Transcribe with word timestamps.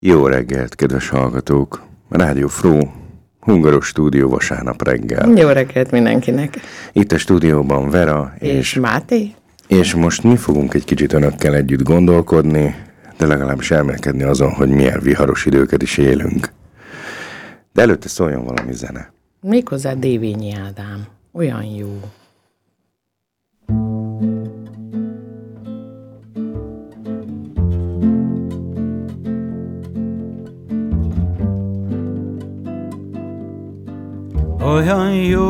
Jó 0.00 0.26
reggelt, 0.26 0.74
kedves 0.74 1.08
hallgatók! 1.08 1.82
Rádió 2.08 2.48
Fró, 2.48 2.92
Hungaros 3.40 3.86
stúdió 3.86 4.28
vasárnap 4.28 4.82
reggel. 4.82 5.30
Jó 5.36 5.48
reggelt 5.48 5.90
mindenkinek! 5.90 6.58
Itt 6.92 7.12
a 7.12 7.18
stúdióban 7.18 7.90
Vera 7.90 8.34
és, 8.38 8.48
és 8.50 8.74
Máté. 8.74 9.34
És 9.66 9.94
most 9.94 10.22
mi 10.22 10.36
fogunk 10.36 10.74
egy 10.74 10.84
kicsit 10.84 11.12
önökkel 11.12 11.54
együtt 11.54 11.82
gondolkodni, 11.82 12.74
de 13.16 13.26
legalábbis 13.26 13.70
elmélkedni 13.70 14.22
azon, 14.22 14.50
hogy 14.50 14.68
milyen 14.68 15.00
viharos 15.00 15.46
időket 15.46 15.82
is 15.82 15.98
élünk. 15.98 16.52
De 17.72 17.82
előtte 17.82 18.08
szóljon 18.08 18.44
valami 18.44 18.74
zene. 18.74 19.12
Méghozzá 19.40 19.94
Dévényi 19.94 20.52
Ádám. 20.54 21.06
Olyan 21.32 21.64
jó. 21.64 22.00
Olyan 34.74 35.12
jó. 35.12 35.46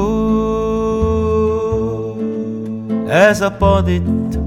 Ez 3.08 3.40
a 3.40 3.50
pad 3.50 3.88
itt, 3.88 4.38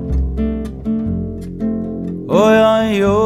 olyan 2.27 2.93
jó. 2.93 3.19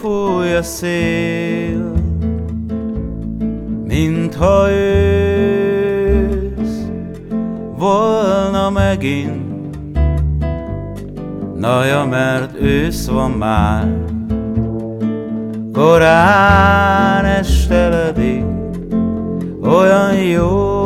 Fúj 0.00 0.54
a 0.54 0.62
szél, 0.62 1.92
mintha 3.84 4.70
ősz 4.70 4.88
volna 7.78 8.70
megint. 8.70 9.46
Naja, 11.56 12.04
mert 12.04 12.60
ősz 12.60 13.08
van 13.08 13.30
már, 13.30 13.88
korán 15.72 17.24
esteledik, 17.24 18.47
olyan 19.68 20.14
jó 20.14 20.78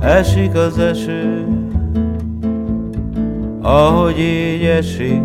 esik 0.00 0.54
az 0.54 0.78
eső, 0.78 1.46
ahogy 3.60 4.18
így 4.18 4.64
esik, 4.64 5.22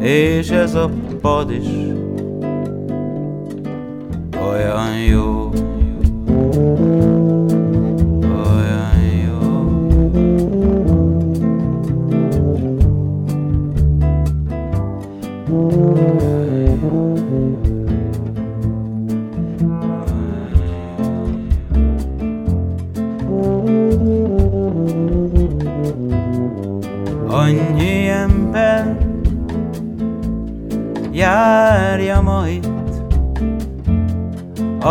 és 0.00 0.50
ez 0.50 0.74
a 0.74 0.90
pad 1.20 1.50
is 1.50 1.66
olyan 4.48 4.96
jó. 5.08 5.50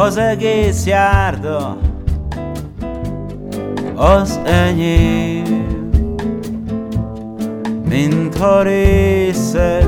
Az 0.05 0.17
egész 0.17 0.85
járda 0.85 1.77
az 3.95 4.39
enyém, 4.45 5.65
mintha 7.89 8.61
részeg 8.61 9.87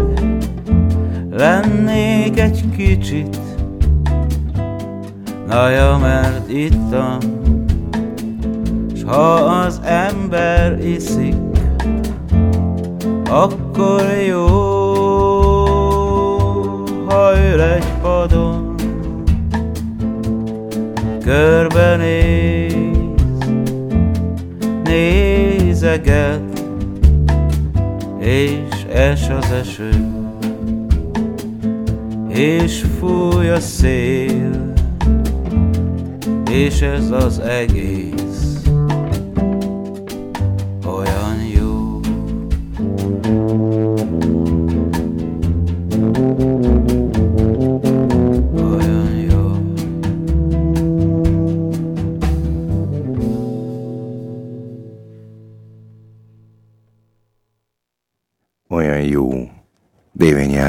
lennék 1.32 2.40
egy 2.40 2.64
kicsit, 2.78 3.38
Naja, 5.48 5.98
mert 5.98 6.50
ittam, 6.50 7.18
s 8.96 9.04
ha 9.04 9.34
az 9.34 9.82
ember 9.84 10.86
iszik, 10.86 11.36
akkor 13.30 14.02
jó, 14.28 14.48
ha 17.06 17.32
ül 17.52 17.62
egy 17.62 17.88
padon, 18.02 18.61
körbenéz, 21.32 22.76
nézeget, 24.84 26.42
és 28.20 28.86
es 28.94 29.30
az 29.30 29.52
eső, 29.52 29.90
és 32.28 32.86
fúj 33.00 33.50
a 33.50 33.60
szél, 33.60 34.74
és 36.52 36.82
ez 36.82 37.12
az 37.12 37.40
egész. 37.40 38.31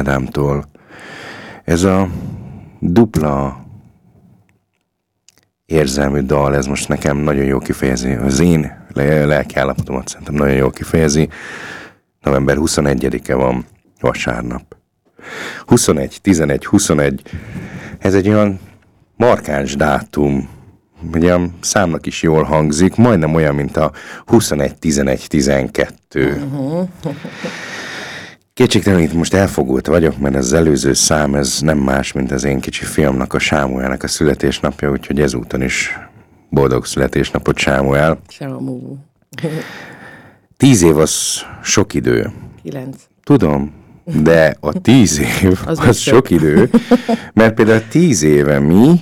Ádámtól. 0.03 0.65
Ez 1.65 1.83
a 1.83 2.09
dupla 2.79 3.65
érzelmű 5.67 6.21
dal, 6.21 6.57
ez 6.57 6.67
most 6.67 6.89
nekem 6.89 7.17
nagyon 7.17 7.45
jó 7.45 7.59
kifejezi. 7.59 8.13
Az 8.13 8.41
én 8.41 8.73
lelki 8.95 9.57
állapotomat 9.57 10.09
szerintem 10.09 10.35
nagyon 10.35 10.55
jól 10.55 10.71
kifejezi. 10.71 11.29
November 12.23 12.57
21-e 12.61 13.35
van, 13.35 13.67
vasárnap. 14.01 14.77
21, 15.67 16.19
11, 16.23 16.67
21, 16.67 17.23
ez 17.99 18.15
egy 18.15 18.29
olyan 18.29 18.61
markáns 19.17 19.77
dátum, 19.77 20.49
ugye 21.15 21.35
a 21.35 21.41
számnak 21.61 22.07
is 22.07 22.23
jól 22.23 22.43
hangzik, 22.43 22.97
majdnem 22.97 23.35
olyan, 23.35 23.55
mint 23.55 23.77
a 23.77 23.93
21, 24.27 24.79
11, 24.79 25.27
12. 25.29 26.49
Uh-huh. 26.53 26.89
Kétségtelenül 28.63 29.05
itt 29.05 29.13
most 29.13 29.35
elfogult 29.35 29.87
vagyok, 29.87 30.19
mert 30.19 30.35
az 30.35 30.53
előző 30.53 30.93
szám 30.93 31.35
ez 31.35 31.61
nem 31.61 31.79
más, 31.79 32.13
mint 32.13 32.31
az 32.33 32.45
én 32.45 32.61
kicsi 32.61 32.85
fiamnak, 32.85 33.35
a 33.35 33.39
Sámuelnek 33.39 34.03
a 34.03 34.09
születésnapja, 34.09 34.91
úgyhogy 34.91 35.21
ezúton 35.21 35.63
is 35.63 35.99
boldog 36.51 36.87
születésnapot 36.87 37.59
Sámuel. 37.59 38.21
Sámu. 38.29 38.97
Tíz 40.57 40.83
év 40.83 40.97
az 40.97 41.43
sok 41.63 41.95
idő. 41.95 42.33
Kilenc. 42.63 42.97
Tudom, 43.25 43.73
de 44.05 44.57
a 44.61 44.81
tíz 44.81 45.19
év 45.19 45.61
az, 45.67 45.79
az 45.79 45.99
sok 45.99 46.31
idő, 46.31 46.71
mert 47.35 47.55
például 47.55 47.83
tíz 47.89 48.23
éve 48.23 48.59
mi 48.59 49.01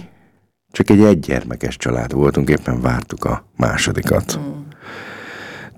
csak 0.70 0.90
egy 0.90 1.00
egygyermekes 1.00 1.76
család 1.76 2.12
voltunk, 2.12 2.48
éppen 2.48 2.80
vártuk 2.80 3.24
a 3.24 3.44
másodikat. 3.56 4.38
Mm. 4.38 4.69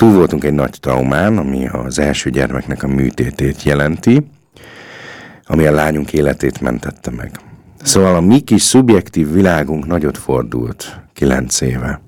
Túl 0.02 0.12
voltunk 0.12 0.44
egy 0.44 0.52
nagy 0.52 0.76
traumán, 0.80 1.38
ami 1.38 1.68
az 1.68 1.98
első 1.98 2.30
gyermeknek 2.30 2.82
a 2.82 2.86
műtétét 2.86 3.62
jelenti, 3.62 4.26
ami 5.44 5.66
a 5.66 5.72
lányunk 5.72 6.12
életét 6.12 6.60
mentette 6.60 7.10
meg. 7.10 7.30
Szóval 7.82 8.14
a 8.14 8.20
mi 8.20 8.40
kis 8.40 8.62
szubjektív 8.62 9.32
világunk 9.32 9.86
nagyot 9.86 10.18
fordult 10.18 11.00
kilenc 11.12 11.60
éve. 11.60 12.00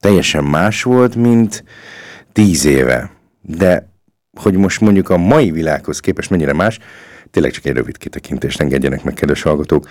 Teljesen 0.00 0.44
más 0.44 0.82
volt, 0.82 1.14
mint 1.14 1.64
tíz 2.32 2.64
éve. 2.64 3.10
De 3.40 3.88
hogy 4.40 4.56
most 4.56 4.80
mondjuk 4.80 5.08
a 5.08 5.16
mai 5.16 5.50
világhoz 5.50 6.00
képest 6.00 6.30
mennyire 6.30 6.52
más, 6.52 6.78
tényleg 7.30 7.52
csak 7.52 7.64
egy 7.64 7.74
rövid 7.74 7.98
kitekintést 7.98 8.60
engedjenek 8.60 9.04
meg, 9.04 9.14
kedves 9.14 9.42
hallgatók. 9.42 9.88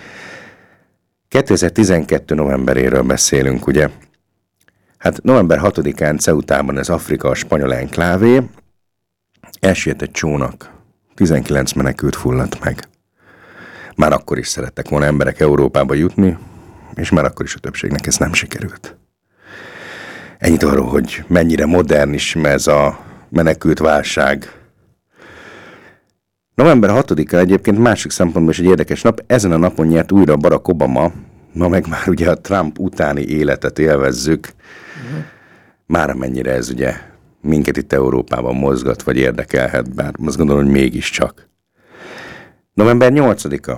2012. 1.28 2.34
novemberéről 2.34 3.02
beszélünk, 3.02 3.66
ugye? 3.66 3.88
Hát 5.02 5.22
november 5.22 5.60
6-án 5.62 6.20
Ceutában 6.20 6.78
ez 6.78 6.88
Afrika 6.88 7.28
a 7.28 7.34
spanyol 7.34 7.74
enklávé, 7.74 8.42
elsőjött 9.60 10.02
egy 10.02 10.10
csónak, 10.10 10.70
19 11.14 11.72
menekült 11.72 12.16
fulladt 12.16 12.64
meg. 12.64 12.88
Már 13.96 14.12
akkor 14.12 14.38
is 14.38 14.48
szerettek 14.48 14.88
volna 14.88 15.04
emberek 15.04 15.40
Európába 15.40 15.94
jutni, 15.94 16.38
és 16.94 17.10
már 17.10 17.24
akkor 17.24 17.44
is 17.44 17.54
a 17.54 17.58
többségnek 17.58 18.06
ez 18.06 18.16
nem 18.16 18.32
sikerült. 18.32 18.96
Ennyit 20.38 20.62
arról, 20.62 20.86
hogy 20.86 21.24
mennyire 21.26 21.66
modern 21.66 22.12
is 22.12 22.36
ez 22.36 22.66
a 22.66 22.98
menekült 23.28 23.78
válság. 23.78 24.52
November 26.54 26.90
6-a 26.94 27.36
egyébként 27.36 27.78
másik 27.78 28.10
szempontból 28.10 28.52
is 28.52 28.58
egy 28.58 28.64
érdekes 28.64 29.02
nap. 29.02 29.22
Ezen 29.26 29.52
a 29.52 29.56
napon 29.56 29.86
nyert 29.86 30.12
újra 30.12 30.36
Barack 30.36 30.68
Obama, 30.68 31.12
ma 31.52 31.68
meg 31.68 31.88
már 31.88 32.08
ugye 32.08 32.30
a 32.30 32.40
Trump 32.40 32.78
utáni 32.78 33.22
életet 33.22 33.78
élvezzük. 33.78 34.52
Már 35.86 36.10
amennyire 36.10 36.52
ez 36.52 36.70
ugye 36.70 36.94
minket 37.40 37.76
itt 37.76 37.92
Európában 37.92 38.54
mozgat, 38.54 39.02
vagy 39.02 39.16
érdekelhet, 39.16 39.94
bár 39.94 40.14
azt 40.26 40.36
gondolom, 40.36 40.62
hogy 40.62 40.72
mégiscsak. 40.72 41.48
November 42.74 43.12
8-a. 43.14 43.76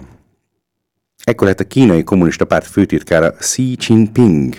Ekkor 1.25 1.47
lett 1.47 1.61
a 1.61 1.67
kínai 1.67 2.05
kommunista 2.05 2.45
párt 2.45 2.67
főtitkára 2.67 3.33
Xi 3.33 3.77
Jinping, 3.79 4.55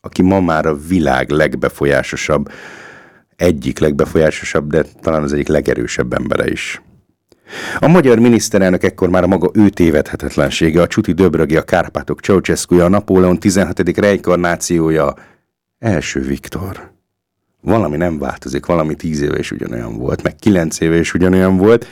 aki 0.00 0.22
ma 0.22 0.40
már 0.40 0.66
a 0.66 0.76
világ 0.76 1.30
legbefolyásosabb, 1.30 2.52
egyik 3.36 3.78
legbefolyásosabb, 3.78 4.70
de 4.70 4.84
talán 5.00 5.22
az 5.22 5.32
egyik 5.32 5.48
legerősebb 5.48 6.12
embere 6.12 6.50
is. 6.50 6.82
A 7.78 7.88
magyar 7.88 8.18
miniszterelnök 8.18 8.82
ekkor 8.82 9.08
már 9.08 9.22
a 9.22 9.26
maga 9.26 9.50
ő 9.54 9.68
tévedhetetlensége, 9.68 10.82
a 10.82 10.86
Csuti 10.86 11.12
Döbrögi, 11.12 11.56
a 11.56 11.62
Kárpátok 11.62 12.20
ceausescu 12.20 12.80
a 12.80 12.88
Napóleon 12.88 13.38
17. 13.38 13.98
reinkarnációja, 13.98 15.14
első 15.82 16.20
Viktor. 16.20 16.90
Valami 17.60 17.96
nem 17.96 18.18
változik, 18.18 18.66
valami 18.66 18.94
tíz 18.94 19.20
éve 19.20 19.38
is 19.38 19.50
ugyanolyan 19.50 19.98
volt, 19.98 20.22
meg 20.22 20.36
kilenc 20.36 20.80
éve 20.80 20.98
is 20.98 21.14
ugyanolyan 21.14 21.56
volt. 21.56 21.86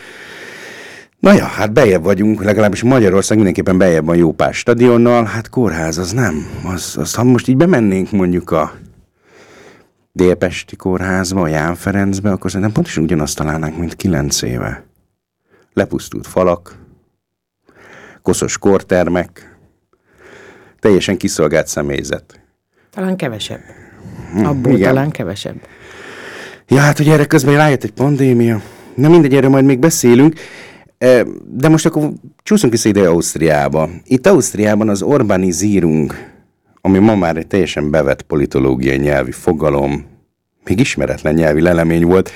Na 1.18 1.32
ja, 1.32 1.44
hát 1.44 1.72
bejebb 1.72 2.02
vagyunk, 2.02 2.42
legalábbis 2.42 2.82
Magyarország 2.82 3.36
mindenképpen 3.36 3.78
bejebb 3.78 4.04
van 4.04 4.16
jó 4.16 4.32
pár 4.32 4.54
stadionnal, 4.54 5.24
hát 5.24 5.48
kórház 5.48 5.98
az 5.98 6.12
nem. 6.12 6.46
Az, 6.64 6.96
az, 6.96 7.14
ha 7.14 7.24
most 7.24 7.48
így 7.48 7.56
bemennénk 7.56 8.10
mondjuk 8.10 8.50
a 8.50 8.72
Délpesti 10.12 10.76
kórházba, 10.76 11.40
a 11.40 11.46
Ján 11.46 11.74
Ferencbe, 11.74 12.30
akkor 12.30 12.50
szerintem 12.50 12.74
pontosan 12.74 13.02
ugyanazt 13.02 13.36
találnánk, 13.36 13.78
mint 13.78 13.96
kilenc 13.96 14.42
éve. 14.42 14.84
Lepusztult 15.72 16.26
falak, 16.26 16.78
koszos 18.22 18.58
kortermek, 18.58 19.58
teljesen 20.78 21.16
kiszolgált 21.16 21.66
személyzet. 21.66 22.39
Talán 22.90 23.16
kevesebb. 23.16 23.60
Abból 24.44 24.72
igen. 24.72 24.88
talán 24.88 25.10
kevesebb. 25.10 25.56
Ja, 26.68 26.78
hát, 26.78 26.96
hogy 26.96 27.08
erre 27.08 27.26
közben 27.26 27.54
rájött 27.54 27.84
egy 27.84 27.92
pandémia. 27.92 28.62
Na 28.94 29.08
mindegy, 29.08 29.34
erről 29.34 29.50
majd 29.50 29.64
még 29.64 29.78
beszélünk. 29.78 30.34
De 31.46 31.68
most 31.68 31.86
akkor 31.86 32.12
csúszunk 32.42 32.72
vissza 32.72 32.88
ide 32.88 33.08
Ausztriába. 33.08 33.88
Itt 34.04 34.26
Ausztriában 34.26 34.88
az 34.88 35.02
urbanizírung, 35.02 36.14
ami 36.80 36.98
ma 36.98 37.14
már 37.14 37.36
egy 37.36 37.46
teljesen 37.46 37.90
bevett 37.90 38.22
politológiai 38.22 38.96
nyelvi 38.96 39.32
fogalom, 39.32 40.06
még 40.64 40.80
ismeretlen 40.80 41.34
nyelvi 41.34 41.60
lelemény 41.60 42.04
volt. 42.04 42.30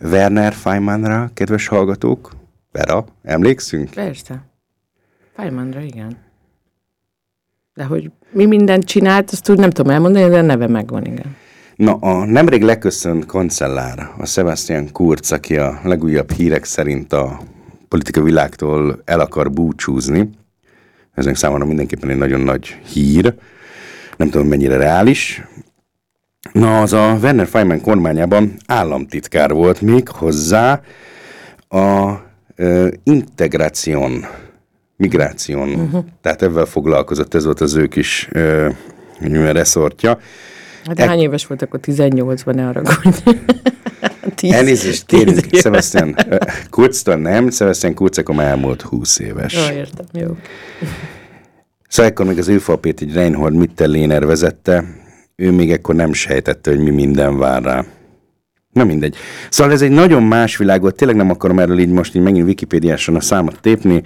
Werner 0.00 0.52
Feynmanra, 0.52 1.30
kedves 1.34 1.66
hallgatók, 1.66 2.32
Vera, 2.72 3.04
emlékszünk? 3.22 3.90
Persze. 3.90 4.42
Feynmanra, 5.34 5.80
igen. 5.80 6.16
De 7.78 7.84
hogy 7.84 8.10
mi 8.30 8.46
mindent 8.46 8.84
csinált, 8.84 9.30
azt 9.30 9.50
úgy 9.50 9.58
nem 9.58 9.70
tudom 9.70 9.92
elmondani, 9.92 10.28
de 10.28 10.38
a 10.38 10.42
neve 10.42 10.66
megvan, 10.66 11.04
igen. 11.04 11.36
Na, 11.76 11.94
a 11.94 12.24
nemrég 12.24 12.62
leköszönt 12.62 13.26
kancellár, 13.26 14.10
a 14.18 14.26
Sebastian 14.26 14.92
Kurz, 14.92 15.32
aki 15.32 15.56
a 15.56 15.80
legújabb 15.84 16.32
hírek 16.32 16.64
szerint 16.64 17.12
a 17.12 17.40
politika 17.88 18.22
világtól 18.22 19.02
el 19.04 19.20
akar 19.20 19.50
búcsúzni, 19.50 20.30
ezek 21.14 21.36
számomra 21.36 21.64
mindenképpen 21.64 22.10
egy 22.10 22.16
nagyon 22.16 22.40
nagy 22.40 22.66
hír, 22.92 23.34
nem 24.16 24.30
tudom 24.30 24.46
mennyire 24.46 24.76
reális. 24.76 25.42
Na, 26.52 26.80
az 26.80 26.92
a 26.92 27.18
Werner 27.22 27.46
Feynman 27.46 27.80
kormányában 27.80 28.56
államtitkár 28.66 29.52
volt 29.52 29.80
még 29.80 30.08
hozzá 30.08 30.80
a 31.68 32.12
ö, 32.56 32.88
integráción, 33.04 34.24
migráción, 34.98 35.68
uh-huh. 35.68 36.04
tehát 36.22 36.42
ebben 36.42 36.66
foglalkozott, 36.66 37.34
ez 37.34 37.44
volt 37.44 37.60
az 37.60 37.74
ő 37.74 37.86
kis 37.86 38.28
ö, 38.32 38.68
reszortja. 39.52 40.18
Hát 40.84 41.00
hány 41.00 41.20
éves 41.20 41.46
volt 41.46 41.62
akkor 41.62 41.80
18-ban, 41.82 42.54
ne 42.54 42.68
arra 42.68 42.82
Tíz- 44.34 44.52
Elnézést 44.52 45.06
tíz 45.06 45.18
kérünk, 45.18 45.46
éves. 45.46 45.60
Sebastian 45.60 46.16
Kurztól 46.70 47.16
nem, 47.16 47.50
Sebastian 47.50 47.94
Kurz 47.94 48.18
akkor 48.18 48.34
már 48.34 48.46
elmúlt 48.46 48.82
20 48.82 49.18
éves. 49.18 49.68
Jó, 49.68 49.76
értem, 49.76 50.06
jó. 50.12 50.36
Szóval 51.88 52.10
ekkor 52.10 52.26
még 52.26 52.38
az 52.38 52.48
ő 52.48 52.58
falpét 52.58 53.00
egy 53.00 53.12
Reinhold 53.12 53.54
Mitterlehner 53.54 54.26
vezette, 54.26 54.84
ő 55.36 55.52
még 55.52 55.72
ekkor 55.72 55.94
nem 55.94 56.12
sejtette, 56.12 56.70
hogy 56.70 56.80
mi 56.80 56.90
minden 56.90 57.38
vár 57.38 57.62
rá. 57.62 57.84
Na 58.72 58.84
mindegy. 58.84 59.16
Szóval 59.50 59.72
ez 59.72 59.82
egy 59.82 59.90
nagyon 59.90 60.22
más 60.22 60.56
világ 60.56 60.80
volt, 60.80 60.94
tényleg 60.94 61.16
nem 61.16 61.30
akarom 61.30 61.58
erről 61.58 61.78
így 61.78 61.88
most 61.88 62.14
így 62.14 62.22
megint 62.22 62.46
Wikipédiáson 62.46 63.16
a 63.16 63.20
számot 63.20 63.60
tépni. 63.60 64.02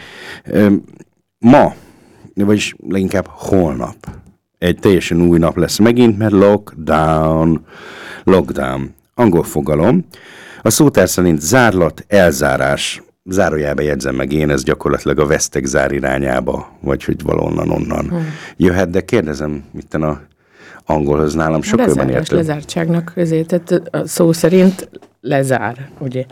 Ma, 1.38 1.74
vagyis 2.34 2.74
leginkább 2.88 3.26
holnap, 3.28 3.96
egy 4.58 4.78
teljesen 4.78 5.20
új 5.20 5.38
nap 5.38 5.56
lesz 5.56 5.78
megint, 5.78 6.18
mert 6.18 6.32
lockdown, 6.32 7.64
lockdown, 8.24 8.94
angol 9.14 9.42
fogalom. 9.42 10.04
A 10.62 10.70
szótár 10.70 11.08
szerint 11.08 11.40
zárlat, 11.40 12.04
elzárás, 12.08 13.02
zárójelbe 13.24 13.82
jegyzem 13.82 14.14
meg 14.14 14.32
én, 14.32 14.50
ez 14.50 14.62
gyakorlatilag 14.62 15.18
a 15.18 15.26
vesztegzár 15.26 15.92
irányába, 15.92 16.78
vagy 16.80 17.04
hogy 17.04 17.22
valonnan 17.22 17.70
onnan 17.70 18.08
hmm. 18.08 18.26
jöhet, 18.56 18.90
de 18.90 19.00
kérdezem, 19.00 19.64
itt 19.78 19.94
a 19.94 20.20
angolhoz 20.92 21.34
nálam 21.34 21.62
sokkal 21.62 21.86
jobban 21.86 22.08
értő. 22.08 22.36
lezártságnak 22.36 23.12
közé, 23.14 23.42
tehát 23.42 23.88
a 23.90 24.06
szó 24.06 24.32
szerint 24.32 24.88
lezár, 25.20 25.88
ugye? 25.98 26.24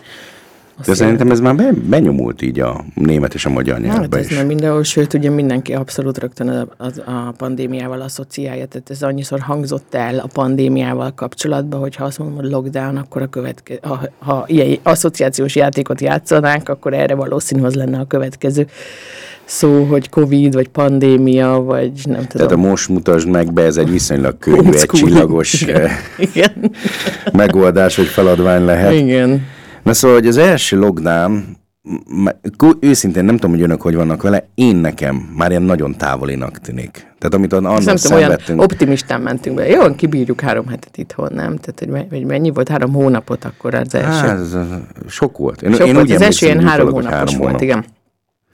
De 0.87 0.95
szerintem 0.95 1.31
ez 1.31 1.41
már 1.41 1.55
be, 1.55 1.71
benyomult 1.89 2.43
így 2.43 2.61
a 2.61 2.85
német 2.95 3.35
és 3.35 3.47
a 3.47 3.51
magyar 3.51 3.81
Hát 3.81 3.85
nyelvbe 3.85 4.19
ez 4.19 4.31
is. 4.31 4.37
már 4.37 4.47
mindenhol, 4.47 4.83
sőt, 4.83 5.15
ugye 5.15 5.31
mindenki 5.31 5.75
abszolút 5.75 6.19
rögtön 6.19 6.49
a, 6.49 6.67
a, 6.77 7.11
a 7.11 7.33
pandémiával 7.37 8.01
asszociálja, 8.01 8.67
tehát 8.67 8.91
ez 8.91 9.03
annyiszor 9.03 9.41
hangzott 9.41 9.95
el 9.95 10.19
a 10.19 10.29
pandémiával 10.33 11.13
kapcsolatban, 11.15 11.81
hogy 11.81 11.97
ha 11.97 12.05
azt 12.05 12.19
mondom, 12.19 12.37
hogy 12.37 12.51
lockdown, 12.51 12.97
akkor 12.97 13.23
a 13.23 13.27
következő, 13.27 13.79
ha, 13.83 14.01
ha 14.19 14.45
ilyen 14.47 14.79
asszociációs 14.83 15.57
játékot 15.57 16.01
játszanánk, 16.01 16.69
akkor 16.69 16.95
erre 16.95 17.15
valószínű 17.15 17.63
az 17.63 17.75
lenne 17.75 17.99
a 17.99 18.05
következő 18.05 18.67
szó, 19.45 19.85
hogy 19.85 20.09
covid, 20.09 20.55
vagy 20.55 20.69
pandémia, 20.69 21.63
vagy 21.63 21.93
nem 22.05 22.27
tudom. 22.27 22.47
Tehát 22.47 22.53
a 22.53 22.57
most 22.57 22.89
mutasd 22.89 23.29
meg 23.29 23.53
be, 23.53 23.63
ez 23.63 23.77
egy 23.77 23.91
viszonylag 23.91 24.39
könnyű, 24.39 24.71
egy 24.71 24.91
csillagos 24.93 25.63
eh, 25.63 25.93
megoldás, 27.33 27.97
vagy 27.97 28.07
feladvány 28.07 28.65
lehet. 28.65 28.93
Igen. 28.93 29.43
Na 29.91 29.97
szóval, 29.97 30.17
hogy 30.17 30.27
az 30.27 30.37
első 30.37 30.79
lockdown, 30.79 31.57
m- 32.07 32.37
k- 32.57 32.77
őszintén 32.81 33.25
nem 33.25 33.35
tudom, 33.35 33.51
hogy 33.51 33.63
önök 33.63 33.81
hogy 33.83 33.95
vannak 33.95 34.23
vele, 34.23 34.47
én 34.55 34.77
nekem 34.77 35.17
már 35.37 35.51
ilyen 35.51 35.63
nagyon 35.63 35.97
távolinak 35.97 36.59
tűnik. 36.59 36.91
Tehát 36.93 37.35
amit 37.35 37.53
annak 37.53 37.85
nem 37.85 37.97
tudom, 37.97 38.17
olyan 38.17 38.39
optimistán 38.57 39.21
mentünk 39.21 39.57
be. 39.57 39.69
Jó, 39.69 39.95
kibírjuk 39.95 40.41
három 40.41 40.67
hetet 40.69 40.97
itthon, 40.97 41.29
nem? 41.35 41.57
Tehát, 41.57 41.79
hogy 41.79 41.89
me- 41.89 42.07
hogy 42.11 42.25
mennyi 42.25 42.51
volt? 42.51 42.69
Három 42.69 42.93
hónapot 42.93 43.45
akkor 43.45 43.75
az 43.75 43.95
első. 43.95 44.27
hát, 44.27 44.39
ez, 44.39 44.57
sok 45.09 45.37
volt. 45.39 45.63
Én, 45.63 45.73
Sok 45.73 45.87
én 45.87 45.93
volt, 45.95 46.07
úgy 46.07 46.13
az 46.13 46.23
első 46.23 46.47
ilyen 46.47 46.67
három 46.69 46.91
hónapos 46.91 47.37
volt, 47.37 47.47
hónap. 47.47 47.61
igen. 47.63 47.85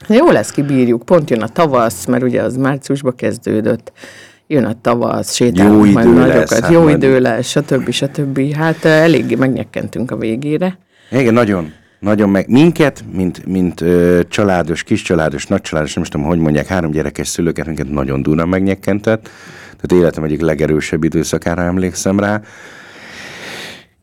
Jó 0.07 0.31
lesz, 0.31 0.51
kibírjuk. 0.51 1.03
Pont 1.05 1.29
jön 1.29 1.41
a 1.41 1.47
tavasz, 1.47 2.05
mert 2.05 2.23
ugye 2.23 2.41
az 2.41 2.55
márciusba 2.57 3.11
kezdődött. 3.11 3.91
Jön 4.47 4.63
a 4.63 4.73
tavasz, 4.81 5.33
sétálunk 5.33 5.85
Jó 5.85 5.91
majd 5.91 6.07
idő 6.07 6.17
nagyokat, 6.17 6.59
hát 6.59 6.71
jó 6.71 6.81
majd- 6.83 6.95
idő 7.03 7.19
lesz, 7.19 7.47
stb. 7.47 7.89
stb. 7.91 8.53
Hát 8.53 8.85
eh, 8.85 9.03
eléggé 9.03 9.35
megnyekkentünk 9.35 10.11
a 10.11 10.15
végére. 10.17 10.77
Igen, 11.11 11.33
nagyon. 11.33 11.73
Nagyon 11.99 12.29
meg. 12.29 12.49
Minket, 12.49 13.03
mint, 13.11 13.45
mint 13.45 13.81
ö, 13.81 14.19
családos, 14.29 14.83
kiscsaládos, 14.83 15.45
nagycsaládos, 15.45 15.93
nem 15.93 16.03
is 16.03 16.09
tudom, 16.09 16.25
hogy 16.25 16.39
mondják, 16.39 16.67
három 16.67 16.91
gyerekes 16.91 17.27
szülőket, 17.27 17.65
minket 17.65 17.89
nagyon 17.89 18.21
durván 18.21 18.47
megnyekkentett. 18.47 19.29
Tehát 19.63 20.03
életem 20.03 20.23
egyik 20.23 20.41
legerősebb 20.41 21.03
időszakára 21.03 21.61
emlékszem 21.61 22.19
rá. 22.19 22.41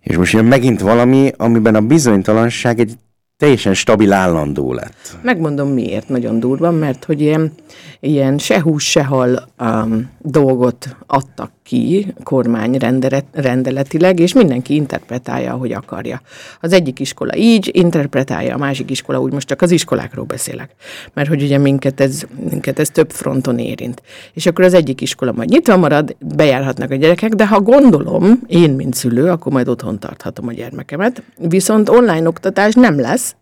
És 0.01 0.17
most 0.17 0.33
jön 0.33 0.45
megint 0.45 0.81
valami, 0.81 1.33
amiben 1.37 1.75
a 1.75 1.81
bizonytalanság 1.81 2.81
egy 2.81 2.93
teljesen 3.37 3.75
stabil 3.75 4.13
állandó 4.13 4.73
lett. 4.73 5.17
Megmondom 5.23 5.69
miért, 5.69 6.09
nagyon 6.09 6.41
durva, 6.41 6.71
mert 6.71 7.05
hogy 7.05 7.21
ilyen, 7.21 7.53
ilyen 8.01 8.39
se 8.39 8.61
hús, 8.61 8.91
se 8.91 9.05
hal 9.05 9.49
um, 9.59 10.11
dolgot 10.21 10.97
adtak 11.07 11.51
ki 11.63 12.15
kormány 12.23 12.77
rendelet, 12.77 13.25
rendeletileg, 13.33 14.19
és 14.19 14.33
mindenki 14.33 14.75
interpretálja, 14.75 15.53
ahogy 15.53 15.73
akarja. 15.73 16.21
Az 16.61 16.73
egyik 16.73 17.01
iskola 17.01 17.37
így 17.37 17.71
interpretálja, 17.73 18.55
a 18.55 18.59
másik 18.59 18.91
iskola 18.91 19.21
úgy, 19.21 19.33
most 19.33 19.49
csak 19.49 19.63
az 19.63 19.71
iskolákról 19.71 20.25
beszélek, 20.25 20.71
mert 21.13 21.29
hogy 21.29 21.43
ugye 21.43 21.59
minket 21.59 22.01
ez, 22.01 22.23
minket 22.51 22.79
ez 22.79 22.91
több 22.91 23.11
fronton 23.11 23.59
érint. 23.59 24.03
És 24.33 24.47
akkor 24.47 24.65
az 24.65 24.75
egyik 24.75 25.01
iskola 25.01 25.33
majd 25.33 25.49
nyitva 25.49 25.77
marad, 25.77 26.17
bejárhatnak 26.37 26.91
a 26.91 26.95
gyerekek, 26.95 27.33
de 27.33 27.47
ha 27.47 27.61
gondolom, 27.61 28.41
én, 28.47 28.71
mint 28.71 28.95
szülő, 28.95 29.31
akkor 29.31 29.53
majd 29.53 29.69
otthon 29.69 29.99
tarthatom 29.99 30.49
a 30.49 30.53
gyermekemet, 30.53 31.23
viszont 31.37 31.89
online 31.89 32.29
oktatás 32.29 32.75
nem 32.75 33.01
lesz, 33.01 33.37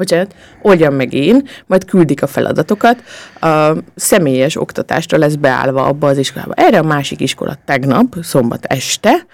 bocsánat, 0.00 0.34
oldjam 0.62 0.94
meg 0.94 1.12
én, 1.12 1.48
majd 1.66 1.84
küldik 1.84 2.22
a 2.22 2.26
feladatokat, 2.26 3.02
a 3.40 3.72
személyes 3.94 4.56
oktatásra 4.56 5.18
lesz 5.18 5.34
beállva 5.34 5.84
abba 5.84 6.06
az 6.06 6.18
iskolába. 6.18 6.52
Erre 6.56 6.78
a 6.78 6.82
másik 6.82 7.20
iskola 7.20 7.56
tegnap, 7.64 8.14
szombat 8.22 8.64
este 8.64 9.26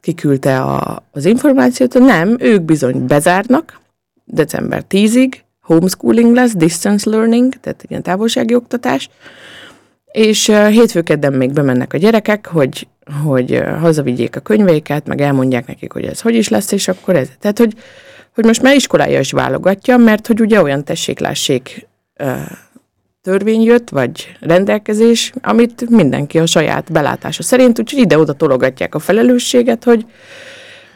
kiküldte 0.00 0.60
a, 0.60 1.02
az 1.12 1.24
információt, 1.24 1.94
nem, 1.94 2.36
ők 2.38 2.60
bizony 2.60 3.06
bezárnak, 3.06 3.80
december 4.24 4.84
10-ig, 4.90 5.32
homeschooling 5.62 6.34
lesz, 6.34 6.54
distance 6.54 7.10
learning, 7.10 7.52
tehát 7.60 7.84
ilyen 7.88 8.02
távolsági 8.02 8.54
oktatás, 8.54 9.08
és 10.12 10.46
hétfőkedden 10.46 11.32
még 11.32 11.52
bemennek 11.52 11.92
a 11.92 11.98
gyerekek, 11.98 12.46
hogy 12.46 12.86
hogy 13.24 13.62
hazavigyék 13.80 14.36
a 14.36 14.40
könyveiket, 14.40 15.06
meg 15.06 15.20
elmondják 15.20 15.66
nekik, 15.66 15.92
hogy 15.92 16.04
ez 16.04 16.20
hogy 16.20 16.34
is 16.34 16.48
lesz, 16.48 16.72
és 16.72 16.88
akkor 16.88 17.16
ez. 17.16 17.28
Tehát, 17.40 17.58
hogy, 17.58 17.74
hogy 18.34 18.44
most 18.44 18.62
már 18.62 18.74
iskolája 18.74 19.18
is 19.18 19.32
válogatja, 19.32 19.96
mert 19.96 20.26
hogy 20.26 20.40
ugye 20.40 20.62
olyan 20.62 20.84
tesséklássék 20.84 21.88
törvény 23.22 23.62
jött, 23.62 23.88
vagy 23.88 24.36
rendelkezés, 24.40 25.32
amit 25.42 25.90
mindenki 25.90 26.38
a 26.38 26.46
saját 26.46 26.92
belátása 26.92 27.42
szerint, 27.42 27.78
úgyhogy 27.78 28.00
ide-oda 28.00 28.32
tologatják 28.32 28.94
a 28.94 28.98
felelősséget, 28.98 29.84
hogy 29.84 30.06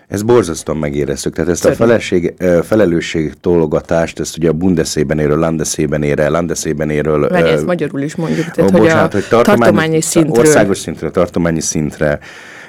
ez 0.08 0.22
borzasztóan 0.22 0.78
megéreztük. 0.78 1.34
Tehát 1.34 1.50
ezt 1.50 1.64
a 1.64 1.72
feleség, 1.72 2.34
felelősség 2.62 3.34
tologatást, 3.40 4.20
ezt 4.20 4.36
ugye 4.36 4.48
a 4.48 4.52
Bundeszében 4.52 5.18
éről, 5.18 5.38
Landeszében 5.38 6.02
ére, 6.02 6.28
Landeszében 6.28 6.90
éről. 6.90 7.28
Vagy 7.28 7.46
ezt 7.46 7.66
magyarul 7.66 8.00
is 8.00 8.14
mondjuk, 8.14 8.50
tehát 8.50 8.70
ó, 8.70 8.72
hogy 8.72 8.80
bocsánat, 8.80 9.14
a 9.14 9.16
hogy 9.16 9.26
tartományi, 9.28 9.60
tartományi 9.62 10.00
szintről. 10.00 10.44
Országos 10.44 10.78
szintre, 10.78 11.10
tartományi 11.10 11.60
szintre. 11.60 12.18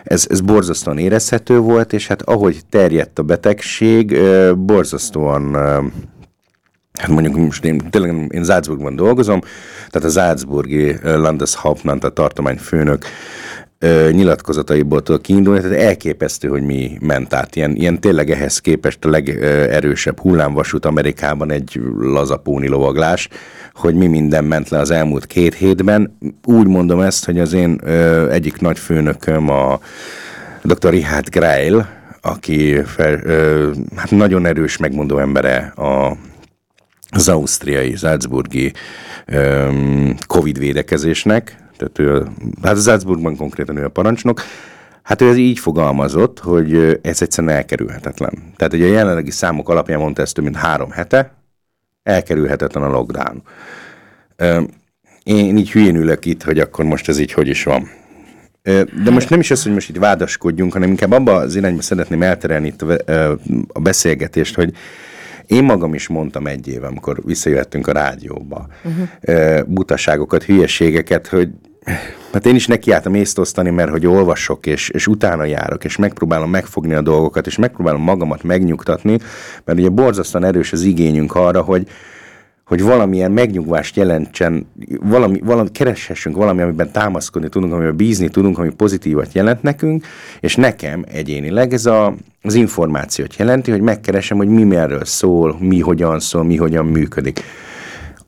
Ez, 0.07 0.25
ez 0.29 0.41
borzasztóan 0.41 0.97
érezhető 0.97 1.59
volt, 1.59 1.93
és 1.93 2.07
hát 2.07 2.21
ahogy 2.21 2.59
terjedt 2.69 3.19
a 3.19 3.23
betegség, 3.23 4.17
borzasztóan 4.57 5.55
Hát 6.97 7.09
mondjuk 7.09 7.35
most 7.35 7.65
én, 7.65 7.89
tényleg 7.89 8.27
én 8.33 8.43
Salzburgban 8.43 8.95
dolgozom, 8.95 9.39
tehát 9.89 10.07
a 10.07 10.11
Salzburgi 10.11 10.95
Landeshauptmann, 11.03 11.97
a 11.99 12.09
tartományfőnök 12.09 13.05
ö, 13.79 14.09
nyilatkozataiból 14.11 15.01
kiindulni, 15.21 15.61
tehát 15.61 15.77
elképesztő, 15.77 16.47
hogy 16.47 16.61
mi 16.63 16.97
ment 17.01 17.33
át. 17.33 17.55
Ilyen, 17.55 17.75
ilyen 17.75 17.99
tényleg 17.99 18.29
ehhez 18.29 18.59
képest 18.59 19.05
a 19.05 19.09
legerősebb 19.09 20.19
hullámvasút 20.19 20.85
Amerikában 20.85 21.51
egy 21.51 21.81
lazapóni 21.99 22.67
lovaglás, 22.67 23.29
hogy 23.73 23.95
mi 23.95 24.07
minden 24.07 24.43
ment 24.43 24.69
le 24.69 24.79
az 24.79 24.91
elmúlt 24.91 25.25
két 25.25 25.53
hétben. 25.53 26.17
Úgy 26.45 26.67
mondom 26.67 26.99
ezt, 26.99 27.25
hogy 27.25 27.39
az 27.39 27.53
én 27.53 27.79
ö, 27.83 28.29
egyik 28.29 28.59
nagy 28.59 28.79
főnököm 28.79 29.49
a 29.49 29.79
dr. 30.63 30.89
Richard 30.89 31.29
Greil, 31.29 31.87
aki 32.21 32.81
fel, 32.85 33.19
ö, 33.23 33.71
hát 33.95 34.11
nagyon 34.11 34.45
erős 34.45 34.77
megmondó 34.77 35.17
embere 35.17 35.57
a 35.75 36.17
az 37.09 37.29
ausztriai, 37.29 37.95
Salzburgi 37.95 38.73
Covid 40.27 40.59
védekezésnek, 40.59 41.55
tehát 41.77 41.99
ő, 41.99 42.27
hát 42.63 42.75
az 42.75 42.83
Salzburgban 42.83 43.35
konkrétan 43.35 43.77
ő 43.77 43.83
a 43.83 43.89
parancsnok, 43.89 44.41
Hát 45.07 45.21
ő 45.21 45.29
ez 45.29 45.37
így 45.37 45.59
fogalmazott, 45.59 46.39
hogy 46.39 46.99
ez 47.01 47.21
egyszerűen 47.21 47.53
elkerülhetetlen. 47.53 48.33
Tehát 48.55 48.73
hogy 48.73 48.81
a 48.81 48.87
jelenlegi 48.87 49.31
számok 49.31 49.69
alapján 49.69 49.99
mondta 49.99 50.21
ezt 50.21 50.33
több 50.33 50.43
mint 50.43 50.55
három 50.55 50.91
hete, 50.91 51.33
elkerülhetetlen 52.03 52.83
a 52.83 52.89
lockdown. 52.89 53.41
Én 55.23 55.57
így 55.57 55.71
hülyén 55.71 55.95
ülök 55.95 56.25
itt, 56.25 56.43
hogy 56.43 56.59
akkor 56.59 56.85
most 56.85 57.09
ez 57.09 57.19
így 57.19 57.31
hogy 57.31 57.47
is 57.47 57.63
van. 57.63 57.89
De 59.03 59.11
most 59.11 59.29
nem 59.29 59.39
is 59.39 59.51
az, 59.51 59.63
hogy 59.63 59.73
most 59.73 59.89
itt 59.89 59.97
vádaskodjunk, 59.97 60.73
hanem 60.73 60.89
inkább 60.89 61.11
abba 61.11 61.35
az 61.35 61.55
irányba 61.55 61.81
szeretném 61.81 62.21
elterelni 62.21 62.67
itt 62.67 62.81
a 63.67 63.79
beszélgetést, 63.79 64.55
hogy 64.55 64.73
én 65.45 65.63
magam 65.63 65.93
is 65.93 66.07
mondtam 66.07 66.47
egy 66.47 66.67
év, 66.67 66.83
amikor 66.83 67.21
visszajöttünk 67.25 67.87
a 67.87 67.91
rádióba, 67.91 68.67
uh-huh. 68.83 69.63
butaságokat, 69.67 70.43
hülyeségeket, 70.43 71.27
hogy 71.27 71.49
Hát 72.31 72.45
én 72.45 72.55
is 72.55 72.67
nekiálltam 72.67 73.15
észt 73.15 73.37
osztani, 73.37 73.69
mert 73.69 73.89
hogy 73.89 74.07
olvasok, 74.07 74.65
és, 74.65 74.89
és 74.89 75.07
utána 75.07 75.43
járok, 75.43 75.83
és 75.83 75.95
megpróbálom 75.95 76.49
megfogni 76.49 76.93
a 76.93 77.01
dolgokat, 77.01 77.47
és 77.47 77.57
megpróbálom 77.57 78.01
magamat 78.01 78.43
megnyugtatni, 78.43 79.17
mert 79.63 79.79
ugye 79.79 79.89
borzasztóan 79.89 80.43
erős 80.43 80.71
az 80.71 80.81
igényünk 80.81 81.35
arra, 81.35 81.61
hogy, 81.61 81.87
hogy 82.65 82.81
valamilyen 82.81 83.31
megnyugvást 83.31 83.95
jelentsen, 83.95 84.67
valami, 85.01 85.39
valami, 85.43 85.71
kereshessünk 85.71 86.35
valami, 86.35 86.61
amiben 86.61 86.91
támaszkodni 86.91 87.49
tudunk, 87.49 87.73
amiben 87.73 87.95
bízni 87.95 88.29
tudunk, 88.29 88.57
ami 88.57 88.69
pozitívat 88.69 89.33
jelent 89.33 89.61
nekünk, 89.61 90.05
és 90.39 90.55
nekem 90.55 91.03
egyénileg 91.11 91.73
ez 91.73 91.85
a, 91.85 92.15
az 92.41 92.53
információt 92.53 93.35
jelenti, 93.35 93.71
hogy 93.71 93.81
megkeresem, 93.81 94.37
hogy 94.37 94.47
mi 94.47 94.63
merről 94.63 95.05
szól, 95.05 95.57
mi 95.59 95.79
hogyan 95.79 96.19
szól, 96.19 96.43
mi 96.43 96.55
hogyan 96.55 96.85
működik. 96.85 97.41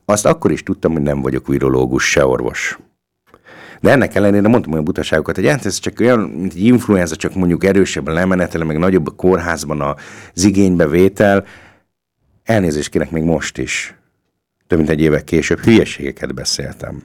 Azt 0.04 0.26
akkor 0.26 0.50
is 0.50 0.62
tudtam, 0.62 0.92
hogy 0.92 1.02
nem 1.02 1.20
vagyok 1.20 1.46
virológus, 1.46 2.10
se 2.10 2.26
orvos. 2.26 2.78
De 3.80 3.90
ennek 3.90 4.14
ellenére 4.14 4.48
mondtam 4.48 4.72
olyan 4.72 4.84
butaságokat, 4.84 5.36
hogy 5.36 5.46
hát 5.48 5.66
ez 5.66 5.78
csak 5.78 6.00
olyan, 6.00 6.20
mint 6.20 6.52
egy 6.52 6.64
influenza, 6.64 7.16
csak 7.16 7.34
mondjuk 7.34 7.64
erősebben 7.64 8.14
lemenetele, 8.14 8.64
meg 8.64 8.78
nagyobb 8.78 9.06
a 9.06 9.10
kórházban 9.10 9.80
az 9.80 10.44
igénybevétel. 10.44 11.46
Elnézést 12.44 12.88
kérek 12.88 13.10
még 13.10 13.22
most 13.22 13.58
is 13.58 13.94
több 14.70 14.78
mint 14.78 14.90
egy 14.90 15.00
évek 15.00 15.24
később 15.24 15.58
hülyeségeket 15.58 16.34
beszéltem. 16.34 17.02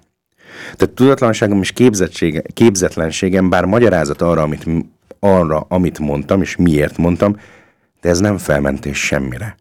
Tehát 0.75 0.96
tudatlanságom 0.96 1.62
és 1.62 1.74
képzetlenségem, 2.53 3.50
bár 3.50 3.65
magyarázat 3.65 4.22
arra 4.22 4.41
amit, 4.41 4.65
arra, 5.20 5.65
amit 5.70 6.00
mondtam, 6.00 6.41
és 6.41 6.55
miért 6.55 6.98
mondtam, 6.98 7.39
de 8.01 8.10
ez 8.10 8.20
nem 8.20 8.38
felmentés 8.38 9.05
semmire. 9.05 9.55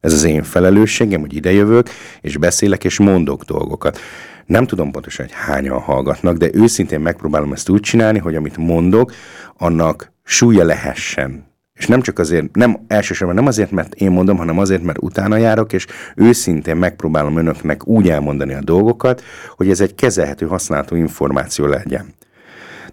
Ez 0.00 0.12
az 0.12 0.24
én 0.24 0.42
felelősségem, 0.42 1.20
hogy 1.20 1.34
idejövök, 1.34 1.88
és 2.20 2.36
beszélek, 2.36 2.84
és 2.84 2.98
mondok 2.98 3.42
dolgokat. 3.42 3.98
Nem 4.48 4.66
tudom 4.66 4.90
pontosan, 4.90 5.26
hogy 5.26 5.34
hányan 5.34 5.80
hallgatnak, 5.80 6.36
de 6.36 6.48
őszintén 6.52 7.00
megpróbálom 7.00 7.52
ezt 7.52 7.68
úgy 7.68 7.80
csinálni, 7.80 8.18
hogy 8.18 8.34
amit 8.34 8.56
mondok, 8.56 9.12
annak 9.56 10.12
súlya 10.24 10.64
lehessen 10.64 11.46
és 11.78 11.86
nem 11.86 12.00
csak 12.00 12.18
azért, 12.18 12.54
nem 12.54 12.84
elsősorban 12.86 13.36
nem 13.36 13.46
azért, 13.46 13.70
mert 13.70 13.94
én 13.94 14.10
mondom, 14.10 14.36
hanem 14.36 14.58
azért, 14.58 14.82
mert 14.82 14.98
utána 15.00 15.36
járok, 15.36 15.72
és 15.72 15.86
őszintén 16.16 16.76
megpróbálom 16.76 17.36
önöknek 17.36 17.86
úgy 17.86 18.08
elmondani 18.08 18.54
a 18.54 18.62
dolgokat, 18.62 19.22
hogy 19.56 19.70
ez 19.70 19.80
egy 19.80 19.94
kezelhető, 19.94 20.46
használható 20.46 20.96
információ 20.96 21.66
legyen. 21.66 22.14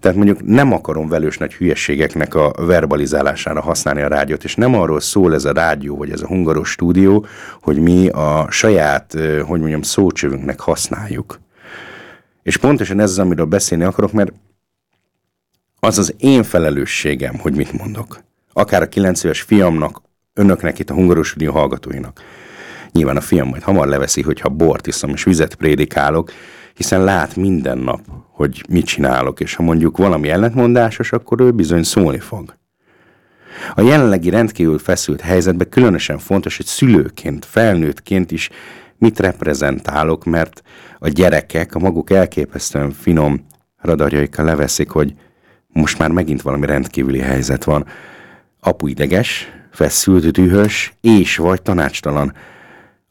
Tehát 0.00 0.16
mondjuk 0.16 0.44
nem 0.44 0.72
akarom 0.72 1.08
velős 1.08 1.38
nagy 1.38 1.54
hülyeségeknek 1.54 2.34
a 2.34 2.52
verbalizálására 2.66 3.60
használni 3.60 4.02
a 4.02 4.08
rádiót, 4.08 4.44
és 4.44 4.54
nem 4.54 4.74
arról 4.74 5.00
szól 5.00 5.34
ez 5.34 5.44
a 5.44 5.52
rádió, 5.52 5.96
vagy 5.96 6.10
ez 6.10 6.20
a 6.20 6.26
hungaros 6.26 6.70
stúdió, 6.70 7.26
hogy 7.60 7.78
mi 7.78 8.08
a 8.08 8.46
saját, 8.50 9.12
hogy 9.46 9.60
mondjam, 9.60 9.82
szócsövünknek 9.82 10.60
használjuk. 10.60 11.38
És 12.46 12.56
pontosan 12.56 13.00
ez 13.00 13.10
az, 13.10 13.18
amiről 13.18 13.46
beszélni 13.46 13.84
akarok, 13.84 14.12
mert 14.12 14.32
az 15.80 15.98
az 15.98 16.14
én 16.18 16.42
felelősségem, 16.42 17.38
hogy 17.38 17.54
mit 17.54 17.72
mondok 17.72 18.20
akár 18.52 18.82
a 18.82 18.88
9 18.88 19.24
éves 19.24 19.40
fiamnak, 19.40 20.02
önöknek 20.34 20.78
itt 20.78 20.90
a 20.90 20.94
Hungarosunió 20.94 21.52
hallgatóinak. 21.52 22.22
Nyilván 22.92 23.16
a 23.16 23.20
fiam 23.20 23.48
majd 23.48 23.62
hamar 23.62 23.86
leveszi, 23.86 24.22
hogyha 24.22 24.48
bort 24.48 24.86
iszom 24.86 25.10
és 25.10 25.24
vizet 25.24 25.54
prédikálok, 25.54 26.32
hiszen 26.74 27.04
lát 27.04 27.36
minden 27.36 27.78
nap, 27.78 28.00
hogy 28.30 28.64
mit 28.68 28.86
csinálok, 28.86 29.40
és 29.40 29.54
ha 29.54 29.62
mondjuk 29.62 29.96
valami 29.96 30.28
ellentmondásos, 30.28 31.12
akkor 31.12 31.40
ő 31.40 31.50
bizony 31.50 31.82
szólni 31.82 32.18
fog. 32.18 32.56
A 33.74 33.80
jelenlegi 33.80 34.30
rendkívül 34.30 34.78
feszült 34.78 35.20
helyzetben 35.20 35.68
különösen 35.68 36.18
fontos, 36.18 36.56
hogy 36.56 36.66
szülőként, 36.66 37.44
felnőttként 37.44 38.30
is 38.30 38.50
mit 38.98 39.18
reprezentálok, 39.18 40.24
mert 40.24 40.62
a 40.98 41.08
gyerekek 41.08 41.74
a 41.74 41.78
maguk 41.78 42.10
elképesztően 42.10 42.90
finom 42.90 43.46
radarjaikkal 43.76 44.44
leveszik, 44.44 44.90
hogy 44.90 45.14
most 45.68 45.98
már 45.98 46.10
megint 46.10 46.42
valami 46.42 46.66
rendkívüli 46.66 47.18
helyzet 47.18 47.64
van, 47.64 47.86
apu 48.60 48.86
ideges, 48.86 49.48
feszült, 49.70 50.30
dühös, 50.30 50.94
és 51.00 51.36
vagy 51.36 51.62
tanácstalan. 51.62 52.34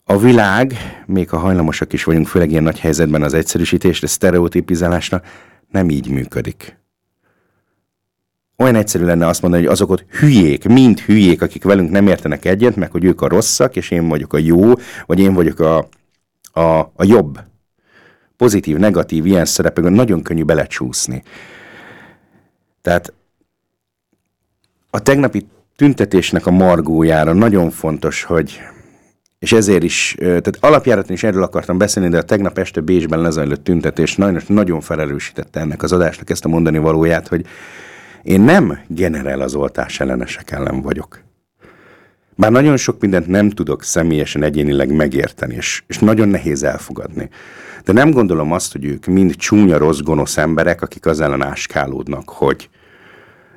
A 0.04 0.18
világ, 0.18 0.74
még 1.06 1.28
ha 1.28 1.38
hajlamosak 1.38 1.92
is 1.92 2.04
vagyunk, 2.04 2.26
főleg 2.26 2.50
ilyen 2.50 2.62
nagy 2.62 2.80
helyzetben 2.80 3.22
az 3.22 3.34
egyszerűsítésre, 3.34 4.06
sztereotipizálásra, 4.06 5.22
nem 5.70 5.90
így 5.90 6.08
működik. 6.08 6.76
Olyan 8.56 8.74
egyszerű 8.74 9.04
lenne 9.04 9.26
azt 9.26 9.42
mondani, 9.42 9.62
hogy 9.62 9.72
azok 9.72 9.90
ott 9.90 10.04
hülyék, 10.10 10.64
mind 10.64 11.00
hülyék, 11.00 11.42
akik 11.42 11.64
velünk 11.64 11.90
nem 11.90 12.06
értenek 12.06 12.44
egyet, 12.44 12.76
meg 12.76 12.90
hogy 12.90 13.04
ők 13.04 13.20
a 13.20 13.28
rosszak, 13.28 13.76
és 13.76 13.90
én 13.90 14.08
vagyok 14.08 14.32
a 14.32 14.38
jó, 14.38 14.72
vagy 15.06 15.18
én 15.18 15.34
vagyok 15.34 15.60
a, 15.60 15.88
a, 16.60 16.78
a 16.78 17.04
jobb. 17.04 17.40
Pozitív, 18.36 18.76
negatív, 18.76 19.26
ilyen 19.26 19.44
szerepekben 19.44 19.92
nagyon 19.92 20.22
könnyű 20.22 20.42
belecsúszni. 20.42 21.22
Tehát 22.82 23.12
a 24.90 25.00
tegnapi 25.00 25.46
tüntetésnek 25.76 26.46
a 26.46 26.50
margójára 26.50 27.32
nagyon 27.32 27.70
fontos, 27.70 28.22
hogy 28.22 28.60
és 29.38 29.52
ezért 29.52 29.82
is, 29.82 30.14
tehát 30.18 30.56
alapjáraton 30.60 31.12
is 31.12 31.22
erről 31.22 31.42
akartam 31.42 31.78
beszélni, 31.78 32.08
de 32.08 32.18
a 32.18 32.22
tegnap 32.22 32.58
este 32.58 32.80
Bécsben 32.80 33.20
lezajlott 33.20 33.64
tüntetés 33.64 34.16
nagyon, 34.16 34.42
nagyon 34.46 34.80
felerősítette 34.80 35.60
ennek 35.60 35.82
az 35.82 35.92
adásnak 35.92 36.30
ezt 36.30 36.44
a 36.44 36.48
mondani 36.48 36.78
valóját, 36.78 37.28
hogy 37.28 37.46
én 38.26 38.40
nem 38.40 38.78
generál 38.88 39.40
az 39.40 39.54
oltás 39.54 40.00
ellenesek 40.00 40.50
ellen 40.50 40.82
vagyok. 40.82 41.20
Bár 42.34 42.50
nagyon 42.50 42.76
sok 42.76 43.00
mindent 43.00 43.26
nem 43.26 43.50
tudok 43.50 43.82
személyesen, 43.82 44.42
egyénileg 44.42 44.92
megérteni, 44.92 45.54
és, 45.54 45.82
és 45.86 45.98
nagyon 45.98 46.28
nehéz 46.28 46.62
elfogadni. 46.62 47.28
De 47.84 47.92
nem 47.92 48.10
gondolom 48.10 48.52
azt, 48.52 48.72
hogy 48.72 48.84
ők 48.84 49.06
mind 49.06 49.36
csúnya, 49.36 49.78
rossz, 49.78 50.00
gonosz 50.00 50.36
emberek, 50.36 50.82
akik 50.82 51.06
az 51.06 51.20
ellen 51.20 51.42
áskálódnak, 51.42 52.28
hogy. 52.28 52.68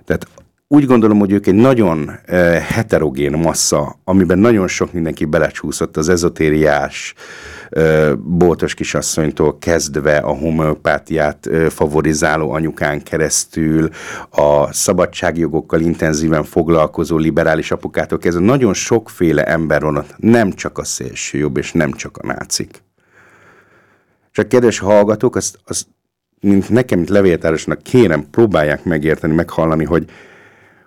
Tehát 0.05 0.27
úgy 0.67 0.85
gondolom, 0.85 1.19
hogy 1.19 1.31
ők 1.31 1.47
egy 1.47 1.55
nagyon 1.55 1.99
uh, 1.99 2.37
heterogén 2.53 3.31
massza, 3.31 3.99
amiben 4.03 4.39
nagyon 4.39 4.67
sok 4.67 4.93
mindenki 4.93 5.25
belecsúszott 5.25 5.97
az 5.97 6.09
ezotériás, 6.09 7.13
boltos 8.17 8.73
kisasszonytól 8.73 9.57
kezdve 9.59 10.17
a 10.17 10.31
homeopátiát 10.31 11.49
favorizáló 11.69 12.51
anyukán 12.51 13.03
keresztül, 13.03 13.89
a 14.29 14.73
szabadságjogokkal 14.73 15.81
intenzíven 15.81 16.43
foglalkozó 16.43 17.17
liberális 17.17 17.71
apukától 17.71 18.17
kezdve 18.17 18.45
nagyon 18.45 18.73
sokféle 18.73 19.43
ember 19.43 19.81
van 19.81 19.97
ott, 19.97 20.15
nem 20.17 20.51
csak 20.51 20.77
a 20.77 20.83
szélső 20.83 21.37
jobb, 21.37 21.57
és 21.57 21.71
nem 21.71 21.91
csak 21.91 22.17
a 22.17 22.25
nácik. 22.25 22.83
Csak 24.31 24.47
kedves 24.47 24.79
hallgatók, 24.79 25.35
azt, 25.35 25.59
azt 25.65 25.87
mint 26.39 26.69
nekem, 26.69 26.97
mint 26.97 27.09
levéltárosnak 27.09 27.83
kérem, 27.83 28.29
próbálják 28.31 28.83
megérteni, 28.83 29.33
meghallani, 29.33 29.85
hogy, 29.85 30.09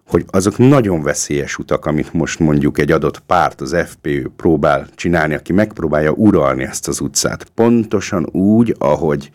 hogy 0.06 0.24
azok 0.30 0.58
nagyon 0.58 1.02
veszélyes 1.02 1.58
utak, 1.58 1.86
amit 1.86 2.12
most 2.12 2.38
mondjuk 2.38 2.78
egy 2.78 2.90
adott 2.90 3.18
párt, 3.18 3.60
az 3.60 3.76
FPÖ 3.86 4.22
próbál 4.36 4.88
csinálni, 4.94 5.34
aki 5.34 5.52
megpróbálja 5.52 6.10
uralni 6.10 6.62
ezt 6.62 6.88
az 6.88 7.00
utcát. 7.00 7.44
Pontosan 7.54 8.26
úgy, 8.32 8.74
ahogy 8.78 9.30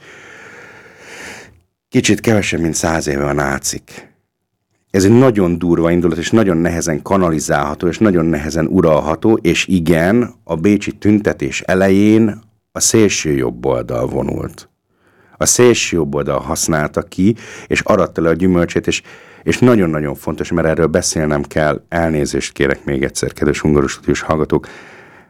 kicsit 1.89 2.19
kevesebb, 2.19 2.59
mint 2.59 2.73
száz 2.73 3.07
éve 3.07 3.25
a 3.25 3.33
nácik. 3.33 4.15
Ez 4.91 5.03
egy 5.03 5.11
nagyon 5.11 5.57
durva 5.57 5.91
indulat, 5.91 6.17
és 6.17 6.31
nagyon 6.31 6.57
nehezen 6.57 7.01
kanalizálható, 7.01 7.87
és 7.87 7.97
nagyon 7.97 8.25
nehezen 8.25 8.67
uralható, 8.67 9.33
és 9.41 9.67
igen, 9.67 10.33
a 10.43 10.55
bécsi 10.55 10.91
tüntetés 10.91 11.61
elején 11.61 12.41
a 12.71 12.79
szélső 12.79 13.31
jobb 13.31 13.65
oldal 13.65 14.07
vonult. 14.07 14.69
A 15.37 15.45
szélső 15.45 15.95
jobb 15.95 16.15
oldal 16.15 16.39
használta 16.39 17.01
ki, 17.01 17.35
és 17.67 17.79
aratta 17.79 18.21
le 18.21 18.29
a 18.29 18.33
gyümölcsét, 18.33 18.87
és 18.87 19.01
és 19.47 19.59
nagyon-nagyon 19.59 20.15
fontos, 20.15 20.51
mert 20.51 20.67
erről 20.67 20.87
beszélnem 20.87 21.43
kell, 21.43 21.81
elnézést 21.89 22.53
kérek 22.53 22.83
még 22.83 23.03
egyszer, 23.03 23.33
kedves 23.33 23.59
hungarostudiós 23.59 24.21
hallgatók, 24.21 24.67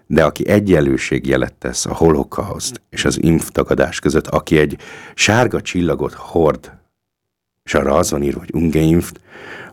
de 0.08 0.24
aki 0.24 0.48
egyenlőség 0.48 1.28
jelet 1.28 1.54
tesz 1.54 1.86
a 1.86 1.94
holokauszt 1.94 2.82
és 2.90 3.06
az 3.06 3.20
tagadás 3.48 4.00
között, 4.00 4.28
aki 4.28 4.58
egy 4.58 4.78
sárga 5.14 5.62
csillagot 5.62 6.14
hord, 6.14 6.72
és 7.64 7.74
arra 7.74 7.94
az 7.94 8.12
van 8.12 8.24
írva, 8.24 8.40
hogy 8.40 8.54
ungeimpft, 8.54 9.20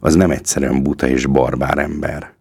az 0.00 0.14
nem 0.14 0.30
egyszerűen 0.30 0.82
buta 0.82 1.08
és 1.08 1.26
barbár 1.26 1.78
ember. 1.78 2.32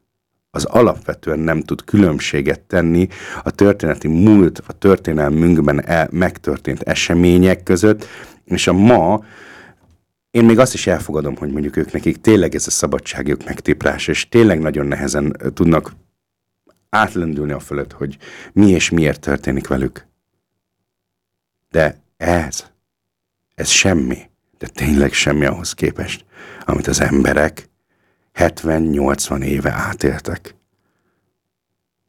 Az 0.51 0.65
alapvetően 0.65 1.39
nem 1.39 1.62
tud 1.62 1.83
különbséget 1.83 2.60
tenni 2.60 3.07
a 3.43 3.51
történeti 3.51 4.07
múlt, 4.07 4.63
a 4.67 4.74
történelmünkben 4.74 5.86
el, 5.86 6.07
megtörtént 6.12 6.81
események 6.81 7.63
között, 7.63 8.07
és 8.45 8.67
a 8.67 8.74
ma 8.74 9.24
én 10.34 10.46
még 10.46 10.60
azt 10.60 10.74
is 10.74 10.88
elfogadom, 10.88 11.36
hogy 11.36 11.52
mondjuk 11.52 11.75
ők 11.75 11.92
nekik 11.92 12.22
tényleg 12.22 12.56
ez 12.56 12.68
a 12.68 12.72
szabadságjog 12.72 13.42
megtiprása, 13.46 14.12
és 14.12 14.30
tényleg 14.30 14.60
nagyon 14.60 14.86
nehezen 14.86 15.38
tudnak 15.54 15.96
átlendülni 16.90 17.52
a 17.52 17.60
fölött, 17.60 17.92
hogy 17.92 18.18
mi 18.54 18.70
és 18.70 18.90
miért 18.90 19.20
történik 19.20 19.68
velük. 19.68 20.08
De 21.70 22.02
ez, 22.18 22.66
ez 23.56 23.70
semmi, 23.70 24.30
de 24.58 24.68
tényleg 24.68 25.13
semmi 25.13 25.46
ahhoz 25.46 25.74
képest, 25.74 26.25
amit 26.66 26.88
az 26.88 27.02
emberek 27.02 27.70
70-80 28.34 29.44
éve 29.44 29.72
átéltek. 29.72 30.56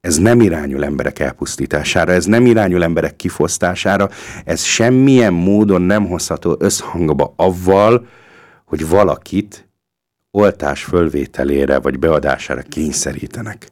Ez 0.05 0.17
nem 0.17 0.41
irányul 0.41 0.85
emberek 0.85 1.19
elpusztítására, 1.19 2.13
ez 2.13 2.25
nem 2.25 2.47
irányul 2.47 2.83
emberek 2.85 3.17
kifosztására, 3.17 4.09
ez 4.45 4.63
semmilyen 4.63 5.33
módon 5.33 5.83
nem 5.83 6.07
hozható 6.07 6.57
összhangba 6.59 7.33
avval, 7.37 8.07
hogy 8.65 8.89
valakit 8.89 9.69
oltás 10.31 10.85
fölvételére 10.85 11.79
vagy 11.79 11.99
beadására 11.99 12.63
kényszerítenek. 12.69 13.69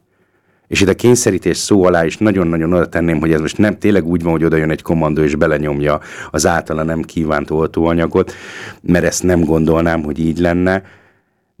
És 0.67 0.81
itt 0.81 0.87
a 0.87 0.93
kényszerítés 0.93 1.57
szó 1.57 1.83
alá 1.83 2.05
is 2.05 2.17
nagyon-nagyon 2.17 2.73
oda 2.73 2.89
tenném, 2.89 3.19
hogy 3.19 3.31
ez 3.31 3.41
most 3.41 3.57
nem 3.57 3.79
tényleg 3.79 4.05
úgy 4.05 4.23
van, 4.23 4.31
hogy 4.31 4.43
oda 4.43 4.55
jön 4.55 4.71
egy 4.71 4.81
kommandó 4.81 5.21
és 5.21 5.35
belenyomja 5.35 5.99
az 6.31 6.45
általa 6.45 6.83
nem 6.83 7.01
kívánt 7.01 7.49
oltóanyagot, 7.49 8.33
mert 8.81 9.05
ezt 9.05 9.23
nem 9.23 9.43
gondolnám, 9.43 10.03
hogy 10.03 10.19
így 10.19 10.37
lenne, 10.37 10.83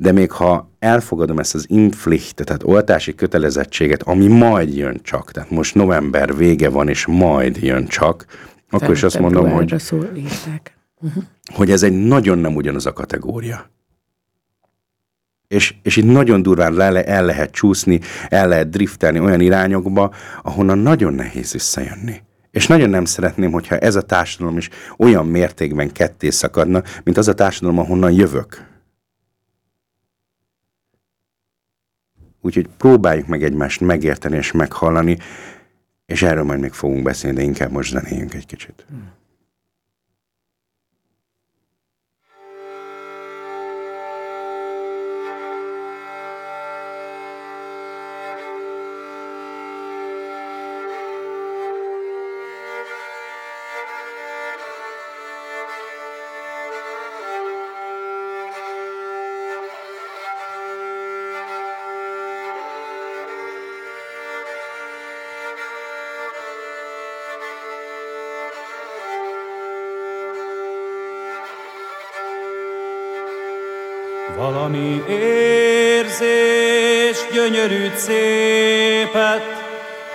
de 0.03 0.11
még 0.11 0.31
ha 0.31 0.69
elfogadom 0.79 1.39
ezt 1.39 1.55
az 1.55 1.65
inflicht, 1.69 2.43
tehát 2.43 2.63
oltási 2.63 3.15
kötelezettséget, 3.15 4.01
ami 4.01 4.27
majd 4.27 4.75
jön 4.75 4.99
csak, 5.03 5.31
tehát 5.31 5.49
most 5.49 5.75
november 5.75 6.35
vége 6.35 6.69
van, 6.69 6.87
és 6.89 7.05
majd 7.05 7.57
jön 7.57 7.87
csak, 7.87 8.25
akkor 8.69 8.91
is 8.91 9.03
azt 9.03 9.19
mondom, 9.19 9.49
hogy, 9.49 9.73
uh-huh. 11.01 11.23
hogy 11.53 11.71
ez 11.71 11.83
egy 11.83 12.05
nagyon 12.05 12.37
nem 12.37 12.55
ugyanaz 12.55 12.85
a 12.85 12.93
kategória. 12.93 13.69
És, 15.47 15.75
és 15.83 15.95
itt 15.95 16.11
nagyon 16.11 16.41
durván 16.41 16.73
le, 16.73 17.03
el 17.03 17.25
lehet 17.25 17.51
csúszni, 17.51 17.99
el 18.29 18.47
lehet 18.47 18.69
driftelni 18.69 19.19
olyan 19.19 19.41
irányokba, 19.41 20.13
ahonnan 20.41 20.77
nagyon 20.77 21.13
nehéz 21.13 21.51
visszajönni. 21.51 22.21
És 22.51 22.67
nagyon 22.67 22.89
nem 22.89 23.05
szeretném, 23.05 23.51
hogyha 23.51 23.77
ez 23.77 23.95
a 23.95 24.01
társadalom 24.01 24.57
is 24.57 24.69
olyan 24.97 25.27
mértékben 25.27 25.91
ketté 25.91 26.29
szakadna, 26.29 26.83
mint 27.03 27.17
az 27.17 27.27
a 27.27 27.33
társadalom, 27.33 27.79
ahonnan 27.79 28.11
jövök. 28.11 28.72
Úgyhogy 32.45 32.67
próbáljuk 32.77 33.27
meg 33.27 33.43
egymást 33.43 33.81
megérteni 33.81 34.35
és 34.35 34.51
meghallani, 34.51 35.17
és 36.05 36.21
erről 36.21 36.43
majd 36.43 36.59
még 36.59 36.71
fogunk 36.71 37.03
beszélni, 37.03 37.35
de 37.35 37.43
inkább 37.43 37.71
most 37.71 37.91
zenéljünk 37.91 38.33
egy 38.33 38.45
kicsit. 38.45 38.85
Hmm. 38.89 39.11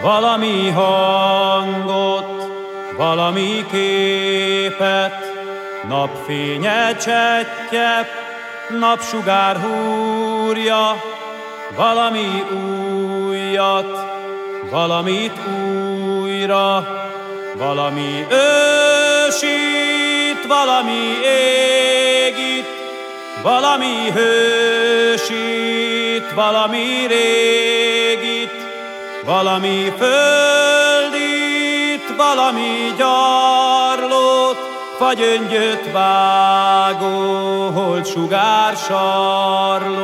Valami 0.08 0.70
hangot, 0.70 2.24
valami 2.96 3.66
képet, 3.70 5.14
napfénye 5.88 6.96
csettyep, 6.96 8.08
napsugár 8.78 9.56
húrja, 9.56 11.02
valami 11.76 12.44
újat, 12.50 13.86
valamit 14.70 15.38
újra, 16.18 16.86
valami 17.56 18.26
ősít, 18.30 20.46
valami 20.46 21.18
égít, 22.24 22.66
valami 23.42 24.10
hősít, 24.14 26.32
valami 26.34 27.06
régit, 27.06 28.67
valami 29.28 29.92
földit, 29.98 31.16
valami 32.16 32.94
gyarlót, 32.96 34.58
fagyöngyöt 34.98 35.92
vágó, 35.92 37.70
holt 37.70 38.06
sugár 38.06 38.76
sarlót. 38.76 39.98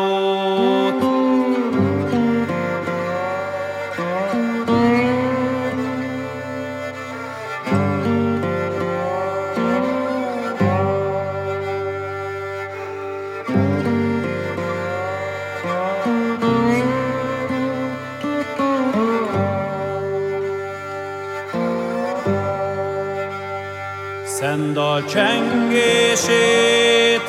Szendal 24.95 25.11
csengését, 25.13 26.55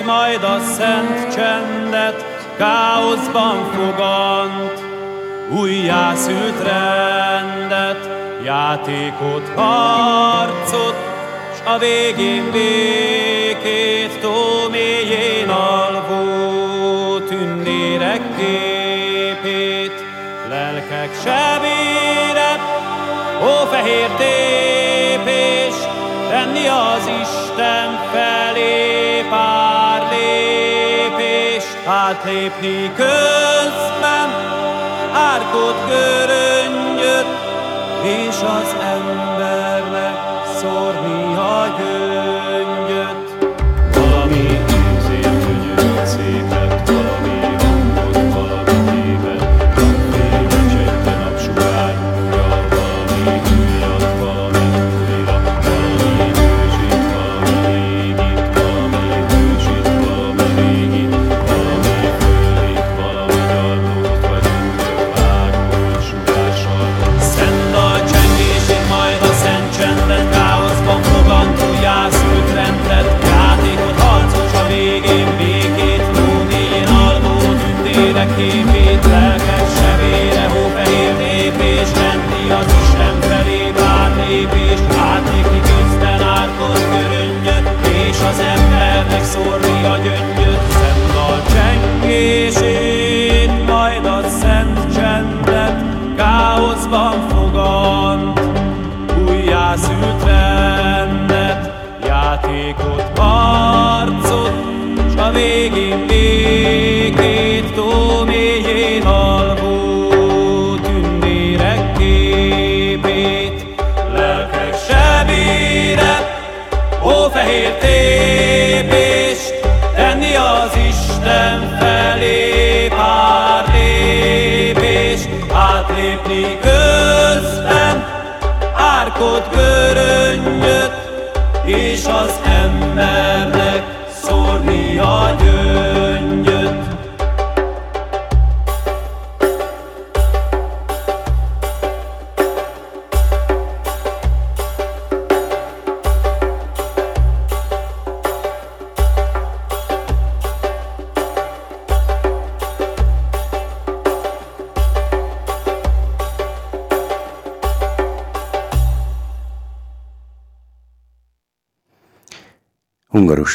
majd 0.06 0.44
a 0.44 0.60
szent 0.60 1.36
csendet 1.36 2.26
káoszban 2.58 3.72
fogant, 3.74 4.84
újjászült 5.60 6.64
rendet, 6.64 8.10
játékot, 8.44 9.52
harcot, 9.56 10.96
s 11.56 11.60
a 11.64 11.78
végén 11.78 12.52
békét 12.52 14.20
tó 14.22 14.70
mélyén 14.72 15.50
alvó 15.50 17.18
tündérek 17.20 18.22
képét, 18.38 20.06
lelkek 20.50 21.10
sebére, 21.24 22.60
ó 23.42 23.66
fehér 23.70 24.10
tépés, 24.18 25.55
tenni 26.36 26.68
az 26.68 27.08
Isten 27.22 27.90
felé 28.12 29.22
pár 29.30 30.02
lépés, 30.12 31.64
átlépni 31.86 32.92
közben, 32.96 34.30
árkot 35.14 35.78
göröngyöt, 35.88 37.30
és 38.04 38.36
az 38.60 38.76
embernek 38.82 40.16
szórni 40.60 41.05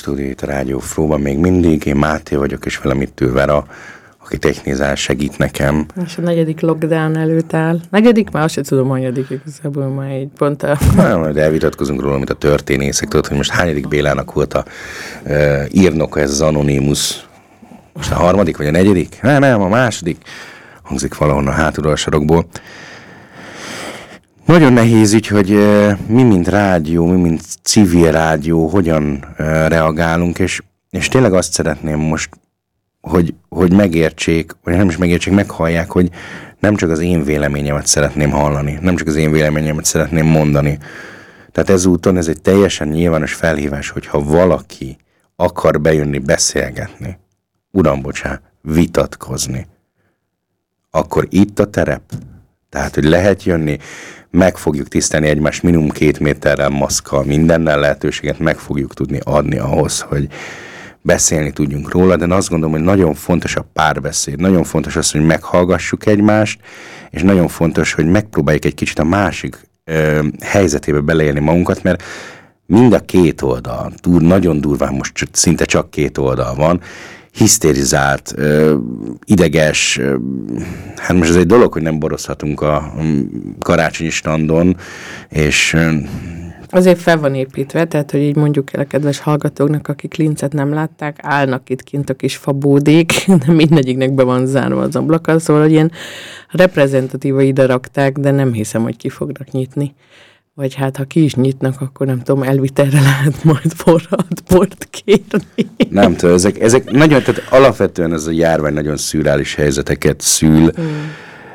stúdiót 0.01 0.43
a 0.43 0.47
Rádió 0.47 0.79
Fróban 0.79 1.21
még 1.21 1.39
mindig. 1.39 1.85
Én 1.85 1.97
Máté 1.97 2.37
vagyok, 2.37 2.67
és 2.67 2.79
velem 2.79 3.01
itt 3.01 3.21
ül 3.21 3.33
Vera, 3.33 3.67
aki 4.25 4.39
technizál, 4.39 4.95
segít 4.95 5.39
nekem. 5.39 5.87
És 6.07 6.17
a 6.19 6.21
negyedik 6.21 6.61
lockdown 6.61 7.17
előtt 7.17 7.55
áll. 7.55 7.81
Negyedik? 7.91 8.31
Már 8.31 8.43
azt 8.43 8.55
sem 8.55 8.63
tudom, 8.63 8.89
hanyadik 8.89 9.31
igazából 9.31 9.89
már 9.89 10.11
egy 10.11 10.29
pont 10.37 10.63
a... 10.63 10.79
Nem, 10.97 11.19
majd 11.19 11.37
elvitatkozunk 11.37 12.01
róla, 12.01 12.17
mint 12.17 12.31
a 12.31 12.35
történészek. 12.35 13.09
Tudod, 13.09 13.27
hogy 13.27 13.37
most 13.37 13.51
hányadik 13.51 13.89
Bélának 13.89 14.33
volt 14.33 14.55
a 14.55 14.65
uh, 15.25 15.65
írnoka, 15.71 16.21
ez 16.21 16.31
az 16.31 16.41
Anonymous. 16.41 17.27
Most 17.93 18.11
a 18.11 18.15
harmadik, 18.15 18.57
vagy 18.57 18.67
a 18.67 18.71
negyedik? 18.71 19.19
Nem, 19.23 19.41
nem, 19.41 19.61
a 19.61 19.69
második. 19.69 20.17
Hangzik 20.83 21.17
valahonnan 21.17 21.55
hátulról 21.55 21.93
a 21.93 21.97
sarokból. 21.97 22.47
Nagyon 24.51 24.73
nehéz 24.73 25.13
így, 25.13 25.27
hogy 25.27 25.49
mi, 26.07 26.23
mint 26.23 26.49
rádió, 26.49 27.07
mi, 27.07 27.21
mint 27.21 27.43
civil 27.63 28.11
rádió, 28.11 28.67
hogyan 28.67 29.25
reagálunk, 29.67 30.39
és, 30.39 30.63
és 30.91 31.09
tényleg 31.09 31.33
azt 31.33 31.53
szeretném 31.53 31.99
most, 31.99 32.29
hogy, 33.01 33.35
hogy 33.49 33.73
megértsék, 33.73 34.57
vagy 34.65 34.77
nem 34.77 34.89
is 34.89 34.97
megértsék, 34.97 35.35
meghallják, 35.35 35.91
hogy 35.91 36.11
nem 36.59 36.77
csak 36.77 36.91
az 36.91 36.99
én 36.99 37.25
véleményemet 37.25 37.87
szeretném 37.87 38.31
hallani, 38.31 38.79
nem 38.81 38.97
csak 38.97 39.07
az 39.07 39.17
én 39.17 39.33
véleményemet 39.33 39.85
szeretném 39.85 40.27
mondani. 40.27 40.79
Tehát 41.53 41.71
ezúton 41.71 42.17
ez 42.17 42.29
egy 42.29 42.41
teljesen 42.43 42.89
nyilvános 42.89 43.33
felhívás, 43.33 43.89
hogyha 43.89 44.23
valaki 44.23 44.97
akar 45.37 45.81
bejönni, 45.81 46.19
beszélgetni, 46.19 47.19
uram, 47.71 48.03
bocsá, 48.03 48.41
vitatkozni, 48.63 49.67
akkor 50.91 51.27
itt 51.29 51.59
a 51.59 51.71
terep. 51.71 52.03
Tehát, 52.71 52.95
hogy 52.95 53.05
lehet 53.05 53.45
jönni, 53.45 53.79
meg 54.31 54.57
fogjuk 54.57 54.89
tisztelni 54.89 55.29
egymást 55.29 55.63
minimum 55.63 55.89
két 55.89 56.19
méterrel, 56.19 56.69
maszkkal, 56.69 57.25
mindennel 57.25 57.79
lehetőséget 57.79 58.39
meg 58.39 58.59
fogjuk 58.59 58.95
tudni 58.95 59.19
adni 59.25 59.59
ahhoz, 59.59 60.01
hogy 60.01 60.29
beszélni 61.03 61.53
tudjunk 61.53 61.91
róla, 61.91 62.17
de 62.17 62.35
azt 62.35 62.49
gondolom, 62.49 62.75
hogy 62.75 62.85
nagyon 62.85 63.15
fontos 63.15 63.57
a 63.57 63.67
párbeszéd, 63.73 64.41
nagyon 64.41 64.65
fontos 64.65 64.97
az, 64.97 65.11
hogy 65.11 65.21
meghallgassuk 65.21 66.07
egymást, 66.07 66.61
és 67.11 67.23
nagyon 67.23 67.49
fontos, 67.49 67.93
hogy 67.93 68.07
megpróbáljuk 68.07 68.65
egy 68.65 68.75
kicsit 68.75 68.99
a 68.99 69.05
másik 69.05 69.59
ö, 69.85 70.25
helyzetébe 70.41 71.01
beleélni 71.01 71.41
magunkat, 71.41 71.83
mert 71.83 72.03
mind 72.67 72.93
a 72.93 73.01
két 73.01 73.43
oldal, 73.43 73.93
túl, 74.01 74.21
nagyon 74.21 74.61
durván 74.61 74.95
most 74.95 75.15
csak, 75.15 75.29
szinte 75.33 75.65
csak 75.65 75.91
két 75.91 76.19
oldal 76.19 76.55
van, 76.55 76.81
hisztérizált, 77.33 78.35
ideges, 79.25 80.01
hát 80.97 81.16
most 81.16 81.31
ez 81.31 81.37
egy 81.37 81.47
dolog, 81.47 81.73
hogy 81.73 81.83
nem 81.83 81.99
borozhatunk 81.99 82.61
a 82.61 82.95
karácsonyi 83.59 84.11
standon, 84.11 84.77
és 85.29 85.77
Azért 86.73 87.01
fel 87.01 87.19
van 87.19 87.35
építve, 87.35 87.85
tehát 87.85 88.11
hogy 88.11 88.21
így 88.21 88.37
mondjuk 88.37 88.73
el 88.73 88.81
a 88.81 88.85
kedves 88.85 89.21
hallgatóknak, 89.21 89.88
akik 89.88 90.14
lincet 90.14 90.53
nem 90.53 90.73
látták, 90.73 91.19
állnak 91.23 91.71
itt 91.71 91.83
kint 91.83 92.11
a 92.11 92.14
kis 92.14 92.37
fabódék, 92.37 93.12
de 93.47 93.53
mindegyiknek 93.53 94.12
be 94.14 94.23
van 94.23 94.47
zárva 94.47 94.81
az 94.81 94.97
ablaka, 94.97 95.38
szóval 95.38 95.62
hogy 95.62 95.71
ilyen 95.71 95.93
reprezentatíva 96.49 97.40
ide 97.40 97.66
rakták, 97.66 98.19
de 98.19 98.31
nem 98.31 98.53
hiszem, 98.53 98.83
hogy 98.83 98.97
ki 98.97 99.09
fognak 99.09 99.51
nyitni. 99.51 99.95
Vagy 100.55 100.75
hát, 100.75 100.97
ha 100.97 101.05
ki 101.05 101.25
is 101.25 101.35
nyitnak, 101.35 101.81
akkor 101.81 102.07
nem 102.07 102.23
tudom, 102.23 102.43
elvitelre 102.43 103.01
lehet 103.11 103.45
majd 103.45 103.73
forralt 103.75 104.43
bort 104.49 104.89
kérni. 104.91 105.89
Nem 105.91 106.17
tudom, 106.17 106.35
ezek, 106.35 106.61
ezek 106.61 106.91
nagyon, 106.91 107.23
tehát 107.23 107.43
alapvetően 107.51 108.13
ez 108.13 108.27
a 108.27 108.31
járvány 108.31 108.73
nagyon 108.73 108.97
szürális 108.97 109.55
helyzeteket 109.55 110.21
szül, 110.21 110.71
hmm. 110.73 111.13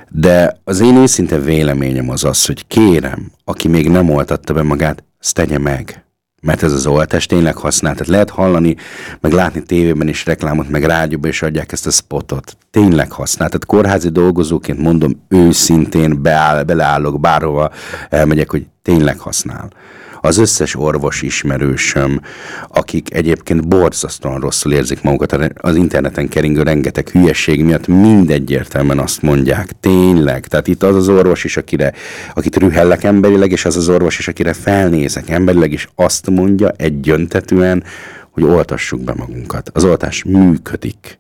de 0.10 0.60
az 0.64 0.80
én 0.80 0.96
őszinte 0.96 1.40
véleményem 1.40 2.10
az 2.10 2.24
az, 2.24 2.46
hogy 2.46 2.68
kérem, 2.68 3.32
aki 3.44 3.68
még 3.68 3.90
nem 3.90 4.10
oltatta 4.10 4.54
be 4.54 4.62
magát, 4.62 5.04
azt 5.20 5.34
tegye 5.34 5.58
meg 5.58 6.06
mert 6.46 6.64
ez 6.64 6.74
az 6.74 6.86
oltás 6.86 7.26
tényleg 7.26 7.56
használ. 7.56 7.94
Tehát 7.94 8.08
lehet 8.08 8.30
hallani, 8.30 8.76
meg 9.20 9.32
látni 9.32 9.64
tévében 9.64 10.08
is 10.08 10.26
reklámot, 10.26 10.70
meg 10.70 10.84
rádióban 10.84 11.30
is 11.30 11.42
adják 11.42 11.72
ezt 11.72 11.88
a 11.88 11.92
spotot. 11.92 12.58
Tényleg 12.72 13.12
használ. 13.12 13.48
Tehát 13.48 13.66
kórházi 13.66 14.10
dolgozóként 14.10 14.80
mondom 14.80 15.26
őszintén, 15.28 16.22
beáll, 16.22 16.64
beleállok 16.64 17.20
bárhova 17.20 17.72
elmegyek, 18.10 18.50
hogy 18.52 18.66
tényleg 18.86 19.20
használ 19.20 19.70
az 20.26 20.38
összes 20.38 20.76
orvos 20.76 21.22
ismerősöm, 21.22 22.22
akik 22.68 23.14
egyébként 23.14 23.68
borzasztóan 23.68 24.40
rosszul 24.40 24.74
érzik 24.74 25.02
magukat 25.02 25.54
az 25.56 25.76
interneten 25.76 26.28
keringő 26.28 26.62
rengeteg 26.62 27.10
hülyeség 27.10 27.64
miatt, 27.64 27.88
mindegyértelműen 27.88 29.00
azt 29.00 29.22
mondják, 29.22 29.70
tényleg. 29.80 30.48
Tehát 30.48 30.68
itt 30.68 30.84
az 30.84 30.96
az 30.96 31.10
orvos 31.10 31.44
is, 31.44 31.58
akire, 31.58 31.94
akit 32.34 32.56
rühellek 32.58 33.04
emberileg, 33.04 33.52
és 33.52 33.66
az 33.66 33.76
az 33.76 33.90
orvos 33.90 34.20
is, 34.20 34.28
akire 34.28 34.54
felnézek 34.54 35.30
emberileg, 35.30 35.72
és 35.72 35.88
azt 35.96 36.30
mondja 36.30 36.70
egyöntetően, 36.70 37.84
hogy 38.32 38.44
oltassuk 38.44 39.02
be 39.02 39.14
magunkat. 39.18 39.70
Az 39.74 39.84
oltás 39.84 40.24
működik. 40.24 41.20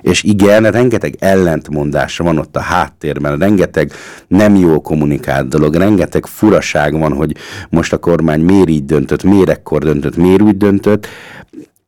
És 0.00 0.22
igen, 0.22 0.70
rengeteg 0.70 1.16
ellentmondása 1.18 2.24
van 2.24 2.38
ott 2.38 2.56
a 2.56 2.60
háttérben, 2.60 3.38
rengeteg 3.38 3.92
nem 4.28 4.54
jó 4.56 4.80
kommunikált 4.80 5.48
dolog, 5.48 5.74
rengeteg 5.74 6.26
furaság 6.26 6.98
van, 6.98 7.12
hogy 7.12 7.36
most 7.70 7.92
a 7.92 7.98
kormány 7.98 8.40
miért 8.40 8.68
így 8.68 8.84
döntött, 8.84 9.22
miért 9.22 9.48
ekkor 9.48 9.82
döntött, 9.82 10.16
miért 10.16 10.42
úgy 10.42 10.56
döntött. 10.56 11.06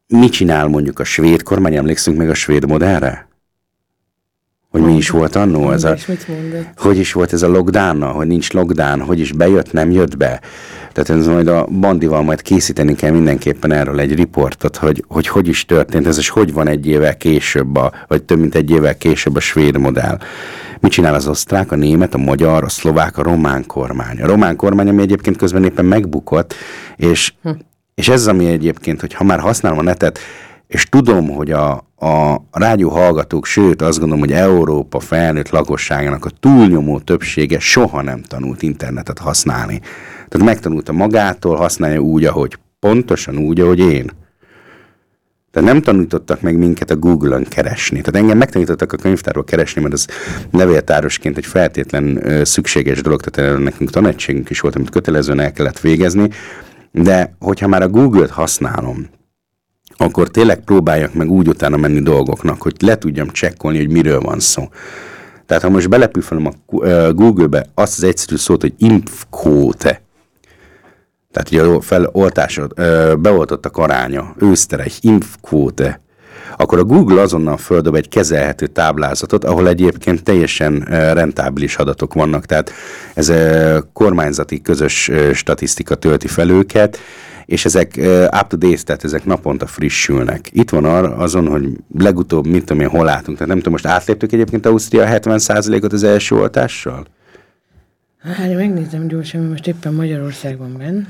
Mit 0.06 0.32
csinál 0.32 0.66
mondjuk 0.66 0.98
a 0.98 1.04
svéd 1.04 1.42
kormány? 1.42 1.76
Emlékszünk 1.76 2.16
meg 2.16 2.30
a 2.30 2.34
svéd 2.34 2.66
modellre? 2.66 3.29
Hogy 4.70 4.82
mi 4.82 4.96
is 4.96 5.10
volt 5.10 5.36
annó 5.36 5.70
ez 5.70 5.84
a, 5.84 5.96
hogy 6.76 6.98
is 6.98 7.12
volt 7.12 7.32
ez 7.32 7.42
a 7.42 7.48
lockdown 7.48 8.02
hogy 8.02 8.26
nincs 8.26 8.52
lockdown, 8.52 9.00
hogy 9.00 9.20
is 9.20 9.32
bejött, 9.32 9.72
nem 9.72 9.90
jött 9.90 10.16
be. 10.16 10.40
Tehát 10.92 11.10
ez 11.20 11.26
majd 11.26 11.48
a 11.48 11.66
bandival 11.66 12.22
majd 12.22 12.42
készíteni 12.42 12.94
kell 12.94 13.10
mindenképpen 13.10 13.72
erről 13.72 14.00
egy 14.00 14.14
riportot, 14.14 14.76
hogy, 14.76 15.04
hogy 15.08 15.28
hogy 15.28 15.48
is 15.48 15.64
történt 15.64 16.06
ez, 16.06 16.18
és 16.18 16.28
hogy 16.28 16.52
van 16.52 16.68
egy 16.68 16.86
évvel 16.86 17.16
később, 17.16 17.76
a, 17.76 17.92
vagy 18.08 18.22
több 18.22 18.38
mint 18.38 18.54
egy 18.54 18.70
évvel 18.70 18.96
később 18.96 19.36
a 19.36 19.40
svéd 19.40 19.78
modell. 19.78 20.18
Mit 20.80 20.92
csinál 20.92 21.14
az 21.14 21.28
osztrák, 21.28 21.72
a 21.72 21.76
német, 21.76 22.14
a 22.14 22.18
magyar, 22.18 22.64
a 22.64 22.68
szlovák, 22.68 23.18
a 23.18 23.22
román 23.22 23.66
kormány? 23.66 24.22
A 24.22 24.26
román 24.26 24.56
kormány, 24.56 24.88
ami 24.88 25.02
egyébként 25.02 25.36
közben 25.36 25.64
éppen 25.64 25.84
megbukott, 25.84 26.54
és, 26.96 27.32
hm. 27.42 27.50
és 27.94 28.08
ez 28.08 28.26
ami 28.26 28.46
egyébként, 28.46 29.00
hogy 29.00 29.14
ha 29.14 29.24
már 29.24 29.40
használom 29.40 29.78
a 29.78 29.82
netet, 29.82 30.18
és 30.70 30.84
tudom, 30.84 31.28
hogy 31.28 31.50
a, 31.50 31.70
a 31.96 32.42
rádió 32.50 32.88
hallgatók, 32.88 33.46
sőt 33.46 33.82
azt 33.82 33.98
gondolom, 33.98 34.24
hogy 34.24 34.32
Európa 34.32 35.00
felnőtt 35.00 35.48
lakosságának 35.48 36.24
a 36.24 36.30
túlnyomó 36.40 36.98
többsége 36.98 37.58
soha 37.58 38.02
nem 38.02 38.22
tanult 38.22 38.62
internetet 38.62 39.18
használni. 39.18 39.80
Tehát 40.28 40.46
megtanulta 40.46 40.92
magától, 40.92 41.56
használja 41.56 41.98
úgy, 42.00 42.24
ahogy 42.24 42.58
pontosan 42.80 43.38
úgy, 43.38 43.60
ahogy 43.60 43.78
én. 43.78 44.10
Tehát 45.50 45.68
nem 45.68 45.82
tanítottak 45.82 46.40
meg 46.40 46.56
minket 46.56 46.90
a 46.90 46.96
Google-on 46.96 47.44
keresni. 47.44 48.00
Tehát 48.00 48.20
engem 48.20 48.38
megtanítottak 48.38 48.92
a 48.92 48.96
könyvtárról 48.96 49.44
keresni, 49.44 49.80
mert 49.80 49.94
az 49.94 50.08
levéltárosként 50.52 51.36
egy 51.36 51.46
feltétlen 51.46 52.26
ö, 52.26 52.44
szükséges 52.44 53.02
dolog, 53.02 53.20
tehát 53.20 53.58
nekünk 53.58 53.90
tanácségünk 53.90 54.50
is 54.50 54.60
volt, 54.60 54.76
amit 54.76 54.90
kötelezően 54.90 55.40
el 55.40 55.52
kellett 55.52 55.80
végezni, 55.80 56.28
de 56.92 57.34
hogyha 57.38 57.68
már 57.68 57.82
a 57.82 57.88
Google-t 57.88 58.30
használom, 58.30 59.08
akkor 60.00 60.28
tényleg 60.28 60.60
próbáljak 60.60 61.14
meg 61.14 61.30
úgy 61.30 61.48
utána 61.48 61.76
menni 61.76 62.00
dolgoknak, 62.00 62.62
hogy 62.62 62.74
le 62.80 62.98
tudjam 62.98 63.28
csekkolni, 63.28 63.78
hogy 63.78 63.90
miről 63.90 64.20
van 64.20 64.40
szó. 64.40 64.68
Tehát 65.46 65.62
ha 65.62 65.68
most 65.68 65.88
belepüfölöm 65.88 66.46
a 66.46 66.52
Google-be 67.12 67.66
azt 67.74 67.96
az 67.96 68.04
egyszerű 68.04 68.36
szót, 68.36 68.60
hogy 68.60 68.74
impfkóte, 68.78 70.02
tehát 71.32 71.50
ugye 71.50 71.62
a 71.62 71.80
feloltásod, 71.80 72.74
beoltottak 73.20 73.76
aránya, 73.76 74.34
ősztereich, 74.38 74.98
impfkóte, 75.00 76.00
akkor 76.56 76.78
a 76.78 76.84
Google 76.84 77.20
azonnal 77.20 77.56
földob 77.56 77.94
egy 77.94 78.08
kezelhető 78.08 78.66
táblázatot, 78.66 79.44
ahol 79.44 79.68
egyébként 79.68 80.22
teljesen 80.22 80.78
rentábilis 80.88 81.76
adatok 81.76 82.14
vannak, 82.14 82.46
tehát 82.46 82.72
ez 83.14 83.32
kormányzati 83.92 84.62
közös 84.62 85.10
statisztika 85.32 85.94
tölti 85.94 86.26
fel 86.26 86.50
őket, 86.50 86.98
és 87.50 87.64
ezek 87.64 87.94
up 88.40 88.46
to 88.48 88.56
date, 88.56 88.82
tehát 88.82 89.04
ezek 89.04 89.24
naponta 89.24 89.66
frissülnek. 89.66 90.48
Itt 90.52 90.70
van 90.70 90.84
arra 90.84 91.16
azon, 91.16 91.46
hogy 91.46 91.68
legutóbb, 91.98 92.46
mit 92.46 92.64
tudom 92.64 92.82
én, 92.82 92.88
hol 92.88 93.04
látunk. 93.04 93.36
Tehát 93.36 93.46
nem 93.46 93.56
tudom, 93.56 93.72
most 93.72 93.86
átléptük 93.86 94.32
egyébként 94.32 94.66
Ausztria 94.66 95.06
70%-ot 95.08 95.92
az 95.92 96.02
első 96.02 96.36
oltással? 96.36 97.06
Hát 98.18 98.54
megnézem 98.54 99.06
gyorsan, 99.06 99.42
most 99.44 99.66
éppen 99.66 99.94
Magyarországban 99.94 100.76
benn. 100.78 101.04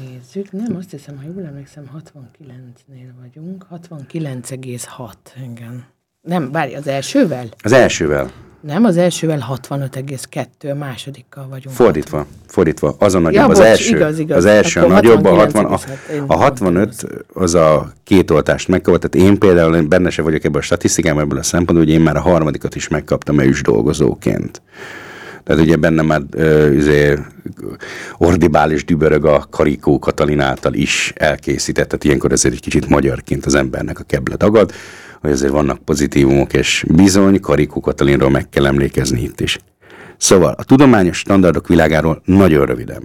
Nézzük, 0.00 0.52
nem, 0.52 0.76
azt 0.76 0.90
hiszem, 0.90 1.16
ha 1.16 1.22
jól 1.34 1.44
emlékszem, 1.46 1.84
69-nél 1.98 3.10
vagyunk. 3.20 3.66
69,6, 3.70 5.12
igen. 5.52 5.84
Nem, 6.20 6.50
várj, 6.52 6.74
az 6.74 6.86
elsővel? 6.86 7.46
Az 7.62 7.72
elsővel. 7.72 8.30
Nem, 8.62 8.84
az 8.84 8.96
elsővel 8.96 9.46
65,2, 9.68 10.72
a 10.72 10.74
másodikkal 10.74 11.46
vagyunk. 11.48 11.74
Fordítva, 11.74 12.16
60. 12.16 12.34
fordítva. 12.46 12.94
Az 12.98 13.14
a 13.14 13.18
nagyobb, 13.18 13.34
ja, 13.34 13.48
az 13.48 13.58
bocs, 13.58 13.66
első. 13.66 13.96
Igaz, 13.96 14.18
igaz. 14.18 14.36
Az 14.36 14.44
első 14.44 14.80
Akkor 14.80 14.92
a 14.92 14.94
nagyobb, 14.94 15.24
a 15.24 15.34
60, 15.34 15.64
a, 15.64 15.78
a 16.26 16.36
65 16.36 17.06
az 17.32 17.54
a 17.54 17.92
két 18.04 18.30
oltást 18.30 18.68
megkapott. 18.68 19.00
Tehát 19.00 19.28
én 19.28 19.38
például 19.38 19.82
benne 19.82 20.10
se 20.10 20.22
vagyok 20.22 20.44
ebben 20.44 20.60
a 20.60 20.64
statisztikában, 20.64 21.22
ebből 21.22 21.38
a 21.38 21.42
szempontból, 21.42 21.86
hogy 21.86 21.94
én 21.94 22.00
már 22.00 22.16
a 22.16 22.20
harmadikat 22.20 22.74
is 22.74 22.88
megkaptam 22.88 23.40
ős 23.40 23.62
dolgozóként. 23.62 24.62
Tehát 25.44 25.62
ugye 25.62 25.76
benne 25.76 26.02
már 26.02 26.22
uh, 26.36 27.18
ordibális 28.18 28.84
dübörög 28.84 29.24
a 29.24 29.46
Karikó 29.50 29.98
Katalin 29.98 30.40
által 30.40 30.74
is 30.74 31.12
elkészített, 31.16 31.88
tehát 31.88 32.04
ilyenkor 32.04 32.32
ezért 32.32 32.54
egy 32.54 32.60
kicsit 32.60 32.88
magyarként 32.88 33.46
az 33.46 33.54
embernek 33.54 34.00
a 34.00 34.04
keble 34.04 34.36
dagad 34.36 34.72
hogy 35.22 35.30
azért 35.30 35.52
vannak 35.52 35.78
pozitívumok, 35.78 36.52
és 36.52 36.84
bizony 36.88 37.40
Karikó 37.40 37.80
Katalinról 37.80 38.30
meg 38.30 38.48
kell 38.48 38.66
emlékezni 38.66 39.22
itt 39.22 39.40
is. 39.40 39.58
Szóval 40.16 40.54
a 40.58 40.64
tudományos 40.64 41.18
standardok 41.18 41.68
világáról 41.68 42.22
nagyon 42.24 42.66
röviden. 42.66 43.02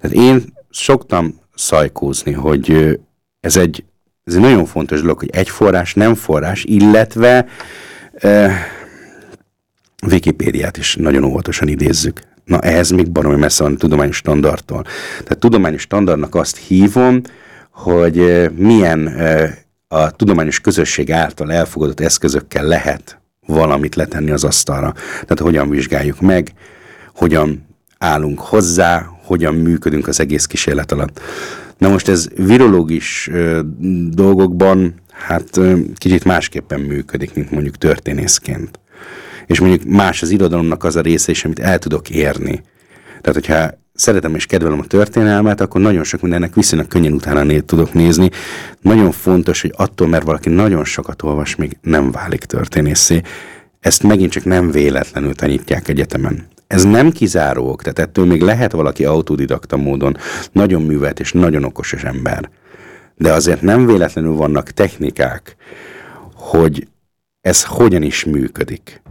Tehát 0.00 0.16
én 0.16 0.44
szoktam 0.70 1.40
szajkózni, 1.54 2.32
hogy 2.32 2.98
ez 3.40 3.56
egy, 3.56 3.84
ez 4.24 4.34
egy 4.34 4.40
nagyon 4.40 4.64
fontos 4.64 5.00
dolog, 5.00 5.18
hogy 5.18 5.30
egy 5.32 5.48
forrás, 5.48 5.94
nem 5.94 6.14
forrás, 6.14 6.64
illetve 6.64 7.46
e, 8.12 8.50
Wikipédiát 10.10 10.76
is 10.76 10.94
nagyon 10.94 11.24
óvatosan 11.24 11.68
idézzük. 11.68 12.20
Na 12.44 12.60
ehhez 12.60 12.90
még 12.90 13.10
baromi 13.10 13.36
messze 13.36 13.62
van 13.62 13.72
a 13.72 13.76
tudományos 13.76 14.16
standardtól. 14.16 14.82
Tehát 15.22 15.38
tudományos 15.38 15.80
standardnak 15.80 16.34
azt 16.34 16.56
hívom, 16.56 17.20
hogy 17.70 18.50
milyen 18.56 19.16
a 19.88 20.10
tudományos 20.10 20.60
közösség 20.60 21.12
által 21.12 21.52
elfogadott 21.52 22.00
eszközökkel 22.00 22.64
lehet 22.64 23.20
valamit 23.46 23.94
letenni 23.94 24.30
az 24.30 24.44
asztalra. 24.44 24.92
Tehát 25.10 25.38
hogyan 25.40 25.70
vizsgáljuk 25.70 26.20
meg, 26.20 26.52
hogyan 27.14 27.66
állunk 27.98 28.40
hozzá, 28.40 29.10
hogyan 29.24 29.54
működünk 29.54 30.08
az 30.08 30.20
egész 30.20 30.46
kísérlet 30.46 30.92
alatt. 30.92 31.20
Na 31.78 31.88
most 31.88 32.08
ez 32.08 32.28
virológis 32.36 33.28
ö, 33.32 33.60
dolgokban 34.10 34.94
hát 35.12 35.56
ö, 35.56 35.78
kicsit 35.94 36.24
másképpen 36.24 36.80
működik, 36.80 37.34
mint 37.34 37.50
mondjuk 37.50 37.76
történészként. 37.76 38.78
És 39.46 39.60
mondjuk 39.60 39.84
más 39.84 40.22
az 40.22 40.30
irodalomnak 40.30 40.84
az 40.84 40.96
a 40.96 41.00
része 41.00 41.30
is, 41.30 41.44
amit 41.44 41.58
el 41.58 41.78
tudok 41.78 42.10
érni. 42.10 42.62
Tehát, 43.20 43.46
hogyha 43.46 43.78
szeretem 43.94 44.34
és 44.34 44.46
kedvelem 44.46 44.78
a 44.78 44.86
történelmet, 44.86 45.60
akkor 45.60 45.80
nagyon 45.80 46.04
sok 46.04 46.20
mindennek 46.20 46.54
viszonylag 46.54 46.88
könnyen 46.88 47.12
utána 47.12 47.42
né- 47.42 47.64
tudok 47.64 47.92
nézni. 47.92 48.30
Nagyon 48.80 49.12
fontos, 49.12 49.60
hogy 49.60 49.72
attól, 49.76 50.08
mert 50.08 50.24
valaki 50.24 50.48
nagyon 50.48 50.84
sokat 50.84 51.22
olvas, 51.22 51.56
még 51.56 51.76
nem 51.82 52.10
válik 52.10 52.44
történészé. 52.44 53.20
Ezt 53.80 54.02
megint 54.02 54.30
csak 54.30 54.44
nem 54.44 54.70
véletlenül 54.70 55.34
tanítják 55.34 55.88
egyetemen. 55.88 56.46
Ez 56.66 56.84
nem 56.84 57.10
kizáró 57.10 57.74
tehát 57.82 57.98
ettől 57.98 58.26
még 58.26 58.40
lehet 58.40 58.72
valaki 58.72 59.04
autodidakta 59.04 59.76
módon 59.76 60.16
nagyon 60.52 60.82
művelt 60.82 61.20
és 61.20 61.32
nagyon 61.32 61.64
okos 61.64 61.92
ember. 61.92 62.50
De 63.14 63.32
azért 63.32 63.62
nem 63.62 63.86
véletlenül 63.86 64.32
vannak 64.32 64.70
technikák, 64.70 65.56
hogy 66.34 66.88
ez 67.40 67.64
hogyan 67.64 68.02
is 68.02 68.24
működik. 68.24 69.02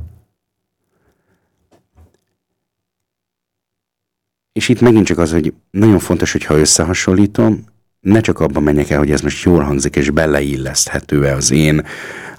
És 4.56 4.70
itt 4.70 4.82
megint 4.82 5.06
csak 5.06 5.18
az, 5.18 5.32
hogy 5.32 5.54
nagyon 5.72 6.00
fontos, 6.00 6.32
hogyha 6.32 6.58
összehasonlítom, 6.58 7.64
ne 8.00 8.20
csak 8.20 8.40
abban 8.40 8.64
menjek 8.64 8.90
el, 8.90 8.98
hogy 8.98 9.12
ez 9.12 9.22
most 9.22 9.44
jól 9.44 9.64
hangzik, 9.64 9.96
és 9.96 10.10
beleilleszthető-e 10.10 11.36
az 11.36 11.52
én 11.52 11.86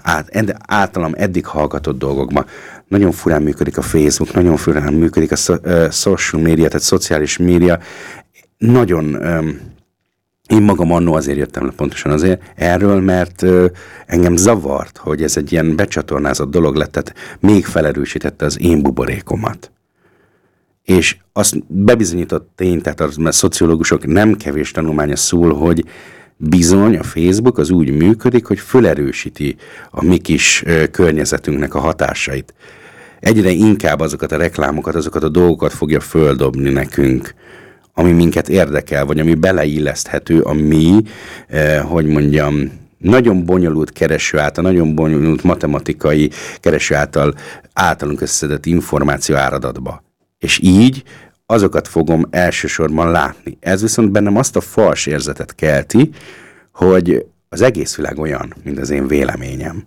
át, 0.01 0.27
ed, 0.27 0.55
általam 0.67 1.13
eddig 1.17 1.45
hallgatott 1.45 1.97
dolgokba. 1.97 2.45
Nagyon 2.87 3.11
furán 3.11 3.41
működik 3.41 3.77
a 3.77 3.81
Facebook, 3.81 4.33
nagyon 4.33 4.57
furán 4.57 4.93
működik 4.93 5.31
a 5.31 5.35
so, 5.35 5.53
uh, 5.53 5.91
social 5.91 6.41
media, 6.41 6.67
tehát 6.67 6.85
szociális 6.85 7.37
média. 7.37 7.79
Nagyon... 8.57 9.15
Um, 9.15 9.59
én 10.47 10.61
magam 10.61 10.91
annó 10.91 11.13
azért 11.13 11.37
jöttem 11.37 11.65
le 11.65 11.71
pontosan 11.71 12.11
azért 12.11 12.41
erről, 12.55 13.01
mert 13.01 13.41
uh, 13.41 13.65
engem 14.05 14.35
zavart, 14.35 14.97
hogy 14.97 15.23
ez 15.23 15.37
egy 15.37 15.51
ilyen 15.51 15.75
becsatornázott 15.75 16.51
dolog 16.51 16.75
lett, 16.75 16.91
tehát 16.91 17.13
még 17.39 17.65
felerősítette 17.65 18.45
az 18.45 18.59
én 18.61 18.81
buborékomat 18.81 19.71
és 20.87 21.17
azt 21.33 21.55
bebizonyított 21.67 22.51
tény, 22.55 22.81
tehát 22.81 23.01
az, 23.01 23.15
mert 23.15 23.35
szociológusok 23.35 24.05
nem 24.05 24.33
kevés 24.33 24.71
tanulmánya 24.71 25.15
szól, 25.15 25.53
hogy 25.53 25.85
bizony 26.37 26.97
a 26.97 27.03
Facebook 27.03 27.57
az 27.57 27.69
úgy 27.69 27.91
működik, 27.91 28.45
hogy 28.45 28.59
fölerősíti 28.59 29.55
a 29.91 30.03
mi 30.03 30.17
kis 30.17 30.63
környezetünknek 30.91 31.75
a 31.75 31.79
hatásait. 31.79 32.53
Egyre 33.19 33.49
inkább 33.49 33.99
azokat 33.99 34.31
a 34.31 34.37
reklámokat, 34.37 34.95
azokat 34.95 35.23
a 35.23 35.29
dolgokat 35.29 35.73
fogja 35.73 35.99
földobni 35.99 36.69
nekünk, 36.69 37.33
ami 37.93 38.11
minket 38.11 38.49
érdekel, 38.49 39.05
vagy 39.05 39.19
ami 39.19 39.33
beleilleszthető 39.33 40.41
a 40.41 40.53
mi, 40.53 41.01
eh, 41.47 41.81
hogy 41.83 42.05
mondjam, 42.05 42.71
nagyon 42.97 43.45
bonyolult 43.45 43.91
kereső 43.91 44.39
által, 44.39 44.63
nagyon 44.63 44.95
bonyolult 44.95 45.43
matematikai 45.43 46.31
kereső 46.59 46.95
által 46.95 47.33
általunk 47.73 48.21
összedett 48.21 48.65
információ 48.65 49.35
áradatba. 49.35 50.05
És 50.39 50.59
így 50.63 51.03
azokat 51.45 51.87
fogom 51.87 52.27
elsősorban 52.29 53.11
látni. 53.11 53.57
Ez 53.59 53.81
viszont 53.81 54.11
bennem 54.11 54.37
azt 54.37 54.55
a 54.55 54.61
fals 54.61 55.05
érzetet 55.05 55.55
kelti, 55.55 56.09
hogy 56.73 57.25
az 57.49 57.61
egész 57.61 57.95
világ 57.95 58.19
olyan, 58.19 58.53
mint 58.63 58.79
az 58.79 58.89
én 58.89 59.07
véleményem. 59.07 59.83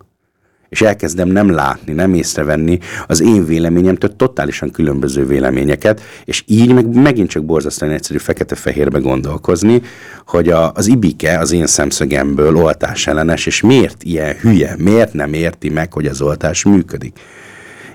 és 0.69 0.81
elkezdem 0.81 1.27
nem 1.27 1.49
látni, 1.49 1.93
nem 1.93 2.13
észrevenni 2.13 2.79
az 3.07 3.21
én 3.21 3.45
véleményemtől 3.45 4.15
totálisan 4.15 4.71
különböző 4.71 5.25
véleményeket, 5.25 6.01
és 6.25 6.43
így 6.47 6.73
meg 6.73 6.95
megint 6.95 7.29
csak 7.29 7.45
borzasztóan 7.45 7.91
egyszerű 7.91 8.17
fekete-fehérbe 8.17 8.99
gondolkozni, 8.99 9.81
hogy 10.25 10.49
a, 10.49 10.71
az 10.71 10.87
ibike 10.87 11.39
az 11.39 11.51
én 11.51 11.67
szemszögemből 11.67 12.55
oltás 12.55 13.07
ellenes, 13.07 13.45
és 13.45 13.61
miért 13.61 14.03
ilyen 14.03 14.35
hülye, 14.35 14.75
miért 14.77 15.13
nem 15.13 15.33
érti 15.33 15.69
meg, 15.69 15.93
hogy 15.93 16.05
az 16.05 16.21
oltás 16.21 16.63
működik. 16.63 17.19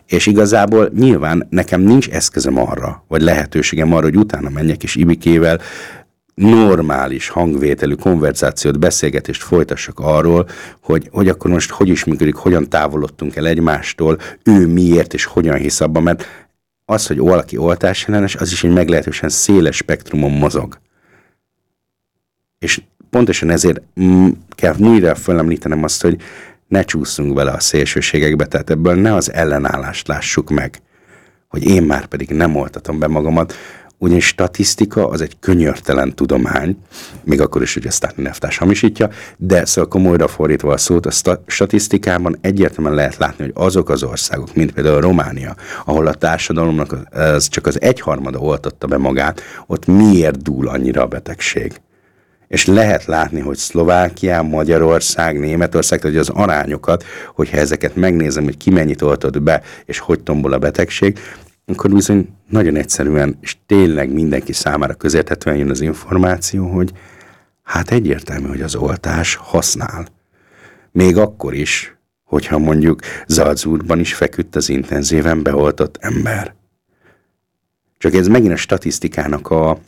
És 0.06 0.26
igazából 0.26 0.90
nyilván 0.94 1.46
nekem 1.50 1.80
nincs 1.80 2.08
eszközöm 2.08 2.58
arra, 2.58 3.04
vagy 3.08 3.22
lehetőségem 3.22 3.92
arra, 3.92 4.04
hogy 4.04 4.16
utána 4.16 4.48
menjek 4.48 4.82
és 4.82 4.94
Ibikével 4.94 5.60
normális 6.34 7.28
hangvételű 7.28 7.94
konverzációt, 7.94 8.78
beszélgetést 8.78 9.42
folytassak 9.42 9.98
arról, 9.98 10.48
hogy, 10.80 11.08
hogy 11.12 11.28
akkor 11.28 11.50
most 11.50 11.70
hogy 11.70 11.88
is 11.88 12.04
működik, 12.04 12.34
hogyan 12.34 12.68
távolodtunk 12.68 13.36
el 13.36 13.46
egymástól, 13.46 14.18
ő 14.42 14.66
miért 14.66 15.14
és 15.14 15.24
hogyan 15.24 15.56
hisz 15.56 15.80
abban, 15.80 16.02
mert 16.02 16.24
az, 16.84 17.06
hogy 17.06 17.18
valaki 17.18 17.56
oltás 17.56 18.08
ellenes, 18.08 18.34
az 18.34 18.52
is 18.52 18.64
egy 18.64 18.72
meglehetősen 18.72 19.28
széles 19.28 19.76
spektrumon 19.76 20.30
mozog. 20.30 20.78
És 22.58 22.82
pontosan 23.10 23.50
ezért 23.50 23.80
kell 24.48 24.74
újra 24.78 25.14
fölemlítenem 25.14 25.82
azt, 25.82 26.02
hogy 26.02 26.20
ne 26.68 26.82
csúszunk 26.82 27.34
bele 27.34 27.50
a 27.50 27.60
szélsőségekbe, 27.60 28.46
tehát 28.46 28.70
ebből 28.70 28.94
ne 28.94 29.14
az 29.14 29.32
ellenállást 29.32 30.08
lássuk 30.08 30.50
meg, 30.50 30.80
hogy 31.48 31.64
én 31.64 31.82
már 31.82 32.06
pedig 32.06 32.28
nem 32.30 32.56
oltatom 32.56 32.98
be 32.98 33.06
magamat, 33.06 33.54
ugyanis 33.98 34.26
statisztika 34.26 35.08
az 35.08 35.20
egy 35.20 35.36
könyörtelen 35.40 36.14
tudomány, 36.14 36.76
még 37.24 37.40
akkor 37.40 37.62
is, 37.62 37.74
hogy 37.74 37.86
ezt 37.86 38.12
neftás 38.16 38.58
hamisítja, 38.58 39.10
de 39.36 39.64
szóval 39.64 39.90
komolyra 39.90 40.28
fordítva 40.28 40.72
a 40.72 40.76
szót, 40.76 41.06
a 41.06 41.42
statisztikában 41.46 42.38
egyértelműen 42.40 42.94
lehet 42.94 43.16
látni, 43.16 43.44
hogy 43.44 43.52
azok 43.54 43.88
az 43.88 44.02
országok, 44.02 44.54
mint 44.54 44.72
például 44.72 45.00
Románia, 45.00 45.56
ahol 45.84 46.06
a 46.06 46.14
társadalomnak 46.14 46.96
az 47.10 47.48
csak 47.48 47.66
az 47.66 47.80
egyharmada 47.80 48.38
oltotta 48.38 48.86
be 48.86 48.96
magát, 48.96 49.40
ott 49.66 49.86
miért 49.86 50.42
dúl 50.42 50.68
annyira 50.68 51.02
a 51.02 51.06
betegség? 51.06 51.80
És 52.48 52.66
lehet 52.66 53.04
látni, 53.04 53.40
hogy 53.40 53.56
Szlovákia, 53.56 54.42
Magyarország, 54.42 55.38
Németország, 55.38 56.00
tehát 56.00 56.16
az 56.16 56.28
arányokat, 56.28 57.04
hogyha 57.34 57.56
ezeket 57.56 57.96
megnézem, 57.96 58.44
hogy 58.44 58.56
ki 58.56 58.70
mennyit 58.70 59.02
oltott 59.02 59.42
be, 59.42 59.62
és 59.84 59.98
hogy 59.98 60.22
tombol 60.22 60.52
a 60.52 60.58
betegség, 60.58 61.18
akkor 61.66 61.90
bizony 61.90 62.28
nagyon 62.48 62.76
egyszerűen, 62.76 63.38
és 63.40 63.56
tényleg 63.66 64.12
mindenki 64.12 64.52
számára 64.52 64.94
közérthetően 64.94 65.56
jön 65.56 65.70
az 65.70 65.80
információ, 65.80 66.66
hogy 66.66 66.92
hát 67.62 67.90
egyértelmű, 67.90 68.48
hogy 68.48 68.62
az 68.62 68.74
oltás 68.74 69.34
használ. 69.34 70.06
Még 70.92 71.16
akkor 71.16 71.54
is, 71.54 71.96
hogyha 72.24 72.58
mondjuk 72.58 73.00
Zalzúrban 73.26 73.98
is 73.98 74.14
feküdt 74.14 74.56
az 74.56 74.68
intenzíven 74.68 75.42
beoltott 75.42 75.96
ember. 76.00 76.54
Csak 77.98 78.14
ez 78.14 78.28
megint 78.28 78.52
a 78.52 78.56
statisztikának 78.56 79.50
a 79.50 79.78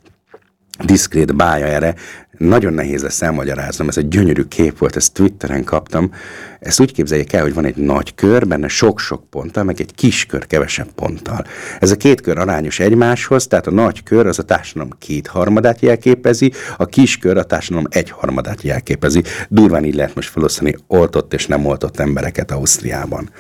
diszkrét 0.84 1.36
bája 1.36 1.66
erre, 1.66 1.94
nagyon 2.38 2.72
nehéz 2.72 3.02
lesz 3.02 3.22
elmagyaráznom, 3.22 3.88
ez 3.88 3.96
egy 3.96 4.08
gyönyörű 4.08 4.42
kép 4.42 4.78
volt, 4.78 4.96
ezt 4.96 5.12
Twitteren 5.12 5.64
kaptam. 5.64 6.12
Ezt 6.60 6.80
úgy 6.80 6.92
képzeljék 6.92 7.32
el, 7.32 7.42
hogy 7.42 7.54
van 7.54 7.64
egy 7.64 7.76
nagy 7.76 8.14
kör, 8.14 8.46
benne 8.46 8.68
sok-sok 8.68 9.30
ponttal, 9.30 9.64
meg 9.64 9.80
egy 9.80 9.94
kis 9.94 10.26
kör 10.26 10.46
kevesebb 10.46 10.88
ponttal. 10.94 11.44
Ez 11.80 11.90
a 11.90 11.96
két 11.96 12.20
kör 12.20 12.38
arányos 12.38 12.80
egymáshoz, 12.80 13.46
tehát 13.46 13.66
a 13.66 13.70
nagy 13.70 14.02
kör 14.02 14.26
az 14.26 14.38
a 14.38 14.42
társadalom 14.42 14.90
kétharmadát 14.98 15.80
jelképezi, 15.80 16.52
a 16.76 16.86
kis 16.86 17.18
kör 17.18 17.36
a 17.36 17.44
társadalom 17.44 17.86
egyharmadát 17.90 18.62
jelképezi. 18.62 19.22
Durván 19.48 19.84
így 19.84 19.94
lehet 19.94 20.14
most 20.14 20.30
felosztani 20.30 20.76
oltott 20.86 21.34
és 21.34 21.46
nem 21.46 21.66
oltott 21.66 21.98
embereket 21.98 22.50
Ausztriában. 22.50 23.30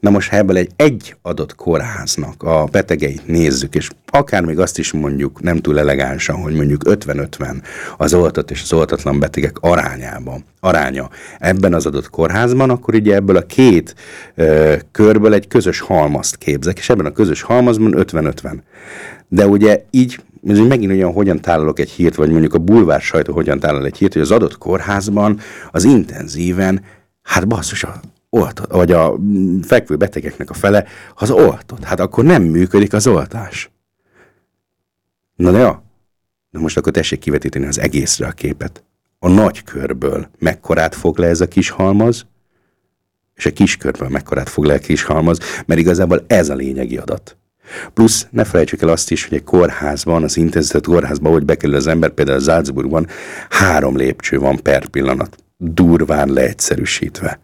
Na 0.00 0.10
most, 0.10 0.30
ha 0.30 0.36
ebből 0.36 0.56
egy 0.56 0.70
egy 0.76 1.16
adott 1.22 1.54
kórháznak 1.54 2.42
a 2.42 2.64
betegeit 2.64 3.26
nézzük, 3.26 3.74
és 3.74 3.90
akár 4.06 4.42
még 4.42 4.58
azt 4.58 4.78
is 4.78 4.92
mondjuk 4.92 5.40
nem 5.40 5.58
túl 5.58 5.78
elegánsan, 5.78 6.36
hogy 6.36 6.54
mondjuk 6.54 6.82
50-50 6.84 7.62
az 7.96 8.14
oltott 8.14 8.41
és 8.50 8.62
az 8.62 8.72
oltatlan 8.72 9.18
betegek 9.18 9.56
arányában, 9.60 10.44
aránya 10.60 11.08
ebben 11.38 11.74
az 11.74 11.86
adott 11.86 12.10
kórházban, 12.10 12.70
akkor 12.70 12.94
ugye 12.94 13.14
ebből 13.14 13.36
a 13.36 13.46
két 13.46 13.94
ö, 14.34 14.74
körből 14.92 15.34
egy 15.34 15.48
közös 15.48 15.80
halmazt 15.80 16.36
képzek, 16.36 16.78
és 16.78 16.88
ebben 16.88 17.06
a 17.06 17.12
közös 17.12 17.42
halmazban 17.42 17.94
50-50. 17.96 18.54
De 19.28 19.46
ugye 19.46 19.84
így 19.90 20.20
ez 20.46 20.58
megint 20.58 20.92
olyan, 20.92 21.12
hogyan 21.12 21.40
tálalok 21.40 21.78
egy 21.78 21.90
hírt, 21.90 22.14
vagy 22.14 22.30
mondjuk 22.30 22.54
a 22.54 22.58
bulvár 22.58 23.00
sajtó 23.00 23.32
hogyan 23.32 23.58
tálal 23.58 23.84
egy 23.84 23.96
hírt, 23.96 24.12
hogy 24.12 24.22
az 24.22 24.30
adott 24.30 24.58
kórházban 24.58 25.40
az 25.70 25.84
intenzíven, 25.84 26.82
hát 27.22 27.48
basszus, 27.48 27.84
a 27.84 28.00
oltott, 28.30 28.72
vagy 28.72 28.92
a 28.92 29.14
fekvő 29.62 29.96
betegeknek 29.96 30.50
a 30.50 30.54
fele 30.54 30.84
az 31.14 31.30
oltott. 31.30 31.84
Hát 31.84 32.00
akkor 32.00 32.24
nem 32.24 32.42
működik 32.42 32.92
az 32.92 33.06
oltás. 33.06 33.70
Na 35.36 35.50
de 35.50 35.58
ja, 35.58 35.82
Na 36.52 36.60
most 36.60 36.76
akkor 36.76 36.92
tessék 36.92 37.18
kivetíteni 37.18 37.66
az 37.66 37.78
egészre 37.78 38.26
a 38.26 38.30
képet. 38.30 38.84
A 39.18 39.28
nagy 39.28 39.62
körből 39.62 40.28
mekkorát 40.38 40.94
fog 40.94 41.18
le 41.18 41.26
ez 41.26 41.40
a 41.40 41.48
kis 41.48 41.70
halmaz, 41.70 42.26
és 43.34 43.46
a 43.46 43.52
kis 43.52 43.76
körből 43.76 44.08
mekkorát 44.08 44.48
fog 44.48 44.64
le 44.64 44.74
a 44.74 44.78
kis 44.78 45.02
halmaz, 45.02 45.38
mert 45.66 45.80
igazából 45.80 46.24
ez 46.26 46.48
a 46.48 46.54
lényegi 46.54 46.96
adat. 46.96 47.36
Plusz 47.94 48.26
ne 48.30 48.44
felejtsük 48.44 48.82
el 48.82 48.88
azt 48.88 49.10
is, 49.10 49.24
hogy 49.24 49.38
egy 49.38 49.44
kórházban, 49.44 50.22
az 50.22 50.36
intenzív 50.36 50.80
kórházban, 50.80 51.32
hogy 51.32 51.44
bekerül 51.44 51.76
az 51.76 51.86
ember, 51.86 52.10
például 52.10 52.40
Salzburgban, 52.40 53.06
három 53.48 53.96
lépcső 53.96 54.38
van 54.38 54.62
per 54.62 54.86
pillanat, 54.86 55.36
durván 55.56 56.28
leegyszerűsítve. 56.28 57.40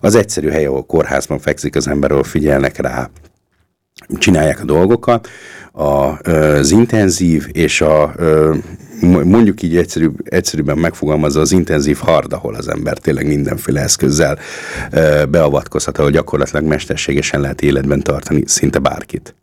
Az 0.00 0.14
egyszerű 0.14 0.48
hely, 0.48 0.64
ahol 0.64 0.86
kórházban 0.86 1.38
fekszik 1.38 1.76
az 1.76 1.88
ember, 1.88 2.10
ahol 2.10 2.24
figyelnek 2.24 2.76
rá, 2.76 3.10
csinálják 4.18 4.60
a 4.60 4.64
dolgokat, 4.64 5.28
a, 5.72 6.18
az 6.28 6.70
intenzív 6.70 7.48
és 7.52 7.80
a 7.80 8.14
mondjuk 9.24 9.62
így 9.62 9.76
egyszerűbb, 9.76 10.16
egyszerűbben 10.24 10.78
megfogalmazza 10.78 11.40
az 11.40 11.52
intenzív 11.52 11.98
hard, 11.98 12.32
ahol 12.32 12.54
az 12.54 12.68
ember 12.68 12.98
tényleg 12.98 13.26
mindenféle 13.26 13.80
eszközzel 13.80 14.38
beavatkozhat, 15.28 15.98
ahol 15.98 16.10
gyakorlatilag 16.10 16.64
mesterségesen 16.64 17.40
lehet 17.40 17.62
életben 17.62 18.00
tartani 18.00 18.42
szinte 18.46 18.78
bárkit. 18.78 19.34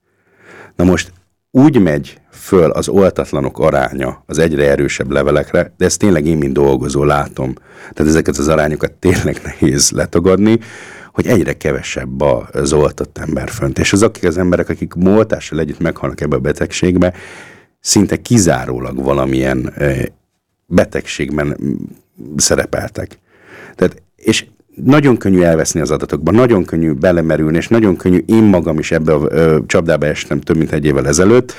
Na 0.75 0.83
most 0.83 1.11
úgy 1.51 1.81
megy 1.81 2.19
föl 2.31 2.69
az 2.69 2.87
oltatlanok 2.87 3.59
aránya 3.59 4.23
az 4.25 4.37
egyre 4.39 4.69
erősebb 4.69 5.11
levelekre, 5.11 5.73
de 5.77 5.85
ezt 5.85 5.99
tényleg 5.99 6.25
én, 6.25 6.37
mint 6.37 6.53
dolgozó 6.53 7.03
látom. 7.03 7.53
Tehát 7.93 8.11
ezeket 8.11 8.37
az 8.37 8.47
arányokat 8.47 8.91
tényleg 8.91 9.41
nehéz 9.43 9.91
letagadni, 9.91 10.59
hogy 11.17 11.27
egyre 11.27 11.53
kevesebb 11.53 12.21
az 12.21 12.73
oltott 12.73 13.17
ember 13.17 13.49
fönt. 13.49 13.79
És 13.79 13.93
az 13.93 14.03
akik 14.03 14.23
az 14.23 14.37
emberek, 14.37 14.69
akik 14.69 14.93
moltással 14.93 15.59
együtt 15.59 15.79
meghalnak 15.79 16.21
ebbe 16.21 16.35
a 16.35 16.39
betegségbe, 16.39 17.13
szinte 17.79 18.21
kizárólag 18.21 19.03
valamilyen 19.03 19.73
betegségben 20.65 21.57
szerepeltek. 22.35 23.19
Tehát, 23.75 24.01
és 24.15 24.45
nagyon 24.75 25.17
könnyű 25.17 25.41
elveszni 25.41 25.79
az 25.79 25.91
adatokban, 25.91 26.35
nagyon 26.35 26.65
könnyű 26.65 26.91
belemerülni, 26.91 27.57
és 27.57 27.67
nagyon 27.67 27.95
könnyű 27.95 28.23
én 28.25 28.43
magam 28.43 28.79
is 28.79 28.91
ebbe 28.91 29.13
a 29.13 29.27
ö, 29.29 29.59
csapdába 29.65 30.05
estem 30.05 30.41
több 30.41 30.57
mint 30.57 30.71
egy 30.71 30.85
évvel 30.85 31.07
ezelőtt, 31.07 31.53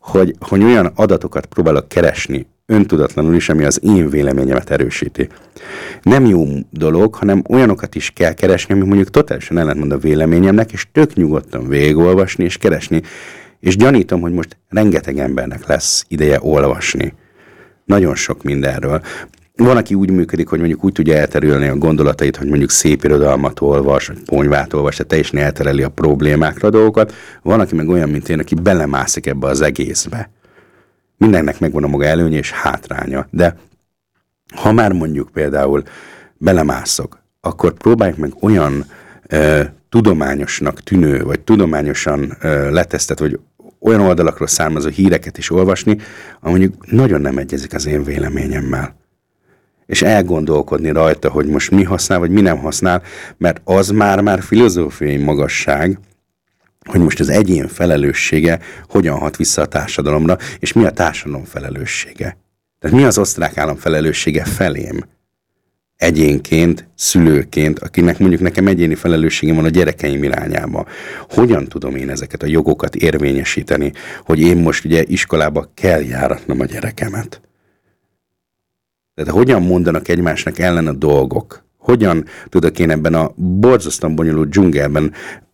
hogy, 0.00 0.34
hogy 0.40 0.62
olyan 0.62 0.92
adatokat 0.94 1.46
próbálok 1.46 1.88
keresni, 1.88 2.46
öntudatlanul 2.66 3.34
is, 3.34 3.48
ami 3.48 3.64
az 3.64 3.80
én 3.82 4.08
véleményemet 4.08 4.70
erősíti. 4.70 5.28
Nem 6.02 6.26
jó 6.26 6.44
dolog, 6.70 7.14
hanem 7.14 7.42
olyanokat 7.48 7.94
is 7.94 8.10
kell 8.10 8.32
keresni, 8.32 8.74
ami 8.74 8.86
mondjuk 8.86 9.10
totálisan 9.10 9.58
ellentmond 9.58 9.92
a 9.92 9.98
véleményemnek, 9.98 10.72
és 10.72 10.86
tök 10.92 11.14
nyugodtan 11.14 11.68
végigolvasni 11.68 12.44
és 12.44 12.56
keresni. 12.56 13.02
És 13.60 13.76
gyanítom, 13.76 14.20
hogy 14.20 14.32
most 14.32 14.56
rengeteg 14.68 15.18
embernek 15.18 15.66
lesz 15.66 16.04
ideje 16.08 16.38
olvasni. 16.40 17.14
Nagyon 17.84 18.14
sok 18.14 18.42
mindenről. 18.42 19.02
Van, 19.56 19.76
aki 19.76 19.94
úgy 19.94 20.10
működik, 20.10 20.48
hogy 20.48 20.58
mondjuk 20.58 20.84
úgy 20.84 20.92
tudja 20.92 21.16
elterülni 21.16 21.66
a 21.66 21.76
gondolatait, 21.76 22.36
hogy 22.36 22.48
mondjuk 22.48 22.70
szép 22.70 23.04
irodalmat 23.04 23.60
olvas, 23.60 24.06
vagy 24.06 24.22
ponyvát 24.24 24.72
olvas, 24.72 24.96
tehát 24.96 25.08
teljesen 25.08 25.38
eltereli 25.38 25.82
a 25.82 25.88
problémákra 25.88 26.68
a 26.68 26.70
dolgokat. 26.70 27.14
Van, 27.42 27.60
aki 27.60 27.74
meg 27.74 27.88
olyan, 27.88 28.08
mint 28.08 28.28
én, 28.28 28.38
aki 28.38 28.54
belemászik 28.54 29.26
ebbe 29.26 29.46
az 29.46 29.60
egészbe 29.60 30.30
mindennek 31.16 31.60
megvan 31.60 31.84
a 31.84 31.88
maga 31.88 32.04
előnye 32.04 32.38
és 32.38 32.50
hátránya, 32.50 33.26
de 33.30 33.56
ha 34.54 34.72
már 34.72 34.92
mondjuk 34.92 35.30
például 35.30 35.82
belemászok, 36.36 37.22
akkor 37.40 37.72
próbáljuk 37.72 38.16
meg 38.16 38.32
olyan 38.40 38.84
ö, 39.26 39.62
tudományosnak 39.88 40.80
tűnő, 40.80 41.22
vagy 41.22 41.40
tudományosan 41.40 42.36
ö, 42.40 42.70
letesztet, 42.70 43.18
vagy 43.18 43.40
olyan 43.80 44.00
oldalakról 44.00 44.48
származó 44.48 44.88
híreket 44.88 45.38
is 45.38 45.50
olvasni, 45.50 45.98
ami 46.40 46.58
mondjuk 46.58 46.90
nagyon 46.90 47.20
nem 47.20 47.38
egyezik 47.38 47.74
az 47.74 47.86
én 47.86 48.04
véleményemmel. 48.04 48.96
És 49.86 50.02
elgondolkodni 50.02 50.90
rajta, 50.90 51.30
hogy 51.30 51.46
most 51.46 51.70
mi 51.70 51.82
használ, 51.82 52.18
vagy 52.18 52.30
mi 52.30 52.40
nem 52.40 52.58
használ, 52.58 53.02
mert 53.36 53.60
az 53.64 53.88
már-már 53.88 54.42
filozófiai 54.42 55.16
magasság, 55.16 55.98
hogy 56.84 57.00
most 57.00 57.20
az 57.20 57.28
egyén 57.28 57.68
felelőssége 57.68 58.60
hogyan 58.88 59.18
hat 59.18 59.36
vissza 59.36 59.62
a 59.62 59.66
társadalomra, 59.66 60.36
és 60.58 60.72
mi 60.72 60.84
a 60.84 60.90
társadalom 60.90 61.44
felelőssége. 61.44 62.36
Tehát 62.78 62.96
mi 62.96 63.04
az 63.04 63.18
osztrák 63.18 63.58
állam 63.58 63.76
felelőssége 63.76 64.44
felém? 64.44 65.04
egyénként, 66.02 66.88
szülőként, 66.94 67.78
akinek 67.78 68.18
mondjuk 68.18 68.40
nekem 68.40 68.66
egyéni 68.66 68.94
felelősségem 68.94 69.54
van 69.54 69.64
a 69.64 69.68
gyerekeim 69.68 70.22
irányába. 70.22 70.86
Hogyan 71.28 71.64
tudom 71.64 71.96
én 71.96 72.10
ezeket 72.10 72.42
a 72.42 72.46
jogokat 72.46 72.94
érvényesíteni, 72.94 73.92
hogy 74.24 74.40
én 74.40 74.56
most 74.56 74.84
ugye 74.84 75.02
iskolába 75.06 75.70
kell 75.74 76.00
járatnom 76.00 76.60
a 76.60 76.64
gyerekemet? 76.64 77.40
Tehát 79.14 79.32
hogyan 79.32 79.62
mondanak 79.62 80.08
egymásnak 80.08 80.58
ellen 80.58 80.86
a 80.86 80.92
dolgok? 80.92 81.64
Hogyan 81.78 82.24
tudok 82.48 82.78
én 82.78 82.90
ebben 82.90 83.14
a 83.14 83.32
borzasztóan 83.36 84.14
bonyolult 84.14 84.48
dzsungelben 84.48 85.12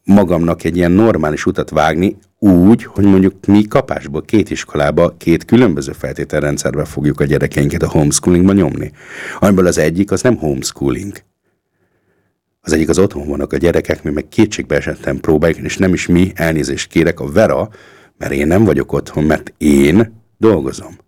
magamnak 0.08 0.64
egy 0.64 0.76
ilyen 0.76 0.90
normális 0.90 1.46
utat 1.46 1.70
vágni, 1.70 2.16
úgy, 2.38 2.84
hogy 2.84 3.04
mondjuk 3.04 3.46
mi 3.46 3.62
kapásból 3.62 4.22
két 4.22 4.50
iskolába, 4.50 5.14
két 5.16 5.44
különböző 5.44 5.92
feltételrendszerbe 5.92 6.84
fogjuk 6.84 7.20
a 7.20 7.24
gyerekeinket 7.24 7.82
a 7.82 7.88
homeschoolingba 7.88 8.52
nyomni. 8.52 8.92
Amiből 9.38 9.66
az 9.66 9.78
egyik 9.78 10.10
az 10.10 10.22
nem 10.22 10.36
homeschooling. 10.36 11.12
Az 12.60 12.72
egyik 12.72 12.88
az 12.88 12.98
otthon 12.98 13.28
vannak 13.28 13.52
a 13.52 13.56
gyerekek, 13.56 14.02
mi 14.02 14.10
meg 14.10 14.28
kétségbe 14.28 14.76
esettem 14.76 15.20
próbáljuk, 15.20 15.58
és 15.58 15.76
nem 15.76 15.92
is 15.92 16.06
mi, 16.06 16.32
elnézést 16.34 16.90
kérek, 16.90 17.20
a 17.20 17.30
Vera, 17.30 17.68
mert 18.18 18.32
én 18.32 18.46
nem 18.46 18.64
vagyok 18.64 18.92
otthon, 18.92 19.24
mert 19.24 19.52
én 19.58 20.22
dolgozom. 20.38 20.98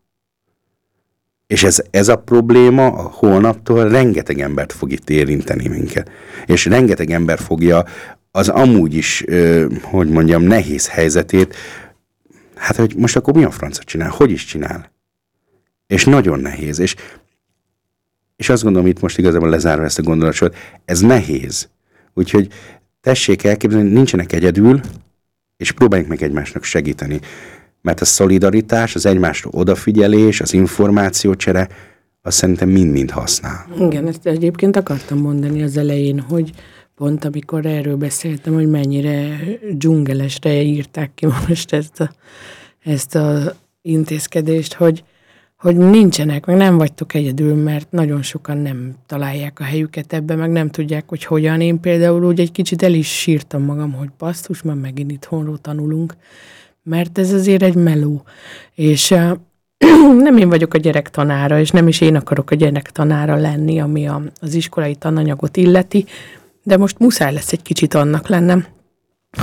És 1.47 1.63
ez, 1.63 1.83
ez 1.91 2.09
a 2.09 2.17
probléma 2.17 2.87
a 2.87 3.11
holnaptól 3.13 3.89
rengeteg 3.89 4.41
embert 4.41 4.73
fog 4.73 4.93
itt 4.93 5.11
érinteni 5.11 5.69
minket. 5.69 6.11
És 6.47 6.65
rengeteg 6.65 7.11
ember 7.11 7.39
fogja 7.39 7.85
az 8.31 8.49
amúgy 8.49 8.95
is, 8.95 9.24
hogy 9.83 10.09
mondjam, 10.09 10.43
nehéz 10.43 10.89
helyzetét, 10.89 11.57
hát 12.55 12.76
hogy 12.76 12.95
most 12.97 13.16
akkor 13.16 13.35
mi 13.35 13.45
a 13.45 13.51
francia 13.51 13.85
csinál? 13.85 14.11
Hogy 14.11 14.31
is 14.31 14.45
csinál? 14.45 14.93
És 15.87 16.05
nagyon 16.05 16.41
nehéz. 16.41 16.78
És, 16.78 16.95
és 18.37 18.49
azt 18.49 18.62
gondolom, 18.62 18.89
itt 18.89 19.01
most 19.01 19.18
igazából 19.18 19.49
lezárva 19.49 19.85
ezt 19.85 19.99
a 19.99 20.03
gondolatot, 20.03 20.57
ez 20.85 21.01
nehéz. 21.01 21.68
Úgyhogy 22.14 22.49
tessék 23.01 23.45
elképzelni, 23.45 23.91
nincsenek 23.91 24.33
egyedül, 24.33 24.81
és 25.57 25.72
próbáljunk 25.72 26.11
meg 26.11 26.22
egymásnak 26.22 26.64
segíteni. 26.64 27.20
Mert 27.83 28.01
a 28.01 28.05
szolidaritás, 28.05 28.95
az 28.95 29.07
egymásra 29.07 29.51
odafigyelés, 29.53 30.41
az 30.41 30.53
információcsere, 30.53 31.68
azt 32.22 32.37
szerintem 32.37 32.68
mind-mind 32.68 33.11
használ. 33.11 33.66
Igen, 33.78 34.07
ezt 34.07 34.26
egyébként 34.26 34.76
akartam 34.76 35.18
mondani 35.18 35.62
az 35.62 35.76
elején, 35.76 36.20
hogy, 36.20 36.51
pont 37.01 37.25
amikor 37.25 37.67
erről 37.67 37.97
beszéltem, 37.97 38.55
hogy 38.55 38.69
mennyire 38.69 39.39
dzsungelesre 39.73 40.63
írták 40.63 41.11
ki 41.15 41.27
most 41.49 41.73
ezt 41.73 42.01
a, 42.01 42.11
ezt 42.85 43.15
a 43.15 43.55
intézkedést, 43.83 44.75
hogy, 44.75 45.05
hogy 45.57 45.77
nincsenek, 45.77 46.47
meg 46.47 46.57
nem 46.57 46.77
vagytok 46.77 47.15
egyedül, 47.15 47.55
mert 47.55 47.91
nagyon 47.91 48.23
sokan 48.23 48.59
nem 48.59 48.95
találják 49.07 49.61
a 49.61 49.65
helyüket 49.65 50.13
ebbe, 50.13 50.35
meg 50.35 50.51
nem 50.51 50.69
tudják, 50.69 51.09
hogy 51.09 51.25
hogyan. 51.25 51.61
Én 51.61 51.81
például 51.81 52.25
úgy 52.25 52.41
egy 52.41 52.53
kicsit 52.53 52.83
el 52.83 52.93
is 52.93 53.09
sírtam 53.19 53.63
magam, 53.63 53.93
hogy 53.93 54.11
basszus, 54.19 54.63
már 54.63 54.77
megint 54.77 55.11
itthonról 55.11 55.59
tanulunk, 55.59 56.17
mert 56.83 57.19
ez 57.19 57.33
azért 57.33 57.63
egy 57.63 57.75
meló. 57.75 58.23
És 58.75 59.15
nem 60.27 60.37
én 60.37 60.49
vagyok 60.49 60.75
a 60.75 60.79
gyerek 60.79 61.11
tanára, 61.11 61.61
és 61.61 61.71
nem 61.71 61.89
is 61.89 62.01
én 62.01 62.17
akarok 62.17 62.51
a 62.51 62.55
gyerek 62.55 62.91
tanára 62.91 63.37
lenni, 63.37 63.81
ami 63.81 64.09
a, 64.09 64.23
az 64.41 64.55
iskolai 64.55 64.95
tananyagot 64.95 65.57
illeti, 65.57 66.05
de 66.63 66.77
most 66.77 66.99
muszáj 66.99 67.33
lesz 67.33 67.53
egy 67.53 67.63
kicsit 67.63 67.95
annak 67.95 68.29
lennem, 68.29 68.67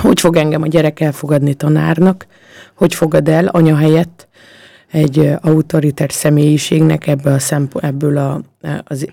hogy 0.00 0.20
fog 0.20 0.36
engem 0.36 0.62
a 0.62 0.66
gyerek 0.66 1.00
elfogadni 1.00 1.54
tanárnak, 1.54 2.26
hogy 2.74 2.94
fogad 2.94 3.28
el 3.28 3.46
anya 3.46 3.76
helyett 3.76 4.28
egy 4.90 5.30
autoritár 5.40 6.12
személyiségnek 6.12 7.06
ebből 7.06 7.32
a 7.32 7.38
szempont, 7.38 7.84
ebből 7.84 8.16
a, 8.16 8.40
az, 8.84 9.06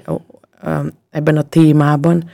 ebben 1.10 1.38
a 1.38 1.42
témában, 1.42 2.30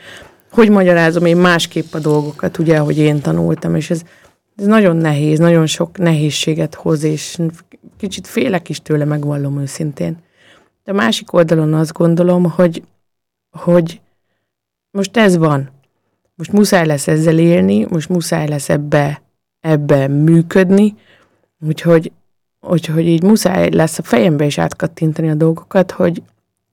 hogy 0.52 0.70
magyarázom 0.70 1.26
én 1.26 1.38
másképp 1.38 1.94
a 1.94 2.00
dolgokat, 2.00 2.58
ugye, 2.58 2.78
ahogy 2.78 2.98
én 2.98 3.22
tanultam, 3.22 3.76
és 3.76 3.90
ez, 3.90 4.02
ez 4.56 4.66
nagyon 4.66 4.96
nehéz, 4.96 5.40
nagyon 5.40 5.66
sok 5.66 5.98
nehézséget 5.98 6.76
hoz, 6.76 7.04
és 7.04 7.38
kicsit 7.98 8.28
félek 8.28 8.70
is 8.70 8.82
tőle, 8.82 9.06
megvallom 9.06 9.60
őszintén. 9.60 10.18
De 10.84 10.92
a 10.92 10.96
másik 10.96 11.34
oldalon 11.34 11.74
azt 11.74 11.94
gondolom, 11.94 12.44
hogy, 12.44 12.84
hogy 13.52 14.02
most 14.92 15.18
ez 15.18 15.38
van. 15.38 15.70
Most 16.36 16.52
muszáj 16.52 16.86
lesz 16.86 17.08
ezzel 17.08 17.38
élni, 17.38 17.86
most 17.90 18.10
muszáj 18.10 18.48
lesz 18.48 18.70
ebbe, 18.70 19.22
ebbe 19.60 20.08
működni, 20.08 20.96
úgyhogy, 21.68 22.12
úgyhogy 22.60 23.08
így 23.08 23.24
muszáj 23.24 23.70
lesz 23.70 24.00
a 24.00 24.04
fejembe 24.04 24.46
is 24.46 24.58
átkattintani 24.58 25.30
a 25.30 25.36
dolgokat, 25.36 25.92
hogy 25.92 26.24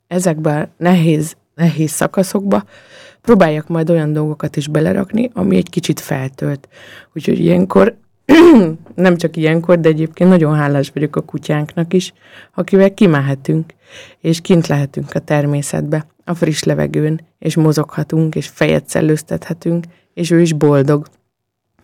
ezekben 0.06 0.70
nehéz, 0.76 1.36
nehéz 1.54 1.90
szakaszokba 1.90 2.64
próbáljak 3.20 3.68
majd 3.68 3.90
olyan 3.90 4.12
dolgokat 4.12 4.56
is 4.56 4.68
belerakni, 4.68 5.30
ami 5.32 5.56
egy 5.56 5.70
kicsit 5.70 6.00
feltölt. 6.00 6.68
Úgyhogy 7.14 7.38
ilyenkor, 7.38 7.96
nem 8.94 9.16
csak 9.16 9.36
ilyenkor, 9.36 9.80
de 9.80 9.88
egyébként 9.88 10.30
nagyon 10.30 10.54
hálás 10.54 10.90
vagyok 10.94 11.16
a 11.16 11.20
kutyánknak 11.20 11.92
is, 11.92 12.12
akivel 12.54 12.94
kimehetünk, 12.94 13.74
és 14.20 14.40
kint 14.40 14.66
lehetünk 14.66 15.14
a 15.14 15.18
természetbe 15.18 16.06
a 16.28 16.34
friss 16.34 16.62
levegőn, 16.62 17.20
és 17.38 17.56
mozoghatunk, 17.56 18.34
és 18.34 18.48
fejet 18.48 18.88
szellőztethetünk, 18.88 19.84
és 20.14 20.30
ő 20.30 20.40
is 20.40 20.52
boldog. 20.52 21.06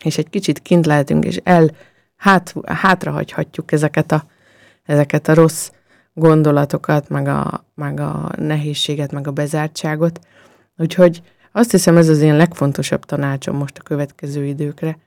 És 0.05 0.19
egy 0.19 0.31
kicsit 0.31 0.63
kint 0.63 0.87
lehetünk, 0.87 1.25
és 1.25 1.41
el 1.43 1.71
hát, 2.17 2.55
hátrahagyhatjuk 2.67 3.73
ezeket 3.73 4.13
a, 4.13 4.25
ezeket 4.83 5.29
a 5.29 5.35
rossz 5.35 5.71
gondolatokat, 6.13 7.09
meg 7.09 7.27
a, 7.27 7.65
meg 7.75 8.01
a 8.01 8.31
nehézséget, 8.37 9.13
meg 9.13 9.27
a 9.27 9.33
bezártságot. 9.33 10.21
Úgyhogy 10.77 11.23
azt 11.53 11.71
hiszem, 11.71 11.97
ez 11.97 12.09
az 12.09 12.21
én 12.21 12.37
legfontosabb 12.37 13.05
tanácsom 13.05 13.57
most 13.57 13.79
a 13.79 13.83
következő 13.83 14.45
időkre, 14.45 14.99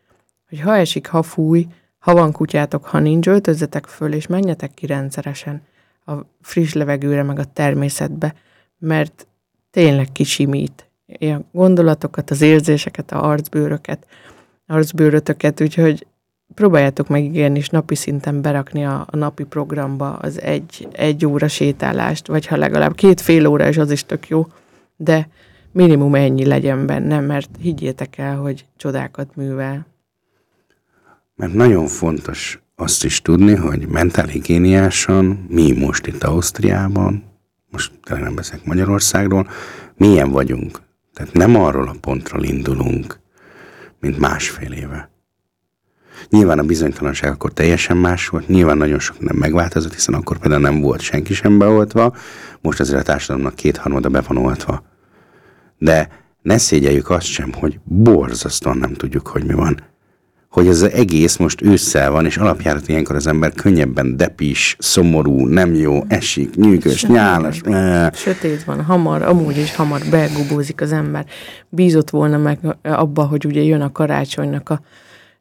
hogy 0.50 0.60
ha 0.60 0.76
esik, 0.76 1.08
ha 1.08 1.24
fúj, 1.24 1.68
ha 2.00 2.14
van 2.14 2.32
kutyátok, 2.32 2.86
ha 2.86 3.00
nincs, 3.00 3.28
öltözzetek 3.28 3.86
föl, 3.86 4.14
és 4.14 4.28
menjetek 4.28 4.74
ki 4.74 4.86
rendszeresen 4.86 5.62
a 6.06 6.14
friss 6.42 6.74
levegőre, 6.74 7.24
meg 7.24 7.40
a 7.40 7.46
természetbe, 7.46 8.34
mert 8.80 9.28
tényleg 9.72 10.12
kisimít 10.12 10.90
a 11.20 11.36
gondolatokat, 11.52 12.30
az 12.30 12.42
érzéseket, 12.42 13.12
a 13.12 13.30
arcbőröket, 13.30 14.08
arcbőrötöket, 14.68 15.62
úgyhogy 15.62 16.06
próbáljátok 16.54 17.08
megígérni, 17.08 17.58
és 17.58 17.70
napi 17.70 17.96
szinten 17.96 18.42
berakni 18.42 18.86
a, 18.86 19.08
a 19.10 19.18
napi 19.18 19.44
programba 19.44 20.14
az 20.14 20.42
egy, 20.42 20.88
egy 20.92 21.26
óra 21.26 21.48
sétálást, 21.48 22.28
vagy 22.28 22.46
ha 22.46 22.56
legalább 22.56 22.96
két 22.96 23.22
fél 23.22 23.48
óra, 23.48 23.68
és 23.68 23.78
az 23.78 23.92
is 23.92 24.06
tök 24.06 24.28
jó, 24.28 24.48
de 24.96 25.30
minimum 25.72 26.16
ennyi 26.16 26.46
legyen 26.46 26.86
benne, 26.86 27.20
mert 27.20 27.50
higgyétek 27.60 28.18
el, 28.18 28.38
hogy 28.38 28.66
csodákat 28.78 29.36
művel. 29.36 29.86
Mert 31.36 31.54
nagyon 31.54 31.88
fontos 31.88 32.62
azt 32.76 33.04
is 33.04 33.22
tudni, 33.22 33.56
hogy 33.56 33.88
mentálhigiéniásan 33.88 35.46
mi 35.50 35.72
most 35.72 36.08
itt 36.08 36.24
Ausztriában, 36.24 37.24
most 37.70 37.92
tényleg 38.04 38.26
nem 38.26 38.36
beszélek 38.36 38.66
Magyarországról, 38.66 39.50
milyen 39.96 40.32
vagyunk. 40.32 40.82
Tehát 41.14 41.34
nem 41.34 41.56
arról 41.56 41.88
a 41.88 41.96
pontról 42.02 42.44
indulunk, 42.44 43.20
mint 44.00 44.20
másfél 44.20 44.72
éve. 44.72 45.10
Nyilván 46.30 46.60
a 46.60 46.64
bizonytalanság 46.64 47.32
akkor 47.32 47.54
teljesen 47.54 47.98
más 47.98 48.28
volt, 48.28 48.48
nyilván 48.48 48.78
nagyon 48.78 49.00
sok 49.00 49.20
nem 49.20 49.36
megváltozott, 49.36 49.94
hiszen 49.94 50.14
akkor 50.14 50.38
például 50.38 50.62
nem 50.62 50.80
volt 50.80 51.00
senki 51.00 51.34
sem 51.34 51.58
beoltva, 51.58 52.16
most 52.62 52.80
azért 52.80 53.00
a 53.00 53.04
társadalomnak 53.04 53.56
kétharmada 53.56 54.10
be 54.10 54.22
van 54.22 54.38
oltva. 54.38 54.84
De 55.78 56.10
ne 56.42 56.58
szégyeljük 56.58 57.10
azt 57.10 57.26
sem, 57.26 57.54
hogy 57.54 57.80
borzasztóan 57.84 58.78
nem 58.78 58.94
tudjuk, 58.94 59.28
hogy 59.28 59.44
mi 59.46 59.54
van 59.54 59.80
hogy 60.50 60.68
ez 60.68 60.82
az 60.82 60.92
egész 60.92 61.38
most 61.38 61.62
ősszel 61.62 62.12
van, 62.12 62.26
és 62.26 62.38
alapjárat 62.38 62.88
ilyenkor 62.88 63.16
az 63.16 63.28
ember 63.28 63.54
könnyebben 63.54 64.18
depis, 64.18 64.76
szomorú, 64.80 65.46
nem 65.46 65.74
jó, 65.74 66.04
esik, 66.08 66.56
nyűgös, 66.56 67.06
nyálas. 67.06 67.62
Sötét 68.14 68.64
van, 68.64 68.84
hamar, 68.84 69.22
amúgy 69.22 69.58
is 69.58 69.76
hamar 69.76 70.02
begubózik 70.12 70.82
az 70.82 70.92
ember. 70.92 71.26
Bízott 71.70 72.10
volna 72.10 72.38
meg 72.38 72.60
abba, 72.84 73.26
hogy 73.26 73.46
ugye 73.46 73.62
jön 73.62 73.82
a 73.82 73.92
karácsonynak 73.92 74.70
a 74.70 74.82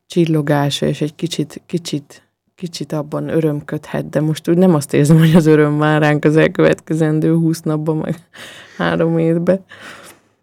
csillogása, 0.07 0.87
és 0.87 1.01
egy 1.01 1.15
kicsit, 1.15 1.63
kicsit, 1.67 2.23
kicsit 2.55 2.93
abban 2.93 3.29
örömködhet, 3.29 4.09
de 4.09 4.21
most 4.21 4.49
úgy 4.49 4.59
nem 4.59 4.75
azt 4.75 4.95
érzem, 4.95 5.19
hogy 5.19 5.35
az 5.35 5.47
öröm 5.47 5.73
már 5.73 6.01
ránk 6.01 6.25
az 6.25 6.37
elkövetkezendő 6.37 7.35
húsz 7.35 7.61
napban, 7.61 7.97
meg 7.97 8.17
három 8.77 9.19
évben. 9.19 9.65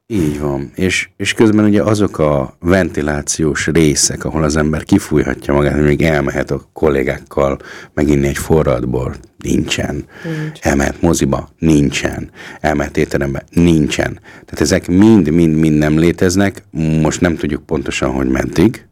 Így 0.07 0.39
van. 0.39 0.71
És, 0.75 1.09
és 1.17 1.33
közben 1.33 1.65
ugye 1.65 1.81
azok 1.81 2.19
a 2.19 2.57
ventilációs 2.59 3.67
részek, 3.67 4.25
ahol 4.25 4.43
az 4.43 4.55
ember 4.55 4.83
kifújhatja 4.83 5.53
magát, 5.53 5.73
hogy 5.73 5.83
még 5.83 6.01
elmehet 6.01 6.51
a 6.51 6.69
kollégákkal 6.73 7.59
meginni 7.93 8.27
egy 8.27 8.37
forradból, 8.37 9.15
nincsen. 9.37 10.05
Nincs. 10.23 10.59
Elmehet 10.61 11.01
moziba, 11.01 11.49
nincsen. 11.59 12.31
Elmehet 12.59 12.97
étterembe, 12.97 13.43
nincsen. 13.51 14.19
Tehát 14.21 14.61
ezek 14.61 14.87
mind-mind-mind 14.87 15.77
nem 15.77 15.97
léteznek, 15.97 16.63
most 17.01 17.21
nem 17.21 17.35
tudjuk 17.35 17.65
pontosan, 17.65 18.11
hogy 18.11 18.27
meddig, 18.27 18.87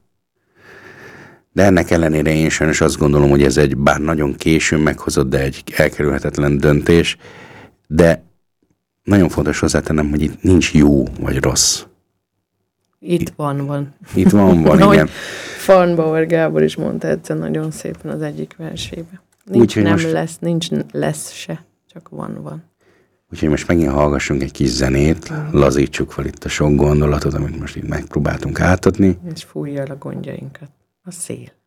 de 1.54 1.64
ennek 1.64 1.92
ellenére 1.92 2.34
én 2.34 2.50
sajnos 2.50 2.82
azt 2.82 2.98
gondolom, 2.98 3.30
hogy 3.30 3.44
ez 3.44 3.58
egy 3.58 3.78
bár 3.78 4.00
nagyon 4.00 4.36
későn 4.36 4.80
meghozott, 4.80 5.30
de 5.30 5.40
egy 5.40 5.64
elkerülhetetlen 5.76 6.58
döntés, 6.58 7.18
de 7.88 8.24
nagyon 9.04 9.30
fontos 9.30 9.60
hozzátennem, 9.60 10.10
hogy 10.10 10.22
itt 10.22 10.42
nincs 10.42 10.74
jó 10.74 11.04
vagy 11.20 11.38
rossz. 11.38 11.84
Itt 13.00 13.34
van, 13.36 13.66
van. 13.66 13.94
Itt 14.16 14.30
van, 14.30 14.62
van, 14.62 14.82
igen. 14.94 15.08
Farnbauer 15.58 16.28
Gábor 16.28 16.64
is 16.64 16.76
mondta 16.76 17.08
egyszer 17.08 17.38
nagyon 17.38 17.72
szépen 17.72 18.12
az 18.12 18.22
egyik 18.22 18.56
versébe. 18.58 19.22
Nincs 19.46 19.78
Úgy, 19.78 19.84
nem 19.84 19.92
most... 19.92 20.12
lesz, 20.12 20.38
nincs 20.40 20.68
lesz 20.92 21.32
se, 21.32 21.66
csak 21.94 22.10
van, 22.10 22.44
van. 22.44 22.64
Úgyhogy 23.32 23.50
most 23.50 23.68
megint 23.68 23.90
hallgassunk 23.90 24.44
egy 24.44 24.52
kis 24.52 24.70
zenét, 24.70 25.32
lazítsuk 25.52 26.12
fel 26.12 26.26
itt 26.26 26.44
a 26.44 26.50
sok 26.50 26.76
gondolatot, 26.76 27.34
amit 27.34 27.60
most 27.60 27.76
itt 27.76 27.88
megpróbáltunk 27.88 28.60
átadni. 28.60 29.18
És 29.34 29.44
fújja 29.44 29.82
el 29.82 29.92
a 29.92 29.98
gondjainkat. 29.98 30.70
A 31.04 31.12
szél. 31.12 31.61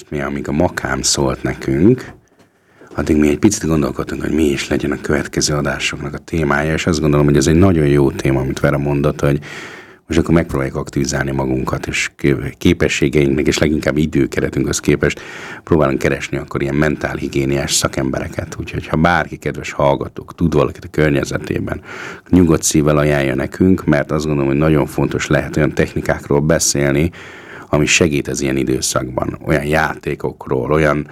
Most 0.00 0.12
mi, 0.12 0.20
amíg 0.20 0.48
a 0.48 0.52
makám 0.52 1.02
szólt 1.02 1.42
nekünk, 1.42 2.12
addig 2.94 3.16
mi 3.16 3.28
egy 3.28 3.38
picit 3.38 3.66
gondolkodtunk, 3.66 4.22
hogy 4.22 4.32
mi 4.32 4.44
is 4.44 4.68
legyen 4.68 4.90
a 4.90 5.00
következő 5.00 5.54
adásoknak 5.54 6.14
a 6.14 6.18
témája, 6.18 6.72
és 6.72 6.86
azt 6.86 7.00
gondolom, 7.00 7.26
hogy 7.26 7.36
ez 7.36 7.46
egy 7.46 7.54
nagyon 7.54 7.86
jó 7.86 8.10
téma, 8.10 8.40
amit 8.40 8.60
Vera 8.60 8.78
mondott, 8.78 9.20
hogy 9.20 9.38
most 10.06 10.18
akkor 10.18 10.34
megpróbáljuk 10.34 10.76
aktivizálni 10.76 11.30
magunkat, 11.30 11.86
és 11.86 12.10
képességeinknek, 12.58 13.46
és 13.46 13.58
leginkább 13.58 13.96
időkeretünkhöz 13.96 14.78
képest 14.78 15.20
próbálunk 15.64 15.98
keresni 15.98 16.36
akkor 16.36 16.62
ilyen 16.62 16.74
mentálhigiéniás 16.74 17.72
szakembereket. 17.74 18.56
Úgyhogy 18.58 18.86
ha 18.86 18.96
bárki, 18.96 19.36
kedves 19.36 19.72
hallgatók, 19.72 20.34
tud 20.34 20.54
valakit 20.54 20.84
a 20.84 20.88
környezetében, 20.90 21.82
nyugodt 22.28 22.62
szívvel 22.62 22.96
ajánlja 22.96 23.34
nekünk, 23.34 23.84
mert 23.84 24.10
azt 24.10 24.24
gondolom, 24.24 24.50
hogy 24.50 24.58
nagyon 24.58 24.86
fontos 24.86 25.26
lehet 25.26 25.56
olyan 25.56 25.74
technikákról 25.74 26.40
beszélni, 26.40 27.10
ami 27.70 27.86
segít 27.86 28.28
az 28.28 28.40
ilyen 28.40 28.56
időszakban, 28.56 29.38
olyan 29.46 29.64
játékokról, 29.64 30.72
olyan 30.72 31.08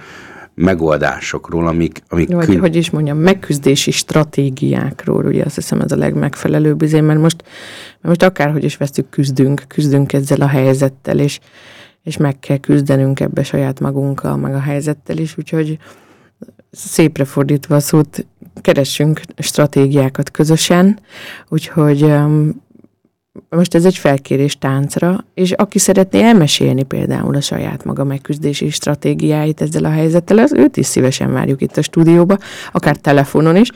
megoldásokról, 0.53 1.67
amik... 1.67 2.03
amik 2.09 2.31
Vagy, 2.31 2.45
kün... 2.45 2.59
hogy 2.59 2.75
is 2.75 2.89
mondjam, 2.89 3.17
megküzdési 3.17 3.91
stratégiákról, 3.91 5.25
ugye 5.25 5.43
azt 5.43 5.55
hiszem 5.55 5.81
ez 5.81 5.91
a 5.91 5.95
legmegfelelőbb, 5.95 6.81
azért, 6.81 7.05
mert 7.05 7.19
most, 7.19 7.43
mert 7.91 8.07
most 8.07 8.23
akárhogy 8.23 8.63
is 8.63 8.77
veszük, 8.77 9.09
küzdünk, 9.09 9.63
küzdünk 9.67 10.13
ezzel 10.13 10.41
a 10.41 10.47
helyzettel, 10.47 11.19
és, 11.19 11.39
és 12.03 12.17
meg 12.17 12.39
kell 12.39 12.57
küzdenünk 12.57 13.19
ebbe 13.19 13.43
saját 13.43 13.79
magunkkal, 13.79 14.37
meg 14.37 14.53
a 14.53 14.59
helyzettel 14.59 15.17
is, 15.17 15.37
úgyhogy 15.37 15.77
szépre 16.71 17.25
fordítva 17.25 17.75
a 17.75 17.79
szót, 17.79 18.25
keressünk 18.61 19.21
stratégiákat 19.37 20.31
közösen, 20.31 20.99
úgyhogy 21.49 22.03
um, 22.03 22.61
most 23.49 23.75
ez 23.75 23.85
egy 23.85 23.97
felkérés 23.97 24.57
táncra, 24.57 25.25
és 25.33 25.51
aki 25.51 25.79
szeretné 25.79 26.21
elmesélni 26.21 26.83
például 26.83 27.35
a 27.35 27.41
saját 27.41 27.83
maga 27.83 28.03
megküzdési 28.03 28.69
stratégiáit 28.69 29.61
ezzel 29.61 29.85
a 29.85 29.89
helyzettel, 29.89 30.37
az 30.37 30.53
őt 30.53 30.77
is 30.77 30.85
szívesen 30.85 31.31
várjuk 31.33 31.61
itt 31.61 31.77
a 31.77 31.81
stúdióba, 31.81 32.37
akár 32.71 32.95
telefonon 32.95 33.55
is. 33.55 33.69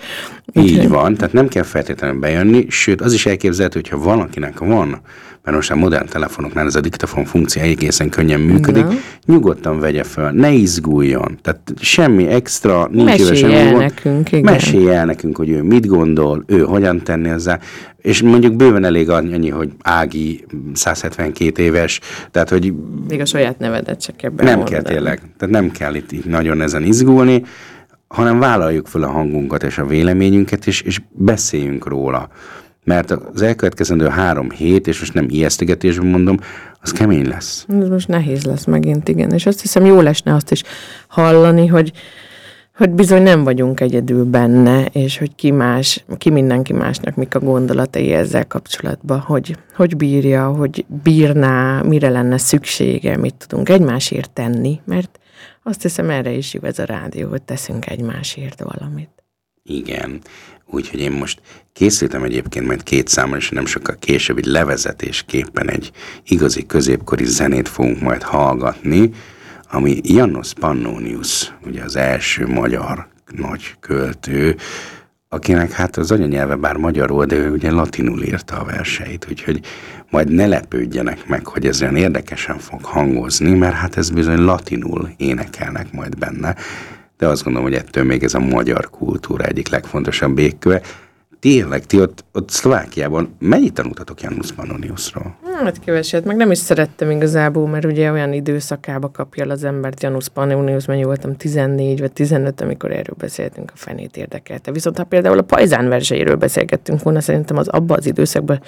Így 0.53 0.79
Úgy, 0.79 0.89
van, 0.89 1.15
tehát 1.15 1.33
nem 1.33 1.47
kell 1.47 1.63
feltétlenül 1.63 2.19
bejönni, 2.19 2.65
sőt 2.69 3.01
az 3.01 3.13
is 3.13 3.25
elképzelhető, 3.25 3.79
hogyha 3.79 4.03
valakinek 4.03 4.59
van 4.59 5.01
mert 5.43 5.55
most 5.55 5.71
a 5.71 5.75
modern 5.75 6.07
telefonoknál 6.07 6.65
ez 6.65 6.75
a 6.75 6.79
diktafon 6.79 7.25
funkció 7.25 7.61
egészen 7.61 8.09
könnyen 8.09 8.39
működik, 8.39 8.83
Na. 8.83 8.93
nyugodtan 9.25 9.79
vegye 9.79 10.03
fel, 10.03 10.31
ne 10.31 10.51
izguljon, 10.51 11.37
tehát 11.41 11.73
semmi 11.79 12.27
extra, 12.27 12.87
nincs 12.91 13.09
Mesélj 13.09 13.55
el 13.55 13.77
nekünk, 13.77 14.31
igen. 14.31 14.53
Mesélj 14.53 14.89
el 14.89 15.05
nekünk, 15.05 15.37
hogy 15.37 15.49
ő 15.49 15.61
mit 15.61 15.87
gondol, 15.87 16.43
ő 16.47 16.59
hogyan 16.59 17.03
tenni 17.03 17.29
ezzel, 17.29 17.59
és 18.01 18.21
mondjuk 18.21 18.55
bőven 18.55 18.83
elég 18.83 19.09
annyi, 19.09 19.49
hogy 19.49 19.71
Ági 19.81 20.45
172 20.73 21.63
éves, 21.63 21.99
tehát 22.31 22.49
hogy... 22.49 22.73
Még 23.07 23.19
a 23.19 23.25
saját 23.25 23.59
nevedet 23.59 24.01
se 24.01 24.13
kell 24.15 24.31
Nem 24.35 24.45
mondani. 24.45 24.69
kell 24.69 24.81
tényleg, 24.81 25.21
tehát 25.37 25.53
nem 25.53 25.71
kell 25.71 25.95
itt, 25.95 26.11
itt 26.11 26.25
nagyon 26.25 26.61
ezen 26.61 26.83
izgulni, 26.83 27.43
hanem 28.07 28.39
vállaljuk 28.39 28.87
fel 28.87 29.03
a 29.03 29.09
hangunkat 29.09 29.63
és 29.63 29.77
a 29.77 29.85
véleményünket, 29.85 30.67
és, 30.67 30.81
és 30.81 31.01
beszéljünk 31.11 31.87
róla 31.87 32.29
mert 32.83 33.11
az 33.11 33.41
elkövetkezendő 33.41 34.07
három 34.07 34.49
hét, 34.49 34.87
és 34.87 34.99
most 34.99 35.13
nem 35.13 35.25
ijesztegetésben 35.29 36.07
mondom, 36.07 36.37
az 36.81 36.91
kemény 36.91 37.27
lesz. 37.27 37.65
Ez 37.81 37.87
most 37.87 38.07
nehéz 38.07 38.43
lesz 38.43 38.65
megint, 38.65 39.09
igen. 39.09 39.31
És 39.31 39.45
azt 39.45 39.61
hiszem, 39.61 39.85
jó 39.85 40.01
lesne 40.01 40.33
azt 40.33 40.51
is 40.51 40.63
hallani, 41.07 41.67
hogy, 41.67 41.91
hogy 42.75 42.89
bizony 42.89 43.21
nem 43.21 43.43
vagyunk 43.43 43.79
egyedül 43.79 44.25
benne, 44.25 44.85
és 44.85 45.17
hogy 45.17 45.35
ki 45.35 45.51
más, 45.51 46.05
ki 46.17 46.29
mindenki 46.29 46.73
másnak 46.73 47.15
mik 47.15 47.35
a 47.35 47.39
gondolatai 47.39 48.11
ezzel 48.11 48.47
kapcsolatban, 48.47 49.19
hogy, 49.19 49.57
hogy 49.75 49.97
bírja, 49.97 50.47
hogy 50.47 50.85
bírná, 51.03 51.81
mire 51.81 52.09
lenne 52.09 52.37
szüksége, 52.37 53.17
mit 53.17 53.45
tudunk 53.47 53.69
egymásért 53.69 54.31
tenni, 54.31 54.79
mert 54.85 55.19
azt 55.63 55.81
hiszem 55.81 56.09
erre 56.09 56.31
is 56.31 56.53
jó 56.53 56.59
ez 56.63 56.79
a 56.79 56.85
rádió, 56.85 57.29
hogy 57.29 57.41
teszünk 57.41 57.89
egymásért 57.89 58.61
valamit. 58.61 59.09
Igen. 59.63 60.21
Úgyhogy 60.73 60.99
én 60.99 61.11
most 61.11 61.41
készítem 61.73 62.23
egyébként 62.23 62.65
majd 62.65 62.83
két 62.83 63.07
számmal, 63.07 63.37
és 63.37 63.49
nem 63.49 63.65
sokkal 63.65 63.95
később 63.99 64.37
egy 64.37 64.45
levezetésképpen 64.45 65.69
egy 65.69 65.91
igazi 66.25 66.65
középkori 66.65 67.25
zenét 67.25 67.67
fogunk 67.67 68.01
majd 68.01 68.21
hallgatni, 68.21 69.11
ami 69.71 69.99
Janos 70.03 70.53
Pannonius, 70.53 71.53
ugye 71.65 71.83
az 71.83 71.95
első 71.95 72.47
magyar 72.47 73.07
nagy 73.35 73.75
költő, 73.79 74.55
akinek 75.29 75.71
hát 75.71 75.97
az 75.97 76.11
anyanyelve 76.11 76.55
bár 76.55 76.75
magyarul, 76.75 77.25
de 77.25 77.35
ő 77.35 77.51
ugye 77.51 77.71
latinul 77.71 78.23
írta 78.23 78.59
a 78.59 78.65
verseit, 78.65 79.27
úgyhogy 79.29 79.59
majd 80.09 80.31
ne 80.31 80.45
lepődjenek 80.45 81.27
meg, 81.27 81.47
hogy 81.47 81.65
ez 81.65 81.81
olyan 81.81 81.95
érdekesen 81.95 82.59
fog 82.59 82.83
hangozni, 82.83 83.53
mert 83.53 83.75
hát 83.75 83.97
ez 83.97 84.09
bizony 84.09 84.39
latinul 84.39 85.09
énekelnek 85.17 85.91
majd 85.91 86.17
benne, 86.17 86.55
de 87.17 87.27
azt 87.27 87.43
gondolom, 87.43 87.69
hogy 87.69 87.77
ettől 87.77 88.03
még 88.03 88.23
ez 88.23 88.33
a 88.33 88.39
magyar 88.39 88.89
kultúra 88.89 89.43
egyik 89.43 89.69
legfontosabb 89.69 90.35
békköve. 90.35 90.81
Tényleg, 91.39 91.85
ti 91.85 92.01
ott, 92.01 92.25
ott 92.31 92.49
Szlovákiában 92.49 93.35
mennyit 93.39 93.73
tanultatok 93.73 94.21
Janusz 94.21 94.51
Pannoniusról? 94.51 95.35
Hát 95.63 95.79
keveset, 95.79 96.25
meg 96.25 96.35
nem 96.35 96.51
is 96.51 96.57
szerettem 96.57 97.11
igazából, 97.11 97.67
mert 97.67 97.85
ugye 97.85 98.11
olyan 98.11 98.33
időszakába 98.33 99.11
kapja 99.11 99.45
az 99.49 99.63
embert 99.63 100.03
Janusz 100.03 100.27
Pannonius, 100.27 100.85
mennyi 100.85 101.03
voltam 101.03 101.35
14 101.35 101.99
vagy 101.99 102.11
15, 102.11 102.61
amikor 102.61 102.91
erről 102.91 103.15
beszéltünk, 103.17 103.71
a 103.73 103.77
fenét 103.77 104.17
érdekelte. 104.17 104.71
Viszont 104.71 104.97
ha 104.97 105.03
például 105.03 105.37
a 105.37 105.41
Pajzán 105.41 105.89
verseiről 105.89 106.35
beszélgettünk 106.35 107.03
volna, 107.03 107.21
szerintem 107.21 107.57
az 107.57 107.67
abban 107.67 107.97
az 107.97 108.05
időszakban 108.05 108.61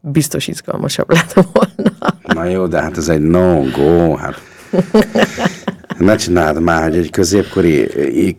biztos 0.00 0.48
izgalmasabb 0.48 1.12
lett 1.12 1.32
volna. 1.32 1.96
Na 2.22 2.44
jó, 2.44 2.66
de 2.66 2.82
hát 2.82 2.96
ez 2.96 3.08
egy 3.08 3.22
no-go, 3.22 4.14
hát 4.14 4.40
ne 6.00 6.16
csináld 6.16 6.60
már, 6.60 6.82
hogy 6.82 6.96
egy 6.96 7.10
középkori 7.10 7.88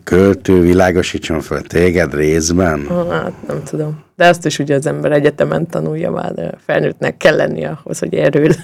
költő 0.04 0.60
világosítson 0.60 1.40
fel 1.40 1.60
téged 1.60 2.14
részben. 2.14 2.86
Hát 3.10 3.32
nem 3.46 3.62
tudom. 3.64 4.04
De 4.16 4.26
azt 4.26 4.46
is 4.46 4.58
ugye 4.58 4.74
az 4.74 4.86
ember 4.86 5.12
egyetemen 5.12 5.66
tanulja 5.66 6.10
már, 6.10 6.32
de 6.34 6.50
felnőttnek 6.66 7.16
kell 7.16 7.36
lenni 7.36 7.64
ahhoz, 7.64 7.98
hogy 7.98 8.14
erről 8.14 8.54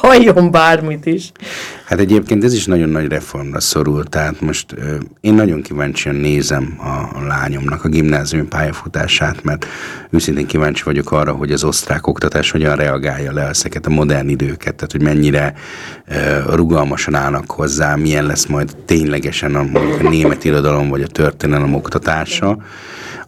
halljon 0.00 0.50
bármit 0.50 1.06
is. 1.06 1.32
Hát 1.84 1.98
egyébként 1.98 2.44
ez 2.44 2.52
is 2.52 2.66
nagyon 2.66 2.88
nagy 2.88 3.08
reformra 3.08 3.60
szorul, 3.60 4.04
tehát 4.04 4.40
most 4.40 4.72
ö, 4.72 4.96
én 5.20 5.34
nagyon 5.34 5.62
kíváncsian 5.62 6.14
nézem 6.14 6.78
a, 6.78 7.18
a 7.18 7.26
lányomnak 7.26 7.84
a 7.84 7.88
gimnáziumi 7.88 8.46
pályafutását, 8.46 9.44
mert 9.44 9.66
őszintén 10.10 10.46
kíváncsi 10.46 10.82
vagyok 10.84 11.12
arra, 11.12 11.32
hogy 11.32 11.52
az 11.52 11.64
osztrák 11.64 12.06
oktatás 12.06 12.50
hogyan 12.50 12.76
reagálja 12.76 13.32
le 13.32 13.42
ezeket 13.42 13.86
a 13.86 13.90
modern 13.90 14.28
időket, 14.28 14.74
tehát 14.74 14.92
hogy 14.92 15.02
mennyire 15.02 15.54
ö, 16.08 16.54
rugalmasan 16.54 17.14
állnak 17.14 17.50
hozzá, 17.50 17.94
milyen 17.94 18.26
lesz 18.26 18.46
majd 18.46 18.76
ténylegesen 18.84 19.54
a, 19.54 19.66
a 20.00 20.08
német 20.08 20.44
irodalom 20.44 20.88
vagy 20.88 21.02
a 21.02 21.06
történelem 21.06 21.74
oktatása 21.74 22.56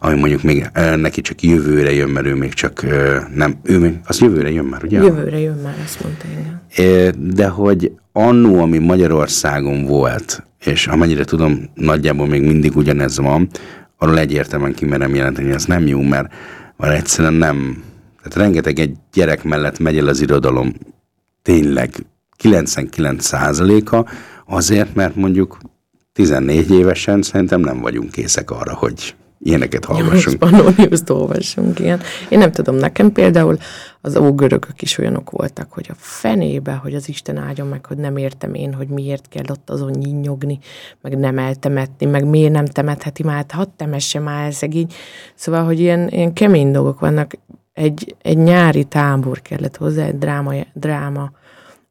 ami 0.02 0.18
mondjuk 0.18 0.42
még 0.42 0.70
neki 0.96 1.20
csak 1.20 1.42
jövőre 1.42 1.92
jön, 1.92 2.08
mert 2.08 2.26
ő 2.26 2.34
még 2.34 2.52
csak 2.52 2.86
nem, 3.34 3.58
ő 3.62 3.78
még, 3.78 3.98
az 4.04 4.20
jövőre 4.20 4.50
jön 4.50 4.64
már, 4.64 4.84
ugye? 4.84 5.02
Jövőre 5.02 5.38
jön 5.38 5.58
már, 5.62 5.74
azt 5.84 6.02
mondta, 6.02 6.24
igen. 6.30 7.34
De 7.34 7.46
hogy 7.48 7.92
annó, 8.12 8.60
ami 8.60 8.78
Magyarországon 8.78 9.84
volt, 9.84 10.44
és 10.64 10.86
amennyire 10.86 11.24
tudom, 11.24 11.70
nagyjából 11.74 12.26
még 12.26 12.42
mindig 12.42 12.76
ugyanez 12.76 13.18
van, 13.18 13.48
arról 13.98 14.18
egyértelműen 14.18 14.74
kimerem 14.74 15.14
jelenteni, 15.14 15.46
hogy 15.46 15.56
ez 15.56 15.64
nem 15.64 15.86
jó, 15.86 16.00
mert, 16.02 16.32
mert 16.76 16.92
egyszerűen 16.92 17.34
nem, 17.34 17.82
tehát 18.22 18.38
rengeteg 18.38 18.78
egy 18.78 18.96
gyerek 19.12 19.44
mellett 19.44 19.78
megy 19.78 19.98
el 19.98 20.06
az 20.06 20.20
irodalom 20.20 20.72
tényleg 21.42 21.90
99 22.36 23.24
százaléka, 23.24 24.06
azért, 24.46 24.94
mert 24.94 25.16
mondjuk 25.16 25.58
14 26.12 26.70
évesen 26.70 27.22
szerintem 27.22 27.60
nem 27.60 27.80
vagyunk 27.80 28.10
készek 28.10 28.50
arra, 28.50 28.74
hogy 28.74 29.14
ilyeneket 29.42 29.84
hallgassunk. 29.84 30.38
Pannoniuszt 30.38 31.10
olvassunk, 31.10 31.78
igen. 31.78 32.00
Én 32.28 32.38
nem 32.38 32.52
tudom, 32.52 32.74
nekem 32.74 33.12
például 33.12 33.58
az 34.00 34.16
ógörökök 34.16 34.82
is 34.82 34.98
olyanok 34.98 35.30
voltak, 35.30 35.72
hogy 35.72 35.86
a 35.90 35.94
fenébe, 35.96 36.72
hogy 36.72 36.94
az 36.94 37.08
Isten 37.08 37.36
áldjon 37.36 37.66
meg, 37.66 37.86
hogy 37.86 37.96
nem 37.96 38.16
értem 38.16 38.54
én, 38.54 38.74
hogy 38.74 38.88
miért 38.88 39.28
kell 39.28 39.44
ott 39.50 39.70
azon 39.70 39.90
nyínyogni, 39.90 40.58
meg 41.00 41.18
nem 41.18 41.38
eltemetni, 41.38 42.06
meg 42.06 42.24
miért 42.24 42.52
nem 42.52 42.64
temetheti 42.64 43.22
már, 43.22 43.36
hát 43.36 43.52
hadd 43.52 43.68
temesse 43.76 44.18
már 44.18 44.44
el 44.44 44.50
szegény. 44.50 44.88
Szóval, 45.34 45.64
hogy 45.64 45.80
ilyen, 45.80 46.08
ilyen 46.08 46.32
kemény 46.32 46.70
dolgok 46.70 47.00
vannak. 47.00 47.32
Egy, 47.72 48.16
egy 48.22 48.38
nyári 48.38 48.84
tábor 48.84 49.42
kellett 49.42 49.76
hozzá, 49.76 50.04
egy 50.04 50.18
dráma, 50.18 50.52
dráma 50.72 51.30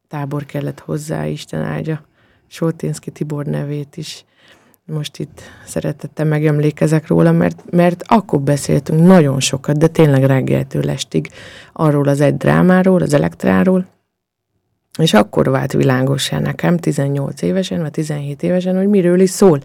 tábor 0.07 0.45
kellett 0.45 0.79
hozzá, 0.79 1.27
Isten 1.27 1.61
áldja 1.61 2.07
Solténszki 2.47 3.11
Tibor 3.11 3.45
nevét 3.45 3.97
is 3.97 4.25
most 4.89 5.19
itt 5.19 5.41
szeretettel 5.65 6.25
megemlékezek 6.25 7.07
róla, 7.07 7.31
mert, 7.31 7.63
mert 7.71 8.03
akkor 8.07 8.39
beszéltünk 8.39 9.05
nagyon 9.05 9.39
sokat, 9.39 9.77
de 9.77 9.87
tényleg 9.87 10.23
reggeltől 10.23 10.89
estig 10.89 11.29
arról 11.73 12.07
az 12.07 12.21
egy 12.21 12.37
drámáról, 12.37 13.01
az 13.01 13.13
elektráról, 13.13 13.85
és 14.99 15.13
akkor 15.13 15.49
vált 15.49 15.73
világosá 15.73 16.39
nekem, 16.39 16.77
18 16.77 17.41
évesen, 17.41 17.81
vagy 17.81 17.91
17 17.91 18.43
évesen, 18.43 18.77
hogy 18.77 18.87
miről 18.87 19.19
is 19.19 19.29
szól. 19.29 19.59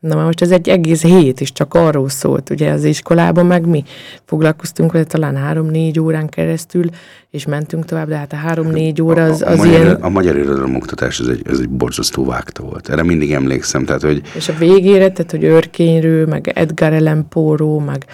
Na 0.00 0.24
most 0.24 0.42
ez 0.42 0.50
egy 0.50 0.68
egész 0.68 1.02
hét 1.02 1.40
is 1.40 1.52
csak 1.52 1.74
arról 1.74 2.08
szólt, 2.08 2.50
ugye 2.50 2.70
az 2.70 2.84
iskolában 2.84 3.46
meg 3.46 3.66
mi 3.66 3.84
foglalkoztunk 4.24 4.92
vele 4.92 5.04
talán 5.04 5.36
három-négy 5.36 6.00
órán 6.00 6.28
keresztül, 6.28 6.84
és 7.30 7.46
mentünk 7.46 7.84
tovább, 7.84 8.08
de 8.08 8.16
hát 8.16 8.32
a 8.32 8.36
három-négy 8.36 9.02
óra 9.02 9.24
az, 9.24 9.42
az 9.42 9.58
a, 9.58 9.62
a 9.62 9.66
ilyen... 9.66 9.80
Magyar, 9.80 9.98
a 10.00 10.08
magyar 10.08 10.36
irodalom 10.36 10.74
oktatás 10.74 11.20
ez 11.20 11.26
egy, 11.26 11.42
ez 11.44 11.58
egy 11.58 11.68
borzasztó 11.68 12.24
vágta 12.24 12.62
volt. 12.62 12.88
Erre 12.88 13.02
mindig 13.02 13.32
emlékszem, 13.32 13.84
tehát 13.84 14.02
hogy... 14.02 14.22
És 14.34 14.48
a 14.48 14.52
végére, 14.58 15.10
tehát 15.10 15.30
hogy 15.30 15.44
Örkényről, 15.44 16.26
meg 16.26 16.48
Edgar 16.54 16.92
Allan 16.92 17.28
Poe, 17.28 17.84
meg, 17.84 18.04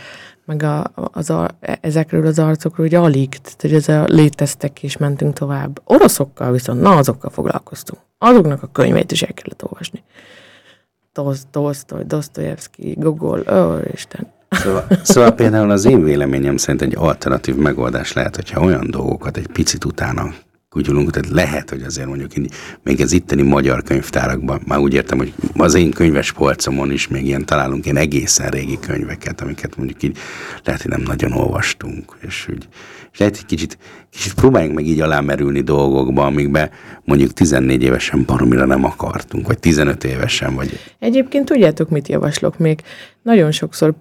meg 0.45 0.62
a, 0.62 0.93
az 1.12 1.30
a, 1.30 1.49
ezekről 1.80 2.26
az 2.26 2.39
arcokról, 2.39 2.87
hogy 2.87 2.95
alig, 2.95 3.28
tehát 3.28 3.61
hogy 3.61 3.74
ez 3.74 3.89
a 3.89 4.05
léteztek 4.05 4.82
és 4.82 4.97
mentünk 4.97 5.32
tovább. 5.32 5.80
Oroszokkal 5.84 6.53
viszont, 6.53 6.80
na 6.80 6.97
azokkal 6.97 7.30
foglalkoztunk. 7.30 8.01
Azoknak 8.18 8.62
a 8.62 8.68
könyveit 8.72 9.12
is 9.12 9.22
el 9.22 9.34
kellett 9.34 9.64
olvasni. 9.64 10.03
Tolstoy, 11.50 12.04
Dostoyevsky, 12.04 12.94
Gogol, 12.98 13.44
ó, 13.48 13.78
Isten. 13.92 14.34
Szóval, 14.50 14.86
szóval 15.02 15.32
például 15.32 15.70
az 15.70 15.84
én 15.84 16.02
véleményem 16.02 16.56
szerint 16.56 16.82
egy 16.82 16.96
alternatív 16.96 17.54
megoldás 17.54 18.12
lehet, 18.12 18.36
hogyha 18.36 18.60
olyan 18.60 18.90
dolgokat 18.90 19.36
egy 19.36 19.46
picit 19.46 19.84
utána 19.84 20.34
kutyulunk, 20.68 21.10
tehát 21.10 21.30
lehet, 21.30 21.70
hogy 21.70 21.82
azért 21.82 22.08
mondjuk 22.08 22.30
még 22.82 23.00
az 23.00 23.12
itteni 23.12 23.42
magyar 23.42 23.82
könyvtárakban, 23.82 24.60
már 24.66 24.78
úgy 24.78 24.94
értem, 24.94 25.18
hogy 25.18 25.34
az 25.56 25.74
én 25.74 25.90
könyves 25.90 26.32
polcomon 26.32 26.90
is 26.90 27.08
még 27.08 27.26
ilyen 27.26 27.44
találunk 27.44 27.84
ilyen 27.84 27.96
egészen 27.96 28.48
régi 28.48 28.78
könyveket, 28.78 29.40
amiket 29.40 29.76
mondjuk 29.76 30.02
így 30.02 30.16
lehet, 30.64 30.82
hogy 30.82 30.90
nem 30.90 31.02
nagyon 31.02 31.32
olvastunk, 31.32 32.16
és 32.20 32.48
úgy, 32.50 32.68
és 33.16 33.22
lehet, 33.22 33.36
hogy 33.36 33.46
kicsit, 33.46 33.78
kicsit 34.10 34.34
próbáljunk 34.34 34.74
meg 34.74 34.86
így 34.86 35.00
alámerülni 35.00 35.60
dolgokba, 35.60 36.24
amikbe 36.24 36.70
mondjuk 37.04 37.32
14 37.32 37.82
évesen 37.82 38.24
baromira 38.26 38.66
nem 38.66 38.84
akartunk, 38.84 39.46
vagy 39.46 39.58
15 39.58 40.04
évesen, 40.04 40.54
vagy... 40.54 40.78
Egyébként 40.98 41.44
tudjátok, 41.44 41.88
mit 41.88 42.08
javaslok 42.08 42.58
még? 42.58 42.82
Nagyon 43.22 43.50
sokszor 43.50 43.94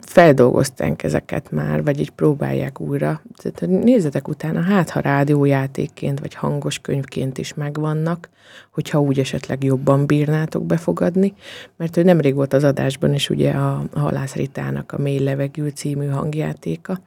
feldolgoztánk 0.00 1.02
ezeket 1.02 1.50
már, 1.50 1.84
vagy 1.84 2.00
így 2.00 2.10
próbálják 2.10 2.80
újra. 2.80 3.22
Tehát 3.36 3.84
nézzetek 3.84 4.28
utána, 4.28 4.60
hát 4.60 4.90
ha 4.90 5.00
rádiójátékként, 5.00 6.20
vagy 6.20 6.34
hangos 6.34 6.78
könyvként 6.78 7.38
is 7.38 7.54
megvannak, 7.54 8.28
hogyha 8.70 9.00
úgy 9.00 9.18
esetleg 9.18 9.64
jobban 9.64 10.06
bírnátok 10.06 10.66
befogadni, 10.66 11.34
mert 11.76 11.94
hogy 11.94 12.04
nemrég 12.04 12.34
volt 12.34 12.52
az 12.52 12.64
adásban 12.64 13.14
is 13.14 13.30
ugye 13.30 13.50
a, 13.50 13.84
a 13.92 13.98
Halász 13.98 14.34
Ritának 14.34 14.92
a 14.92 14.98
Mély 14.98 15.18
Levegő 15.18 15.68
című 15.68 16.06
hangjátéka, 16.06 17.00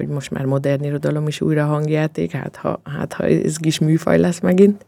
hogy 0.00 0.08
most 0.08 0.30
már 0.30 0.44
modern 0.44 0.84
irodalom 0.84 1.26
is 1.26 1.40
újra 1.40 1.64
hangjáték, 1.64 2.32
hát 2.32 2.56
ha, 2.56 2.80
hát 2.84 3.12
ha 3.12 3.24
ez 3.24 3.56
kis 3.56 3.78
műfaj 3.78 4.18
lesz 4.18 4.40
megint, 4.40 4.86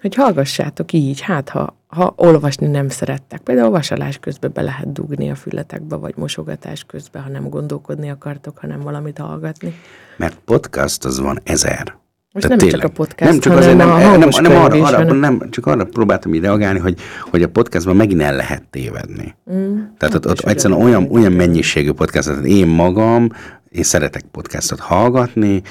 hogy 0.00 0.14
hallgassátok 0.14 0.92
így, 0.92 1.20
hát 1.20 1.48
ha, 1.48 1.76
ha 1.86 2.14
olvasni 2.16 2.66
nem 2.66 2.88
szerettek. 2.88 3.40
Például 3.40 3.70
vasalás 3.70 4.18
közben 4.18 4.50
be 4.54 4.62
lehet 4.62 4.92
dugni 4.92 5.30
a 5.30 5.34
fületekbe, 5.34 5.96
vagy 5.96 6.14
mosogatás 6.16 6.84
közben, 6.84 7.22
ha 7.22 7.28
nem 7.28 7.48
gondolkodni 7.48 8.10
akartok, 8.10 8.58
hanem 8.58 8.80
valamit 8.80 9.18
hallgatni. 9.18 9.74
Mert 10.16 10.38
podcast 10.44 11.04
az 11.04 11.20
van 11.20 11.40
ezer. 11.44 11.96
Most 12.32 12.48
nem 12.48 12.58
tényleg. 12.58 12.80
csak 12.80 12.90
a 12.90 12.92
podcast, 12.92 13.30
nem 13.30 13.40
csak 13.40 13.56
azért, 13.56 13.76
nem, 13.76 13.88
nem, 13.88 14.18
nem, 14.18 14.28
nem, 14.42 14.56
arra, 14.56 14.84
arra, 14.84 14.96
hanem... 14.96 15.16
nem, 15.16 15.50
csak 15.50 15.66
arra 15.66 15.84
próbáltam 15.84 16.34
így 16.34 16.40
reagálni, 16.40 16.78
hogy, 16.78 16.98
hogy 17.30 17.42
a 17.42 17.48
podcastban 17.48 17.96
megint 17.96 18.22
el 18.22 18.36
lehet 18.36 18.62
tévedni. 18.70 19.34
Mm, 19.52 19.78
tehát 19.98 20.14
ott, 20.14 20.28
ott 20.28 20.40
egyszerűen 20.40 20.80
olyan, 20.80 21.08
olyan 21.10 21.32
mennyiségű 21.32 21.92
podcast, 21.92 22.28
tehát 22.28 22.44
én 22.44 22.66
magam, 22.66 23.28
én 23.74 23.82
szeretek 23.82 24.22
podcastot 24.30 24.80
hallgatni, 24.80 25.62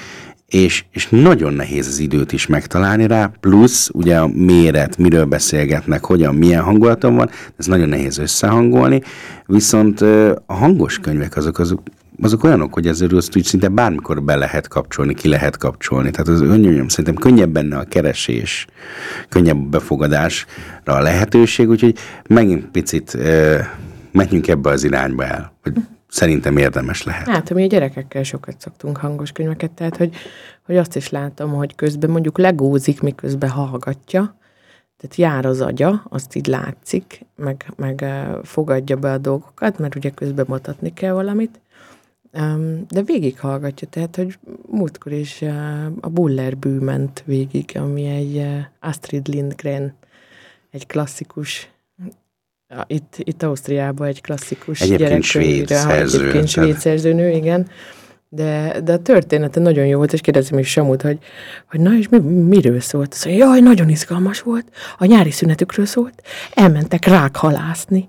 és, 0.48 0.84
és 0.90 1.08
nagyon 1.08 1.52
nehéz 1.52 1.86
az 1.86 1.98
időt 1.98 2.32
is 2.32 2.46
megtalálni 2.46 3.06
rá, 3.06 3.32
plusz 3.40 3.90
ugye 3.92 4.18
a 4.18 4.26
méret, 4.26 4.98
miről 4.98 5.24
beszélgetnek, 5.24 6.04
hogyan, 6.04 6.34
milyen 6.34 6.62
hangulaton 6.62 7.14
van, 7.14 7.30
ez 7.56 7.66
nagyon 7.66 7.88
nehéz 7.88 8.18
összehangolni, 8.18 9.02
viszont 9.46 10.00
a 10.46 10.54
hangos 10.54 10.98
könyvek 10.98 11.36
azok, 11.36 11.58
azok, 11.58 11.82
azok 12.22 12.44
olyanok, 12.44 12.74
hogy 12.74 12.86
ezzel 12.86 13.08
azt 13.16 13.36
úgy 13.36 13.44
szinte 13.44 13.68
bármikor 13.68 14.22
be 14.22 14.36
lehet 14.36 14.68
kapcsolni, 14.68 15.14
ki 15.14 15.28
lehet 15.28 15.56
kapcsolni. 15.56 16.10
Tehát 16.10 16.28
az 16.28 16.40
önnyom 16.40 16.88
szerintem 16.88 17.14
könnyebb 17.14 17.50
benne 17.50 17.76
a 17.76 17.84
keresés, 17.84 18.66
könnyebb 19.28 19.56
a 19.56 19.68
befogadásra 19.68 20.46
a 20.84 21.00
lehetőség, 21.00 21.68
úgyhogy 21.68 21.98
megint 22.28 22.66
picit 22.70 23.18
menjünk 24.12 24.48
ebbe 24.48 24.70
az 24.70 24.84
irányba 24.84 25.24
el, 25.24 25.52
hogy 25.62 25.72
szerintem 26.14 26.56
érdemes 26.56 27.02
lehet. 27.02 27.28
Hát, 27.28 27.54
mi 27.54 27.62
a 27.62 27.66
gyerekekkel 27.66 28.22
sokat 28.22 28.60
szoktunk 28.60 28.96
hangos 28.96 29.32
könyveket, 29.32 29.70
tehát 29.70 29.96
hogy, 29.96 30.14
hogy 30.66 30.76
azt 30.76 30.96
is 30.96 31.08
látom, 31.08 31.52
hogy 31.52 31.74
közben 31.74 32.10
mondjuk 32.10 32.38
legózik, 32.38 33.00
miközben 33.00 33.50
hallgatja, 33.50 34.36
tehát 34.96 35.16
jár 35.16 35.46
az 35.46 35.60
agya, 35.60 36.02
azt 36.08 36.34
így 36.34 36.46
látszik, 36.46 37.24
meg, 37.36 37.72
meg 37.76 38.04
fogadja 38.42 38.96
be 38.96 39.12
a 39.12 39.18
dolgokat, 39.18 39.78
mert 39.78 39.94
ugye 39.94 40.10
közben 40.10 40.44
mutatni 40.48 40.92
kell 40.92 41.12
valamit, 41.12 41.60
de 42.88 43.02
végig 43.04 43.40
hallgatja, 43.40 43.88
tehát, 43.88 44.16
hogy 44.16 44.38
múltkor 44.70 45.12
is 45.12 45.42
a 46.00 46.08
Buller 46.08 46.56
ment 46.80 47.22
végig, 47.26 47.72
ami 47.74 48.06
egy 48.06 48.46
Astrid 48.80 49.28
Lindgren, 49.28 49.94
egy 50.70 50.86
klasszikus 50.86 51.73
itt, 52.86 53.14
itt 53.18 53.42
Ausztriában 53.42 54.06
egy 54.06 54.20
klasszikus 54.20 54.80
Egyébként 54.80 55.22
svéd 55.22 55.68
szerző. 55.68 56.18
Egyébként 56.18 56.48
svéd 56.48 56.78
szerzőnő, 56.78 57.30
igen. 57.30 57.68
De, 58.28 58.80
de 58.84 58.92
a 58.92 58.98
története 58.98 59.60
nagyon 59.60 59.86
jó 59.86 59.96
volt, 59.96 60.12
és 60.12 60.20
kérdezem 60.20 60.58
is 60.58 60.70
Samut, 60.70 61.02
hogy, 61.02 61.18
hogy 61.70 61.80
na 61.80 61.96
és 61.96 62.08
mi, 62.08 62.18
miről 62.18 62.80
szólt? 62.80 63.12
Azt 63.12 63.24
mondja, 63.24 63.44
jaj, 63.44 63.60
nagyon 63.60 63.88
izgalmas 63.88 64.40
volt, 64.40 64.66
a 64.98 65.04
nyári 65.04 65.30
szünetükről 65.30 65.86
szólt, 65.86 66.22
elmentek 66.54 67.04
rák 67.04 67.36
halászni. 67.36 68.08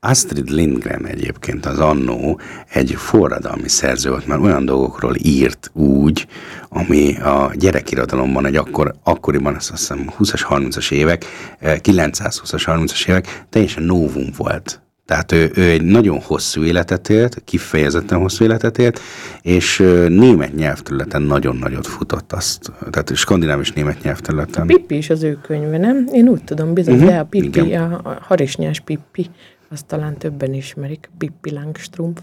Astrid 0.00 0.50
Lindgren 0.50 1.06
egyébként 1.06 1.66
az 1.66 1.78
annó 1.78 2.40
egy 2.72 2.94
forradalmi 2.96 3.68
szerző 3.68 4.10
volt, 4.10 4.26
mert 4.26 4.40
olyan 4.40 4.64
dolgokról 4.64 5.14
írt 5.22 5.70
úgy, 5.72 6.26
ami 6.68 7.16
a 7.16 7.52
gyerekirodalomban 7.54 8.46
egy 8.46 8.56
akkor, 8.56 8.94
akkoriban, 9.02 9.54
azt 9.54 9.70
hiszem 9.70 10.12
20-as, 10.18 10.46
30-as 10.48 10.92
évek, 10.92 11.24
920-as, 11.62 12.68
eh, 12.68 12.76
30-as 12.76 13.08
évek 13.08 13.44
teljesen 13.50 13.82
novum 13.82 14.26
volt. 14.36 14.80
Tehát 15.06 15.32
ő, 15.32 15.50
ő 15.54 15.62
egy 15.62 15.82
nagyon 15.82 16.20
hosszú 16.20 16.62
életet 16.62 17.08
élt, 17.08 17.42
kifejezetten 17.44 18.18
hosszú 18.18 18.44
életet 18.44 18.78
élt, 18.78 19.00
és 19.42 19.78
német 20.08 20.54
nyelvterületen 20.54 21.22
nagyon 21.22 21.56
nagyot 21.56 21.86
futott 21.86 22.32
azt. 22.32 22.72
Tehát 22.90 23.14
skandináv 23.14 23.60
és 23.60 23.72
német 23.72 24.02
nyelvterületen. 24.02 24.62
A 24.62 24.66
Pippi 24.66 24.96
is 24.96 25.10
az 25.10 25.22
ő 25.22 25.38
könyve, 25.42 25.78
nem? 25.78 26.08
Én 26.12 26.28
úgy 26.28 26.44
tudom, 26.44 26.74
bizony, 26.74 26.94
uh-huh, 26.94 27.10
de 27.10 27.18
a 27.18 27.24
Pippi, 27.24 27.60
igen. 27.60 27.92
a 27.92 28.18
harisnyás 28.20 28.80
Pippi 28.80 29.30
azt 29.70 29.86
talán 29.86 30.16
többen 30.16 30.54
ismerik, 30.54 31.10
Pippi 31.18 31.50
Langstrumpf, 31.50 32.20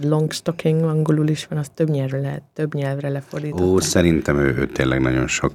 Longstocking 0.00 0.82
angolul 0.82 1.28
is 1.28 1.46
van, 1.46 1.58
az 1.58 1.66
több 1.74 1.90
nyelvre 1.90 2.20
lehet, 2.20 2.42
több 2.54 2.74
nyelvre 2.74 3.08
lefordított. 3.08 3.60
Ó, 3.60 3.80
szerintem 3.80 4.38
ő, 4.38 4.56
ő 4.56 4.66
tényleg 4.66 5.00
nagyon 5.00 5.26
sok. 5.26 5.52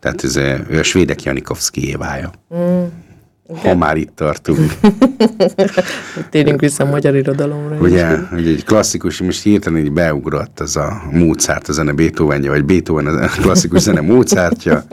Tehát 0.00 0.24
ez, 0.24 0.36
ő 0.36 0.78
a 0.78 0.82
svédek 0.82 1.22
Janikovszki 1.22 1.88
évája. 1.88 2.30
Mm. 2.54 2.84
Ha 3.56 3.74
már 3.74 3.96
itt 3.96 4.14
tartunk. 4.14 4.72
Térjünk 6.30 6.60
vissza 6.60 6.84
a 6.84 6.90
magyar 6.90 7.16
irodalomra. 7.16 7.76
Ugye, 7.76 8.18
ugye 8.32 8.50
egy 8.50 8.64
klasszikus, 8.64 9.20
most 9.20 9.42
hirtelen 9.42 9.80
így 9.80 9.92
beugrott 9.92 10.60
az 10.60 10.76
a 10.76 11.02
Mozart 11.10 11.68
a 11.68 11.72
zene 11.72 11.92
Beethovenje, 11.92 12.50
vagy 12.50 12.64
Beethoven 12.64 13.06
a 13.06 13.26
klasszikus 13.26 13.80
zene 13.80 14.00
Mozartja. 14.00 14.84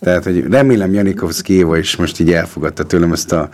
Tehát, 0.00 0.24
hogy 0.24 0.46
remélem 0.50 0.92
Janikovszki 0.92 1.52
Éva 1.52 1.78
is 1.78 1.96
most 1.96 2.20
így 2.20 2.32
elfogadta 2.32 2.84
tőlem 2.84 3.12
ezt 3.12 3.32
a 3.32 3.48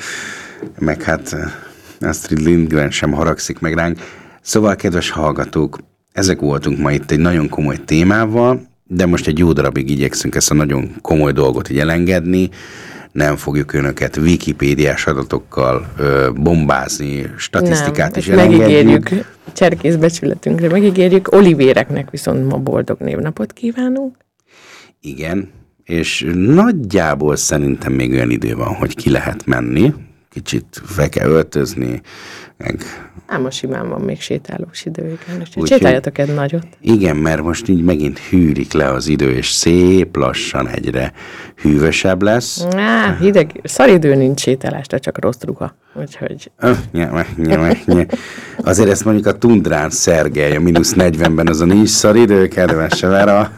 meg 0.78 1.02
hát 1.02 1.32
eh, 1.32 2.08
Astrid 2.08 2.40
Lindgren 2.40 2.90
sem 2.90 3.12
haragszik 3.12 3.58
meg 3.58 3.74
ránk. 3.74 3.98
Szóval, 4.40 4.76
kedves 4.76 5.10
hallgatók, 5.10 5.78
ezek 6.12 6.40
voltunk 6.40 6.78
ma 6.78 6.92
itt 6.92 7.10
egy 7.10 7.18
nagyon 7.18 7.48
komoly 7.48 7.84
témával, 7.84 8.60
de 8.84 9.06
most 9.06 9.26
egy 9.26 9.38
jó 9.38 9.52
darabig 9.52 9.90
igyekszünk 9.90 10.34
ezt 10.34 10.50
a 10.50 10.54
nagyon 10.54 10.94
komoly 11.00 11.32
dolgot 11.32 11.70
így 11.70 11.78
elengedni, 11.78 12.50
nem 13.12 13.36
fogjuk 13.36 13.72
önöket 13.72 14.16
wikipédiás 14.16 15.06
adatokkal 15.06 15.86
ö, 15.98 16.30
bombázni, 16.34 17.30
statisztikát 17.36 18.10
nem, 18.10 18.20
is 18.20 18.28
elengedjük. 18.28 18.60
megígérjük, 18.60 19.26
cserkészbecsületünkre 19.52 20.68
megígérjük, 20.68 21.32
Olivéreknek 21.32 22.10
viszont 22.10 22.48
ma 22.48 22.56
boldog 22.56 23.00
névnapot 23.00 23.52
kívánunk. 23.52 24.16
Igen, 25.00 25.48
és 25.84 26.26
nagyjából 26.34 27.36
szerintem 27.36 27.92
még 27.92 28.12
olyan 28.12 28.30
idő 28.30 28.54
van, 28.54 28.74
hogy 28.74 28.94
ki 28.94 29.10
lehet 29.10 29.46
menni, 29.46 29.94
kicsit 30.36 30.82
fel 30.84 31.08
kell 31.08 31.28
öltözni, 31.28 32.00
meg... 32.56 32.82
Ám 33.26 33.44
a 33.44 33.50
simán 33.50 33.88
van 33.88 34.00
még 34.00 34.20
sétálós 34.20 34.84
idő, 34.84 35.18
igen. 35.28 35.66
Sétáljatok 35.66 36.18
egy 36.18 36.34
nagyot. 36.34 36.66
Igen, 36.80 37.16
mert 37.16 37.42
most 37.42 37.68
így 37.68 37.82
megint 37.82 38.18
hűlik 38.18 38.72
le 38.72 38.90
az 38.90 39.08
idő, 39.08 39.30
és 39.32 39.50
szép 39.50 40.16
lassan 40.16 40.68
egyre 40.68 41.12
hűvösebb 41.62 42.22
lesz. 42.22 42.64
Á, 42.76 43.16
hideg, 43.20 43.60
idő 43.86 44.14
nincs 44.14 44.40
sétálás, 44.40 44.86
de 44.86 44.98
csak 44.98 45.18
rossz 45.18 45.42
ruha. 45.42 45.76
Úgyhogy... 45.94 46.50
Öh, 46.58 46.76
nye, 46.92 47.26
nye, 47.36 47.76
nye. 47.86 48.06
Azért 48.58 48.90
ezt 48.90 49.04
mondjuk 49.04 49.26
a 49.26 49.38
tundrán 49.38 49.90
Szergely, 49.90 50.56
a 50.56 50.60
mínusz 50.60 50.94
40-ben 50.96 51.48
az 51.48 51.60
a 51.60 51.64
nincs 51.64 52.02
idő, 52.14 52.48
kedves 52.48 53.00
Vera. 53.00 53.50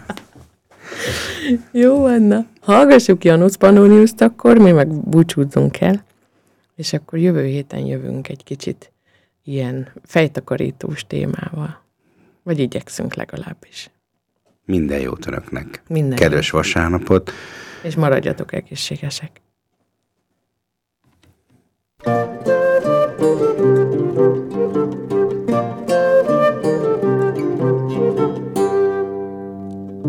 Jó, 1.73 2.05
Anna. 2.05 2.45
Hallgassuk 2.61 3.25
Janusz 3.25 3.57
Pannoniuszt, 3.57 4.21
akkor 4.21 4.59
mi 4.59 4.71
meg 4.71 4.89
búcsúzzunk 4.89 5.81
el. 5.81 6.07
És 6.79 6.93
akkor 6.93 7.19
jövő 7.19 7.45
héten 7.45 7.87
jövünk 7.87 8.29
egy 8.29 8.45
kicsit 8.45 8.93
ilyen 9.45 9.93
fejtakarítós 10.05 11.07
témával. 11.07 11.83
Vagy 12.43 12.59
igyekszünk 12.59 13.15
legalábbis. 13.15 13.91
Minden 14.65 15.01
jót 15.01 15.27
önöknek. 15.27 15.83
Minden 15.89 16.19
Kedves 16.19 16.53
jót. 16.53 16.63
vasárnapot. 16.63 17.31
És 17.83 17.95
maradjatok 17.95 18.53
egészségesek. 18.53 19.41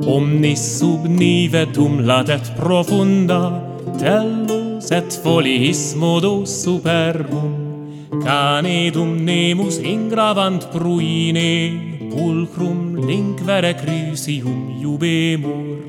Omnis 0.05 0.59
sub 0.59 1.05
nivetum 1.05 2.05
latet 2.05 2.53
profunda, 2.53 3.75
tello 3.97 4.58
set 4.79 5.11
foliis 5.23 5.93
modo 5.95 6.45
superbum, 6.45 8.07
canedum 8.23 9.25
nemus 9.25 9.77
ingravant 9.79 10.71
pruine, 10.71 12.09
pulcrum 12.11 12.95
linquere 13.07 13.73
crisium 13.75 14.79
jubemur, 14.81 15.83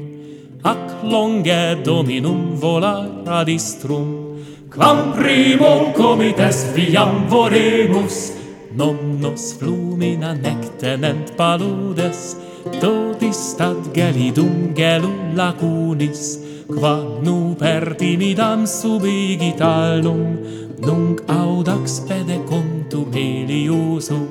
ac 0.65 1.03
longe 1.05 1.83
dominum 1.85 2.57
volar 2.57 3.07
ad 3.27 3.49
istrum, 3.49 4.43
quam 4.69 5.13
primo 5.15 5.93
comites 5.95 6.75
viam 6.75 7.29
voremus, 7.31 8.35
nomnos 8.75 9.55
flumina 9.55 10.35
nec 10.35 10.79
tenent 10.79 11.37
paludes, 11.37 12.37
totis 12.83 13.55
stat 13.55 13.95
gelidum 13.95 14.75
gelum 14.75 15.37
lacunis, 15.39 16.50
qua 16.79 17.03
nu 17.23 17.55
per 17.59 17.95
timidam 17.99 18.67
subigitalum, 18.67 20.39
nunc 20.79 21.23
audax 21.27 22.01
pede 22.07 22.39
contumiliusum, 22.47 24.27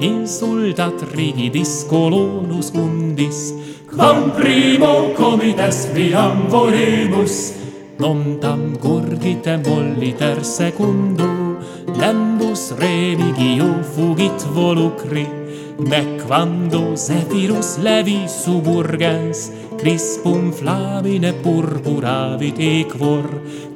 insultat 0.00 0.98
rigidis 1.14 1.86
colonus 1.88 2.70
undis, 2.74 3.54
quam 3.90 4.30
primo 4.36 5.14
comites 5.16 5.86
viam 5.94 6.48
volemus, 6.48 7.54
non 7.98 8.38
tam 8.40 8.76
gurdite 8.76 9.56
molliter 9.64 10.44
secundo, 10.44 11.58
lembus 11.98 12.72
remigio 12.78 13.82
fugit 13.94 14.38
volucri, 14.54 15.37
Nec 15.78 16.26
quando 16.26 16.96
Zephyrus 16.96 17.78
levi 17.78 18.26
suburgens, 18.26 19.52
crispum 19.78 20.50
flamine 20.50 21.32
purpuravit 21.38 22.58
equor, 22.58 23.22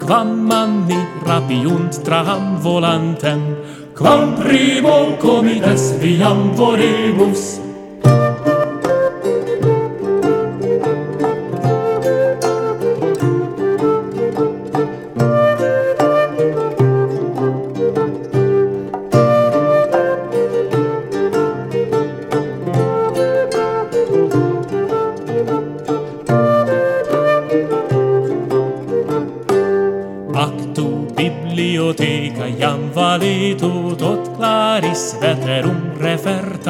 quam 0.02 0.42
manni 0.48 0.98
rapiunt 1.22 2.02
traham 2.02 2.58
volantem, 2.58 3.54
quam 3.94 4.34
primo 4.34 5.14
comites 5.22 5.94
viam 6.02 6.50
vorebus, 6.58 7.61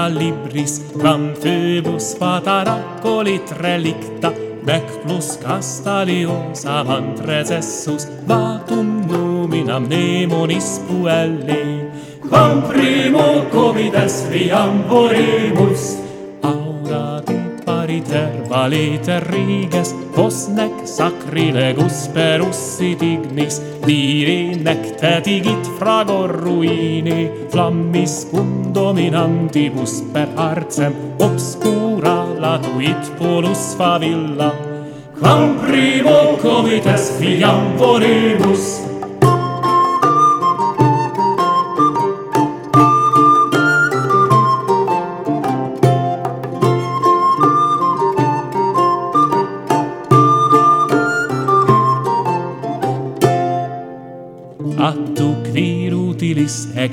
libris 0.08 0.80
quam 0.92 1.34
Phoebus 1.34 2.16
fatara 2.18 2.76
colit 3.02 3.50
relicta 3.62 4.32
bec 4.66 4.86
plus 5.02 5.36
castalios 5.42 6.64
amant 6.66 7.18
recessus 7.26 8.06
vatum 8.28 9.06
nominam 9.10 9.88
nemonis 9.88 10.80
puelli. 10.86 11.90
Quam 12.28 12.62
primo 12.68 13.44
comites 13.50 14.26
viam 14.30 14.82
voremus 14.88 16.02
pariter 17.82 18.32
valiter 18.48 19.22
riges, 19.30 19.94
vos 20.14 20.48
nec 20.48 20.72
sacrilegus 20.86 22.08
per 22.14 22.40
ussit 22.40 23.02
ignis, 23.02 23.60
diri 23.86 24.56
nec 24.56 24.96
tetigit 25.00 25.66
fragor 25.78 26.30
ruini, 26.44 27.30
flammis 27.50 28.26
cum 28.30 28.61
dominantibus 28.72 30.02
per 30.12 30.28
arcem 30.36 30.92
obscura 31.18 32.24
latuit 32.40 33.12
polus 33.18 33.74
favilla. 33.78 34.52
Quam 35.20 35.58
primo 35.60 36.36
comites 36.42 37.10
filiam 37.18 37.76
ponebus 37.78 38.91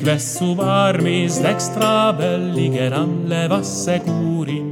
de 0.10 0.18
sub 0.18 0.60
armis 0.60 1.38
dextra 1.38 2.12
belligeram 2.20 3.12
levas 3.32 3.68
securim, 3.86 4.70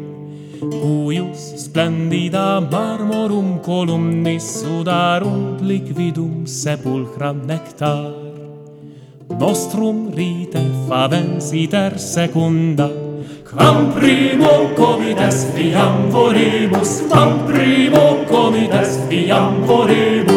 cuius 0.82 1.42
splendida 1.64 2.60
marmorum 2.72 3.50
columnis 3.68 4.46
sudarunt 4.60 5.62
liquidum 5.62 6.48
sepulchram 6.48 7.38
nectar. 7.52 8.16
Nostrum 9.42 10.00
rite 10.18 10.64
favens 10.88 11.54
iter 11.54 12.00
secunda, 12.00 12.90
quam 13.50 13.92
primo 13.94 14.56
comites 14.80 15.38
viam 15.54 16.10
voribus, 16.10 16.92
quam 17.10 17.46
primo 17.46 18.06
comites 18.32 18.92
viam 19.10 19.54
voribus, 19.70 20.37